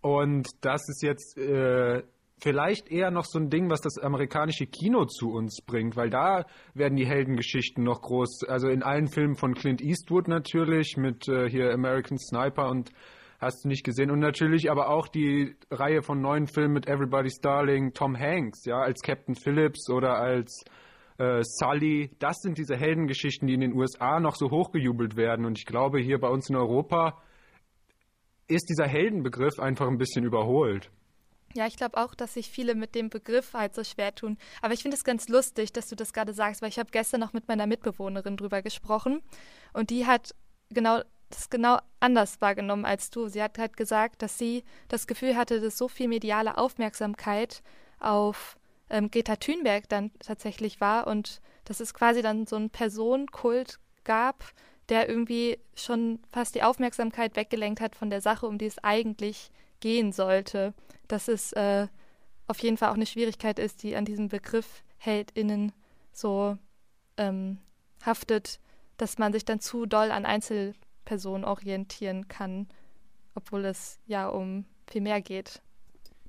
und 0.03 0.49
das 0.61 0.89
ist 0.89 1.03
jetzt 1.03 1.37
äh, 1.37 2.03
vielleicht 2.39 2.91
eher 2.91 3.11
noch 3.11 3.25
so 3.25 3.39
ein 3.39 3.51
Ding, 3.51 3.71
was 3.71 3.81
das 3.81 3.99
amerikanische 3.99 4.67
Kino 4.67 5.07
zu 5.07 5.31
uns 5.31 5.63
bringt, 5.65 5.97
weil 5.97 6.11
da 6.11 6.45
werden 6.75 6.97
die 6.97 7.07
Heldengeschichten 7.07 7.83
noch 7.83 8.03
groß, 8.03 8.45
also 8.49 8.69
in 8.69 8.83
allen 8.83 9.09
Filmen 9.09 9.37
von 9.37 9.55
Clint 9.55 9.81
Eastwood 9.81 10.29
natürlich, 10.29 10.97
mit 10.97 11.29
äh, 11.29 11.49
hier 11.49 11.73
American 11.73 12.19
Sniper 12.19 12.69
und 12.69 12.91
hast 13.39 13.65
du 13.65 13.69
nicht 13.69 13.85
gesehen. 13.85 14.11
Und 14.11 14.21
natürlich 14.21 14.71
aber 14.71 14.91
auch 14.91 15.09
die 15.09 15.57
Reihe 15.71 16.03
von 16.03 16.21
neuen 16.21 16.47
Filmen 16.47 16.75
mit 16.75 16.89
Everybody's 16.89 17.41
Darling, 17.41 17.93
Tom 17.93 18.19
Hanks, 18.19 18.65
ja, 18.65 18.81
als 18.81 19.01
Captain 19.03 19.35
Phillips 19.35 19.91
oder 19.91 20.19
als 20.19 20.65
äh, 21.19 21.43
Sully, 21.43 22.11
das 22.19 22.37
sind 22.41 22.59
diese 22.59 22.77
Heldengeschichten, 22.77 23.49
die 23.49 23.55
in 23.55 23.61
den 23.61 23.75
USA 23.75 24.21
noch 24.21 24.37
so 24.37 24.51
hochgejubelt 24.51 25.17
werden. 25.17 25.47
Und 25.47 25.59
ich 25.59 25.67
glaube, 25.67 26.01
hier 26.01 26.19
bei 26.19 26.29
uns 26.29 26.51
in 26.51 26.57
Europa 26.57 27.23
ist 28.49 28.69
dieser 28.69 28.87
Heldenbegriff 28.87 29.59
einfach 29.59 29.89
ein 29.89 29.99
bisschen 29.99 30.25
überholt. 30.25 30.91
Ja, 31.55 31.67
ich 31.67 31.77
glaube 31.77 31.97
auch, 31.97 32.15
dass 32.15 32.35
sich 32.35 32.51
viele 32.51 32.75
mit 32.75 32.95
dem 32.95 33.09
Begriff 33.09 33.55
halt 33.55 33.75
so 33.75 33.83
schwer 33.85 34.15
tun. 34.15 34.37
Aber 34.61 34.75
ich 34.75 34.83
finde 34.83 34.97
es 34.97 35.05
ganz 35.05 35.29
lustig, 35.29 35.73
dass 35.73 35.89
du 35.89 35.97
das 35.97 36.13
gerade 36.13 36.33
sagst, 36.33 36.61
weil 36.61 36.69
ich 36.69 36.79
habe 36.79 36.91
gestern 36.91 37.21
noch 37.21 37.33
mit 37.33 37.49
meiner 37.49 37.67
Mitbewohnerin 37.67 38.37
drüber 38.37 38.63
gesprochen 38.63 39.23
und 39.73 39.91
die 39.91 40.07
hat 40.07 40.35
genau 40.71 41.01
das 41.31 41.51
genau 41.51 41.79
anders 41.99 42.41
wahrgenommen 42.41 42.85
als 42.85 43.11
du. 43.11 43.29
Sie 43.29 43.43
hat 43.43 43.59
halt 43.59 43.77
gesagt, 43.77 44.23
dass 44.23 44.39
sie 44.39 44.65
das 44.89 45.07
Gefühl 45.07 45.37
hatte, 45.37 45.61
dass 45.61 45.77
so 45.77 45.89
viel 45.89 46.09
mediale 46.09 46.57
Aufmerksamkeit 46.57 47.63
auf 47.99 48.57
ähm, 48.91 49.11
Greta 49.11 49.37
Thunberg 49.37 49.89
dann 49.89 50.13
tatsächlich 50.21 50.81
war 50.81 51.07
und 51.07 51.41
dass 51.65 51.81
es 51.81 51.95
quasi 51.95 52.23
dann 52.23 52.47
so 52.47 52.57
einen 52.57 52.71
Personenkult 52.71 53.81
gab, 54.05 54.53
der 54.89 55.09
irgendwie 55.09 55.59
schon 55.75 56.21
fast 56.31 56.55
die 56.55 56.63
Aufmerksamkeit 56.63 57.35
weggelenkt 57.35 57.81
hat 57.81 57.97
von 57.97 58.11
der 58.11 58.21
Sache, 58.21 58.47
um 58.47 58.59
die 58.59 58.67
es 58.67 58.79
eigentlich 58.79 59.51
gehen 59.81 60.13
sollte. 60.13 60.75
Dass 61.09 61.29
es 61.29 61.53
äh, 61.53 61.89
auf 62.47 62.59
jeden 62.61 62.77
Fall 62.77 62.91
auch 62.91 62.95
eine 62.95 63.07
Schwierigkeit 63.07 63.59
ist, 63.59 63.83
die 63.83 63.97
an 63.97 64.05
diesem 64.05 64.29
Begriff 64.29 64.83
HeldInnen 64.99 65.73
so 66.13 66.59
ähm, 67.17 67.59
haftet, 68.05 68.61
dass 68.97 69.19
man 69.19 69.33
sich 69.33 69.45
dann 69.45 69.61
zu 69.61 69.87
doll 69.87 70.11
an 70.11 70.25
Einzelpersonen 70.25 71.45
orientieren 71.45 72.29
kann, 72.29 72.69
obwohl 73.35 73.65
es 73.65 73.99
ja 74.07 74.29
um 74.29 74.65
viel 74.89 75.03
mehr 75.03 75.21
geht. 75.21 75.63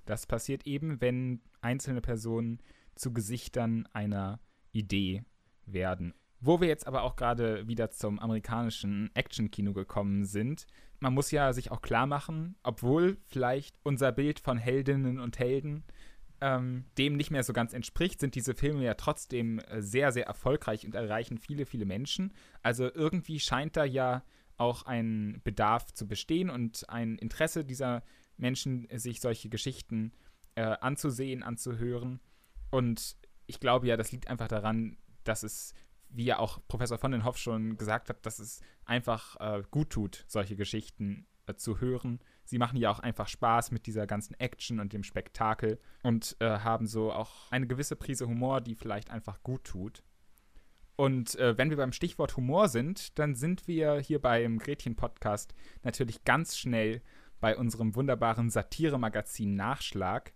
Das 0.05 0.25
passiert 0.25 0.65
eben, 0.65 1.01
wenn 1.01 1.41
einzelne 1.61 2.01
Personen 2.01 2.59
zu 2.95 3.13
Gesichtern 3.13 3.87
einer 3.93 4.39
Idee 4.71 5.23
werden. 5.65 6.13
Wo 6.39 6.61
wir 6.61 6.67
jetzt 6.67 6.85
aber 6.85 7.03
auch 7.03 7.15
gerade 7.15 7.67
wieder 7.67 7.89
zum 7.89 8.19
amerikanischen 8.19 9.09
Action-Kino 9.15 9.73
gekommen 9.73 10.25
sind, 10.25 10.67
man 10.99 11.13
muss 11.13 11.31
ja 11.31 11.53
sich 11.53 11.71
auch 11.71 11.81
klar 11.81 12.07
machen, 12.07 12.55
obwohl 12.63 13.17
vielleicht 13.25 13.75
unser 13.83 14.11
Bild 14.11 14.39
von 14.39 14.57
Heldinnen 14.57 15.19
und 15.19 15.39
Helden 15.39 15.83
ähm, 16.41 16.85
dem 16.97 17.15
nicht 17.15 17.31
mehr 17.31 17.43
so 17.43 17.53
ganz 17.53 17.73
entspricht, 17.73 18.19
sind 18.19 18.35
diese 18.35 18.53
Filme 18.53 18.83
ja 18.83 18.93
trotzdem 18.93 19.59
äh, 19.59 19.81
sehr, 19.81 20.11
sehr 20.11 20.27
erfolgreich 20.27 20.85
und 20.85 20.93
erreichen 20.93 21.37
viele, 21.37 21.65
viele 21.65 21.85
Menschen. 21.85 22.33
Also 22.61 22.91
irgendwie 22.93 23.39
scheint 23.39 23.75
da 23.75 23.83
ja 23.83 24.23
auch 24.57 24.83
ein 24.83 25.41
Bedarf 25.43 25.93
zu 25.93 26.07
bestehen 26.07 26.49
und 26.49 26.87
ein 26.89 27.17
Interesse 27.17 27.63
dieser 27.63 28.03
Menschen, 28.37 28.87
sich 28.93 29.19
solche 29.19 29.49
Geschichten 29.49 30.13
äh, 30.55 30.61
anzusehen, 30.61 31.43
anzuhören. 31.43 32.19
Und 32.69 33.17
ich 33.47 33.59
glaube 33.59 33.87
ja, 33.87 33.97
das 33.97 34.11
liegt 34.11 34.27
einfach 34.27 34.47
daran, 34.47 34.97
dass 35.23 35.43
es, 35.43 35.73
wie 36.09 36.25
ja 36.25 36.39
auch 36.39 36.59
Professor 36.67 36.97
von 36.97 37.11
den 37.11 37.23
Hoff 37.23 37.37
schon 37.37 37.77
gesagt 37.77 38.09
hat, 38.09 38.25
dass 38.25 38.39
es 38.39 38.61
einfach 38.85 39.35
äh, 39.39 39.63
gut 39.69 39.89
tut, 39.89 40.25
solche 40.27 40.55
Geschichten 40.55 41.27
äh, 41.45 41.55
zu 41.55 41.79
hören. 41.79 42.19
Sie 42.43 42.57
machen 42.57 42.77
ja 42.77 42.91
auch 42.91 42.99
einfach 42.99 43.27
Spaß 43.27 43.71
mit 43.71 43.87
dieser 43.87 44.07
ganzen 44.07 44.33
Action 44.39 44.79
und 44.79 44.93
dem 44.93 45.03
Spektakel 45.03 45.79
und 46.03 46.37
äh, 46.39 46.59
haben 46.59 46.87
so 46.87 47.11
auch 47.11 47.51
eine 47.51 47.67
gewisse 47.67 47.95
Prise 47.95 48.27
Humor, 48.27 48.61
die 48.61 48.75
vielleicht 48.75 49.11
einfach 49.11 49.43
gut 49.43 49.65
tut. 49.65 50.03
Und 50.95 51.35
äh, 51.35 51.57
wenn 51.57 51.69
wir 51.69 51.77
beim 51.77 51.91
Stichwort 51.91 52.35
Humor 52.37 52.69
sind, 52.69 53.19
dann 53.19 53.35
sind 53.35 53.67
wir 53.67 53.99
hier 53.99 54.19
beim 54.19 54.57
Gretchen-Podcast 54.57 55.53
natürlich 55.83 56.23
ganz 56.23 56.57
schnell 56.57 57.01
bei 57.39 57.55
unserem 57.55 57.95
wunderbaren 57.95 58.49
Satire-Magazin 58.49 59.55
Nachschlag. 59.55 60.33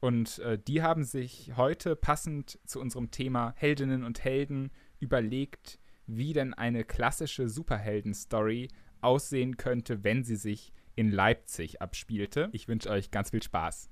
Und 0.00 0.38
äh, 0.38 0.58
die 0.58 0.82
haben 0.82 1.02
sich 1.02 1.54
heute 1.56 1.96
passend 1.96 2.60
zu 2.64 2.80
unserem 2.80 3.10
Thema 3.10 3.54
Heldinnen 3.56 4.04
und 4.04 4.22
Helden 4.22 4.70
überlegt, 5.04 5.78
wie 6.06 6.32
denn 6.32 6.54
eine 6.54 6.84
klassische 6.84 7.48
Superhelden-Story 7.48 8.68
aussehen 9.00 9.56
könnte, 9.56 10.02
wenn 10.02 10.24
sie 10.24 10.36
sich 10.36 10.72
in 10.96 11.10
Leipzig 11.10 11.80
abspielte. 11.80 12.48
Ich 12.52 12.68
wünsche 12.68 12.90
euch 12.90 13.10
ganz 13.10 13.30
viel 13.30 13.42
Spaß. 13.42 13.90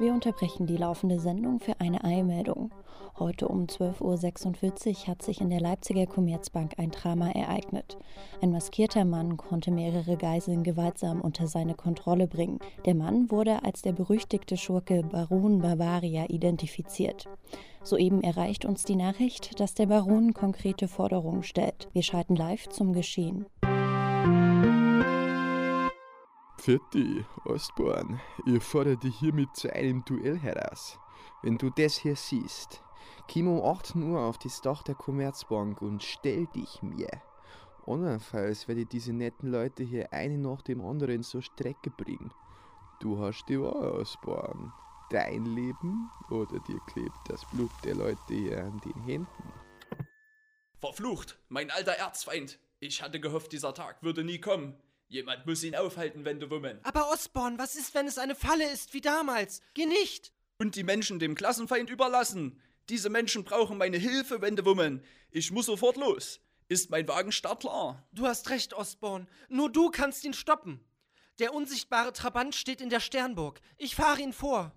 Wir 0.00 0.14
unterbrechen 0.14 0.66
die 0.66 0.78
laufende 0.78 1.20
Sendung 1.20 1.60
für 1.60 1.78
eine 1.78 2.02
Eilmeldung. 2.02 2.70
Heute 3.18 3.48
um 3.48 3.66
12.46 3.66 5.02
Uhr 5.02 5.06
hat 5.08 5.20
sich 5.20 5.42
in 5.42 5.50
der 5.50 5.60
Leipziger 5.60 6.06
Commerzbank 6.06 6.78
ein 6.78 6.90
Drama 6.90 7.28
ereignet. 7.32 7.98
Ein 8.40 8.50
maskierter 8.50 9.04
Mann 9.04 9.36
konnte 9.36 9.70
mehrere 9.70 10.16
Geiseln 10.16 10.62
gewaltsam 10.62 11.20
unter 11.20 11.46
seine 11.48 11.74
Kontrolle 11.74 12.28
bringen. 12.28 12.60
Der 12.86 12.94
Mann 12.94 13.30
wurde 13.30 13.62
als 13.62 13.82
der 13.82 13.92
berüchtigte 13.92 14.56
Schurke 14.56 15.02
Baron 15.02 15.60
Bavaria 15.60 16.30
identifiziert. 16.30 17.28
Soeben 17.82 18.22
erreicht 18.22 18.64
uns 18.64 18.84
die 18.84 18.96
Nachricht, 18.96 19.60
dass 19.60 19.74
der 19.74 19.84
Baron 19.84 20.32
konkrete 20.32 20.88
Forderungen 20.88 21.42
stellt. 21.42 21.88
Wir 21.92 22.02
schalten 22.02 22.36
live 22.36 22.70
zum 22.70 22.94
Geschehen. 22.94 23.44
Pfitti, 26.60 27.24
Ostborn, 27.46 28.20
ich 28.44 28.62
fordere 28.62 28.98
dich 28.98 29.18
hiermit 29.18 29.56
zu 29.56 29.72
einem 29.72 30.04
Duell 30.04 30.38
heraus. 30.38 30.98
Wenn 31.40 31.56
du 31.56 31.70
das 31.70 31.96
hier 31.96 32.16
siehst, 32.16 32.82
komm 33.32 33.48
um 33.48 33.64
18 33.64 34.02
Uhr 34.02 34.20
auf 34.20 34.36
das 34.36 34.60
Dach 34.60 34.82
der 34.82 34.94
Commerzbank 34.94 35.80
und 35.80 36.02
stell 36.02 36.46
dich 36.48 36.82
mir. 36.82 37.08
Andernfalls 37.86 38.68
werde 38.68 38.82
ich 38.82 38.88
diese 38.88 39.14
netten 39.14 39.50
Leute 39.50 39.84
hier 39.84 40.12
eine 40.12 40.36
nach 40.36 40.60
dem 40.60 40.84
anderen 40.84 41.22
zur 41.22 41.40
Strecke 41.40 41.88
bringen. 41.88 42.30
Du 43.00 43.18
hast 43.18 43.46
die 43.48 43.58
Wahl, 43.58 43.92
Ostborn. 43.92 44.70
Dein 45.08 45.46
Leben 45.46 46.10
oder 46.28 46.58
dir 46.68 46.80
klebt 46.88 47.18
das 47.28 47.42
Blut 47.52 47.72
der 47.84 47.94
Leute 47.94 48.34
hier 48.34 48.64
an 48.64 48.78
den 48.84 49.02
Händen. 49.04 49.52
Verflucht, 50.78 51.38
mein 51.48 51.70
alter 51.70 51.92
Erzfeind. 51.92 52.58
Ich 52.80 53.00
hatte 53.00 53.18
gehofft, 53.18 53.52
dieser 53.52 53.72
Tag 53.72 54.02
würde 54.02 54.24
nie 54.24 54.40
kommen. 54.42 54.76
Jemand 55.10 55.44
muss 55.44 55.64
ihn 55.64 55.74
aufhalten, 55.74 56.24
Wende 56.24 56.48
Woman. 56.52 56.78
Aber 56.84 57.10
Osborn, 57.10 57.58
was 57.58 57.74
ist, 57.74 57.96
wenn 57.96 58.06
es 58.06 58.16
eine 58.16 58.36
Falle 58.36 58.70
ist, 58.70 58.94
wie 58.94 59.00
damals? 59.00 59.60
Geh 59.74 59.84
nicht! 59.84 60.32
Und 60.56 60.76
die 60.76 60.84
Menschen 60.84 61.18
dem 61.18 61.34
Klassenfeind 61.34 61.90
überlassen. 61.90 62.60
Diese 62.88 63.10
Menschen 63.10 63.42
brauchen 63.42 63.76
meine 63.76 63.96
Hilfe, 63.96 64.40
Wende 64.40 64.64
Woman. 64.64 65.02
Ich 65.32 65.50
muss 65.50 65.66
sofort 65.66 65.96
los. 65.96 66.38
Ist 66.68 66.90
mein 66.90 67.08
Wagen 67.08 67.32
startklar? 67.32 68.06
Du 68.12 68.28
hast 68.28 68.50
recht, 68.50 68.72
Osborn. 68.72 69.26
Nur 69.48 69.72
du 69.72 69.90
kannst 69.90 70.24
ihn 70.24 70.32
stoppen. 70.32 70.78
Der 71.40 71.54
unsichtbare 71.54 72.12
Trabant 72.12 72.54
steht 72.54 72.80
in 72.80 72.88
der 72.88 73.00
Sternburg. 73.00 73.60
Ich 73.78 73.96
fahre 73.96 74.20
ihn 74.20 74.32
vor. 74.32 74.72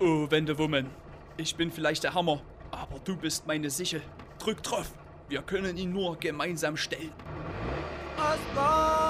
Oh, 0.00 0.30
Wende 0.30 0.58
Woman. 0.58 0.90
Ich 1.38 1.56
bin 1.56 1.72
vielleicht 1.72 2.04
der 2.04 2.12
Hammer, 2.12 2.44
aber 2.70 2.98
du 2.98 3.16
bist 3.16 3.46
meine 3.46 3.70
Sichel. 3.70 4.02
Drück 4.38 4.62
drauf. 4.62 4.92
Wir 5.30 5.40
können 5.40 5.78
ihn 5.78 5.94
nur 5.94 6.18
gemeinsam 6.18 6.76
stellen. 6.76 7.14
Osborn! 8.18 9.03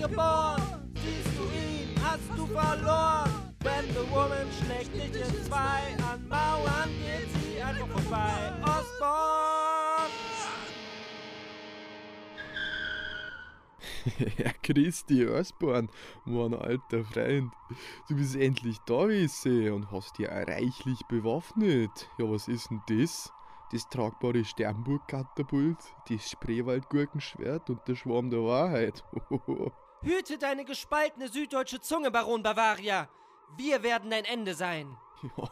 geboren. 0.00 0.62
Siehst 0.94 1.38
du 1.38 1.44
ihn, 1.44 1.94
hast 2.02 2.30
du 2.36 2.46
verloren. 2.46 3.30
Wenn 3.60 3.84
eine 3.90 4.10
Woman 4.10 4.48
schlägt 4.64 4.94
dich 4.94 5.20
in 5.20 5.44
zwei, 5.44 5.94
an 6.10 6.26
Mauern 6.28 6.88
geht 7.04 7.28
sie 7.34 7.62
einfach 7.62 7.86
vorbei. 7.88 8.52
Osborn! 8.62 10.10
Herr 14.36 14.54
Christi 14.62 15.26
Osborn, 15.26 15.90
mein 16.24 16.54
alter 16.54 17.04
Freund. 17.04 17.52
Du 18.08 18.16
bist 18.16 18.34
endlich 18.34 18.78
da, 18.86 19.08
Wisse, 19.08 19.74
und 19.74 19.90
hast 19.90 20.18
dich 20.18 20.28
auch 20.28 20.46
reichlich 20.48 21.00
bewaffnet. 21.08 22.08
Ja, 22.16 22.30
was 22.30 22.48
ist 22.48 22.70
denn 22.70 22.80
das? 22.88 23.30
das 23.72 23.88
tragbare 23.88 24.44
Sternburg-Katapult, 24.44 25.78
das 26.08 26.30
Spreewald-Gurkenschwert 26.30 27.70
und 27.70 27.86
der 27.86 27.94
Schwarm 27.94 28.30
der 28.30 28.42
Wahrheit. 28.42 29.04
Hüte 30.02 30.38
deine 30.38 30.64
gespaltene 30.64 31.28
süddeutsche 31.28 31.78
Zunge, 31.78 32.10
Baron 32.10 32.42
Bavaria. 32.42 33.10
Wir 33.58 33.82
werden 33.82 34.10
dein 34.10 34.24
Ende 34.24 34.54
sein. 34.54 34.96
Ja, 35.36 35.50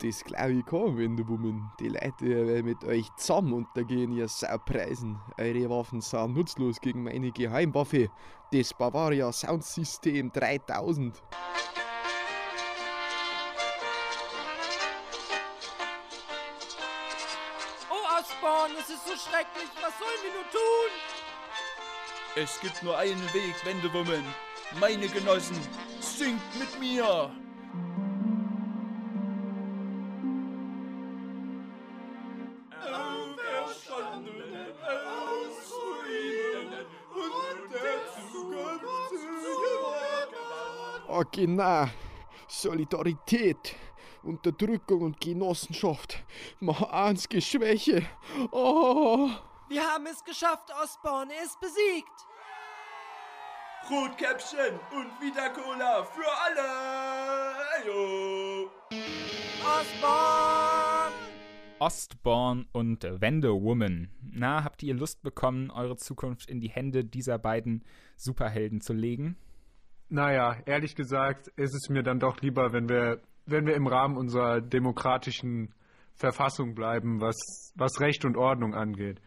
das 0.00 0.24
glaube 0.24 0.52
ich 0.54 0.66
kaum, 0.66 0.96
Wenderwoman. 0.96 1.70
Die 1.78 1.88
Leute 1.88 2.24
werden 2.24 2.66
mit 2.66 2.82
euch 2.84 3.08
zusammen 3.16 3.52
untergehen, 3.52 4.12
ihr 4.12 4.28
Saupreisen. 4.28 5.20
Eure 5.38 5.70
Waffen 5.70 6.00
sind 6.00 6.34
nutzlos 6.34 6.80
gegen 6.80 7.04
meine 7.04 7.30
Geheimwaffe, 7.30 8.10
das 8.52 8.74
Bavaria 8.74 9.32
Soundsystem 9.32 10.32
3000. 10.32 11.22
Oh, 17.88 18.18
Osborn, 18.18 18.72
es 18.80 18.90
ist 18.90 19.06
so 19.06 19.16
schrecklich. 19.16 19.68
Was 19.80 19.96
sollen 19.98 20.22
wir 20.22 20.32
nun 20.32 20.50
tun? 20.50 21.27
Es 22.40 22.60
gibt 22.60 22.84
nur 22.84 22.96
einen 22.96 23.20
Weg, 23.34 23.54
Wendewoman. 23.64 24.22
Meine 24.78 25.08
Genossen, 25.08 25.56
singt 25.98 26.40
mit 26.56 26.78
mir! 26.78 27.32
Ah, 41.08 41.24
genau. 41.32 41.88
Solidarität, 42.46 43.74
Unterdrückung 44.22 45.02
und 45.02 45.20
Genossenschaft. 45.20 46.22
Mach 46.60 46.82
eins 46.82 47.28
Geschwäche. 47.28 48.06
Oh. 48.52 49.28
Wir 49.68 49.82
haben 49.82 50.06
es 50.06 50.24
geschafft, 50.24 50.70
Osborn. 50.82 51.28
Er 51.28 51.44
ist 51.44 51.60
besiegt. 51.60 52.08
Rotkäppchen 53.90 54.80
und 54.92 55.20
Vita 55.20 55.50
Cola 55.50 56.04
für 56.04 56.26
alle! 56.46 56.62
Ayo. 57.76 58.70
Osborn! 59.62 61.12
Ostborn 61.80 62.66
und 62.72 63.04
Wende 63.20 63.50
Woman. 63.50 64.08
Na, 64.22 64.64
habt 64.64 64.82
ihr 64.82 64.94
Lust 64.94 65.22
bekommen, 65.22 65.70
eure 65.70 65.96
Zukunft 65.96 66.48
in 66.48 66.60
die 66.60 66.70
Hände 66.70 67.04
dieser 67.04 67.38
beiden 67.38 67.84
Superhelden 68.16 68.80
zu 68.80 68.94
legen? 68.94 69.36
Naja, 70.08 70.56
ehrlich 70.64 70.96
gesagt 70.96 71.48
ist 71.56 71.74
es 71.74 71.90
mir 71.90 72.02
dann 72.02 72.20
doch 72.20 72.40
lieber, 72.40 72.72
wenn 72.72 72.88
wir, 72.88 73.20
wenn 73.44 73.66
wir 73.66 73.74
im 73.74 73.86
Rahmen 73.86 74.16
unserer 74.16 74.62
demokratischen 74.62 75.74
Verfassung 76.14 76.74
bleiben, 76.74 77.20
was, 77.20 77.36
was 77.76 78.00
Recht 78.00 78.24
und 78.24 78.38
Ordnung 78.38 78.74
angeht. 78.74 79.20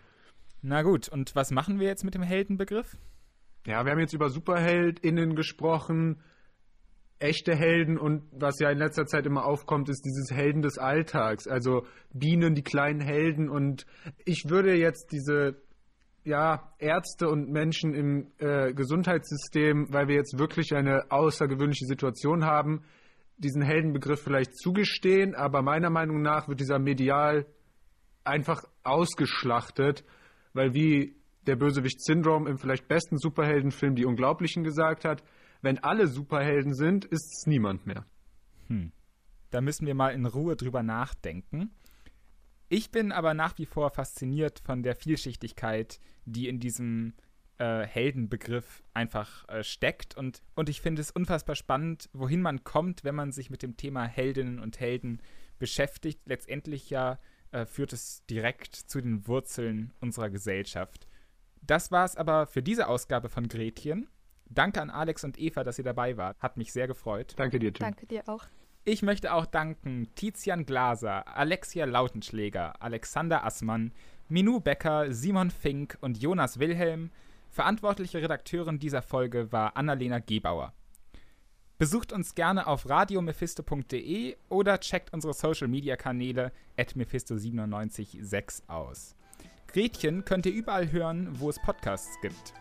Na 0.61 0.83
gut, 0.83 1.09
und 1.09 1.35
was 1.35 1.51
machen 1.51 1.79
wir 1.79 1.87
jetzt 1.87 2.03
mit 2.03 2.13
dem 2.13 2.21
Heldenbegriff? 2.21 2.97
Ja, 3.65 3.83
wir 3.83 3.91
haben 3.91 3.99
jetzt 3.99 4.13
über 4.13 4.29
SuperheldInnen 4.29 5.35
gesprochen, 5.35 6.21
echte 7.19 7.55
Helden 7.55 7.97
und 7.97 8.23
was 8.31 8.59
ja 8.59 8.69
in 8.69 8.77
letzter 8.77 9.05
Zeit 9.05 9.25
immer 9.25 9.45
aufkommt, 9.45 9.89
ist 9.89 10.03
dieses 10.05 10.35
Helden 10.35 10.61
des 10.61 10.77
Alltags. 10.77 11.47
Also 11.47 11.85
Bienen, 12.11 12.55
die 12.55 12.63
kleinen 12.63 12.99
Helden 12.99 13.49
und 13.49 13.85
ich 14.25 14.49
würde 14.49 14.75
jetzt 14.75 15.11
diese 15.11 15.61
ja, 16.23 16.73
Ärzte 16.77 17.29
und 17.29 17.49
Menschen 17.49 17.93
im 17.93 18.31
äh, 18.37 18.73
Gesundheitssystem, 18.73 19.91
weil 19.91 20.07
wir 20.07 20.15
jetzt 20.15 20.37
wirklich 20.37 20.75
eine 20.75 21.09
außergewöhnliche 21.09 21.85
Situation 21.85 22.45
haben, 22.45 22.83
diesen 23.37 23.63
Heldenbegriff 23.63 24.21
vielleicht 24.21 24.55
zugestehen, 24.55 25.33
aber 25.33 25.63
meiner 25.63 25.89
Meinung 25.89 26.21
nach 26.21 26.47
wird 26.47 26.59
dieser 26.59 26.77
medial 26.77 27.47
einfach 28.23 28.63
ausgeschlachtet, 28.83 30.03
weil 30.53 30.73
wie 30.73 31.15
der 31.47 31.55
Bösewicht 31.55 32.03
Syndrome 32.03 32.49
im 32.49 32.57
vielleicht 32.57 32.87
besten 32.87 33.17
Superheldenfilm 33.17 33.95
Die 33.95 34.05
Unglaublichen 34.05 34.63
gesagt 34.63 35.05
hat, 35.05 35.23
wenn 35.61 35.79
alle 35.79 36.07
Superhelden 36.07 36.73
sind, 36.73 37.05
ist 37.05 37.33
es 37.37 37.47
niemand 37.47 37.85
mehr. 37.85 38.05
Hm. 38.67 38.91
Da 39.49 39.61
müssen 39.61 39.85
wir 39.85 39.95
mal 39.95 40.13
in 40.13 40.25
Ruhe 40.25 40.55
drüber 40.55 40.81
nachdenken. 40.81 41.71
Ich 42.69 42.89
bin 42.89 43.11
aber 43.11 43.33
nach 43.33 43.57
wie 43.57 43.65
vor 43.65 43.89
fasziniert 43.91 44.61
von 44.63 44.81
der 44.81 44.95
Vielschichtigkeit, 44.95 45.99
die 46.25 46.47
in 46.47 46.59
diesem 46.59 47.13
äh, 47.57 47.85
Heldenbegriff 47.85 48.81
einfach 48.93 49.47
äh, 49.49 49.63
steckt. 49.63 50.15
Und, 50.15 50.41
und 50.55 50.69
ich 50.69 50.81
finde 50.81 51.01
es 51.01 51.11
unfassbar 51.11 51.55
spannend, 51.55 52.09
wohin 52.13 52.41
man 52.41 52.63
kommt, 52.63 53.03
wenn 53.03 53.13
man 53.15 53.31
sich 53.31 53.49
mit 53.49 53.61
dem 53.61 53.75
Thema 53.75 54.05
Heldinnen 54.05 54.59
und 54.59 54.79
Helden 54.79 55.21
beschäftigt. 55.59 56.21
Letztendlich 56.25 56.89
ja 56.89 57.19
äh, 57.51 57.65
führt 57.65 57.93
es 57.93 58.25
direkt 58.25 58.75
zu 58.75 59.01
den 59.01 59.27
Wurzeln 59.27 59.93
unserer 59.99 60.29
Gesellschaft. 60.29 61.07
Das 61.61 61.91
war 61.91 62.05
es 62.05 62.15
aber 62.15 62.47
für 62.47 62.63
diese 62.63 62.87
Ausgabe 62.87 63.29
von 63.29 63.47
Gretchen. 63.47 64.07
Danke 64.49 64.81
an 64.81 64.89
Alex 64.89 65.23
und 65.23 65.39
Eva, 65.39 65.63
dass 65.63 65.77
ihr 65.77 65.83
dabei 65.83 66.17
wart. 66.17 66.37
Hat 66.39 66.57
mich 66.57 66.73
sehr 66.73 66.87
gefreut. 66.87 67.33
Danke 67.37 67.59
dir, 67.59 67.73
Tim. 67.73 67.85
Danke 67.85 68.05
dir 68.05 68.27
auch. 68.27 68.45
Ich 68.83 69.03
möchte 69.03 69.33
auch 69.33 69.45
danken 69.45 70.09
Tizian 70.15 70.65
Glaser, 70.65 71.27
Alexia 71.37 71.85
Lautenschläger, 71.85 72.81
Alexander 72.81 73.45
Assmann, 73.45 73.93
Minou 74.27 74.59
Becker, 74.59 75.13
Simon 75.13 75.51
Fink 75.51 75.97
und 76.01 76.21
Jonas 76.21 76.57
Wilhelm. 76.57 77.11
Verantwortliche 77.49 78.21
Redakteurin 78.21 78.79
dieser 78.79 79.03
Folge 79.03 79.51
war 79.51 79.77
Annalena 79.77 80.19
Gebauer. 80.19 80.73
Besucht 81.81 82.13
uns 82.13 82.35
gerne 82.35 82.67
auf 82.67 82.87
radiomephisto.de 82.87 84.37
oder 84.49 84.79
checkt 84.79 85.11
unsere 85.13 85.33
Social 85.33 85.67
Media 85.67 85.95
Kanäle 85.95 86.51
at 86.77 86.93
mephisto976 86.93 88.69
aus. 88.69 89.15
Gretchen 89.65 90.23
könnt 90.23 90.45
ihr 90.45 90.53
überall 90.53 90.91
hören, 90.91 91.29
wo 91.39 91.49
es 91.49 91.59
Podcasts 91.59 92.21
gibt. 92.21 92.53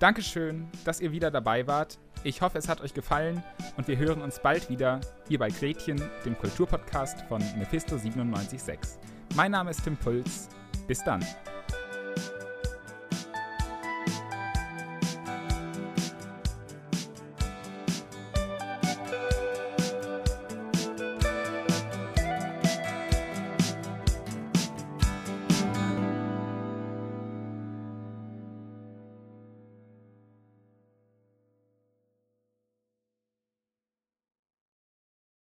Dankeschön, 0.00 0.66
dass 0.84 0.98
ihr 0.98 1.12
wieder 1.12 1.30
dabei 1.30 1.68
wart. 1.68 2.00
Ich 2.24 2.42
hoffe, 2.42 2.58
es 2.58 2.68
hat 2.68 2.80
euch 2.80 2.92
gefallen 2.92 3.40
und 3.76 3.86
wir 3.86 3.98
hören 3.98 4.20
uns 4.20 4.40
bald 4.40 4.68
wieder 4.68 5.00
hier 5.28 5.38
bei 5.38 5.50
Gretchen, 5.50 6.02
dem 6.24 6.36
Kulturpodcast 6.36 7.20
von 7.28 7.40
Mephisto 7.56 7.94
976. 7.94 8.98
Mein 9.36 9.52
Name 9.52 9.70
ist 9.70 9.84
Tim 9.84 9.96
Puls. 9.96 10.48
Bis 10.88 11.04
dann. 11.04 11.24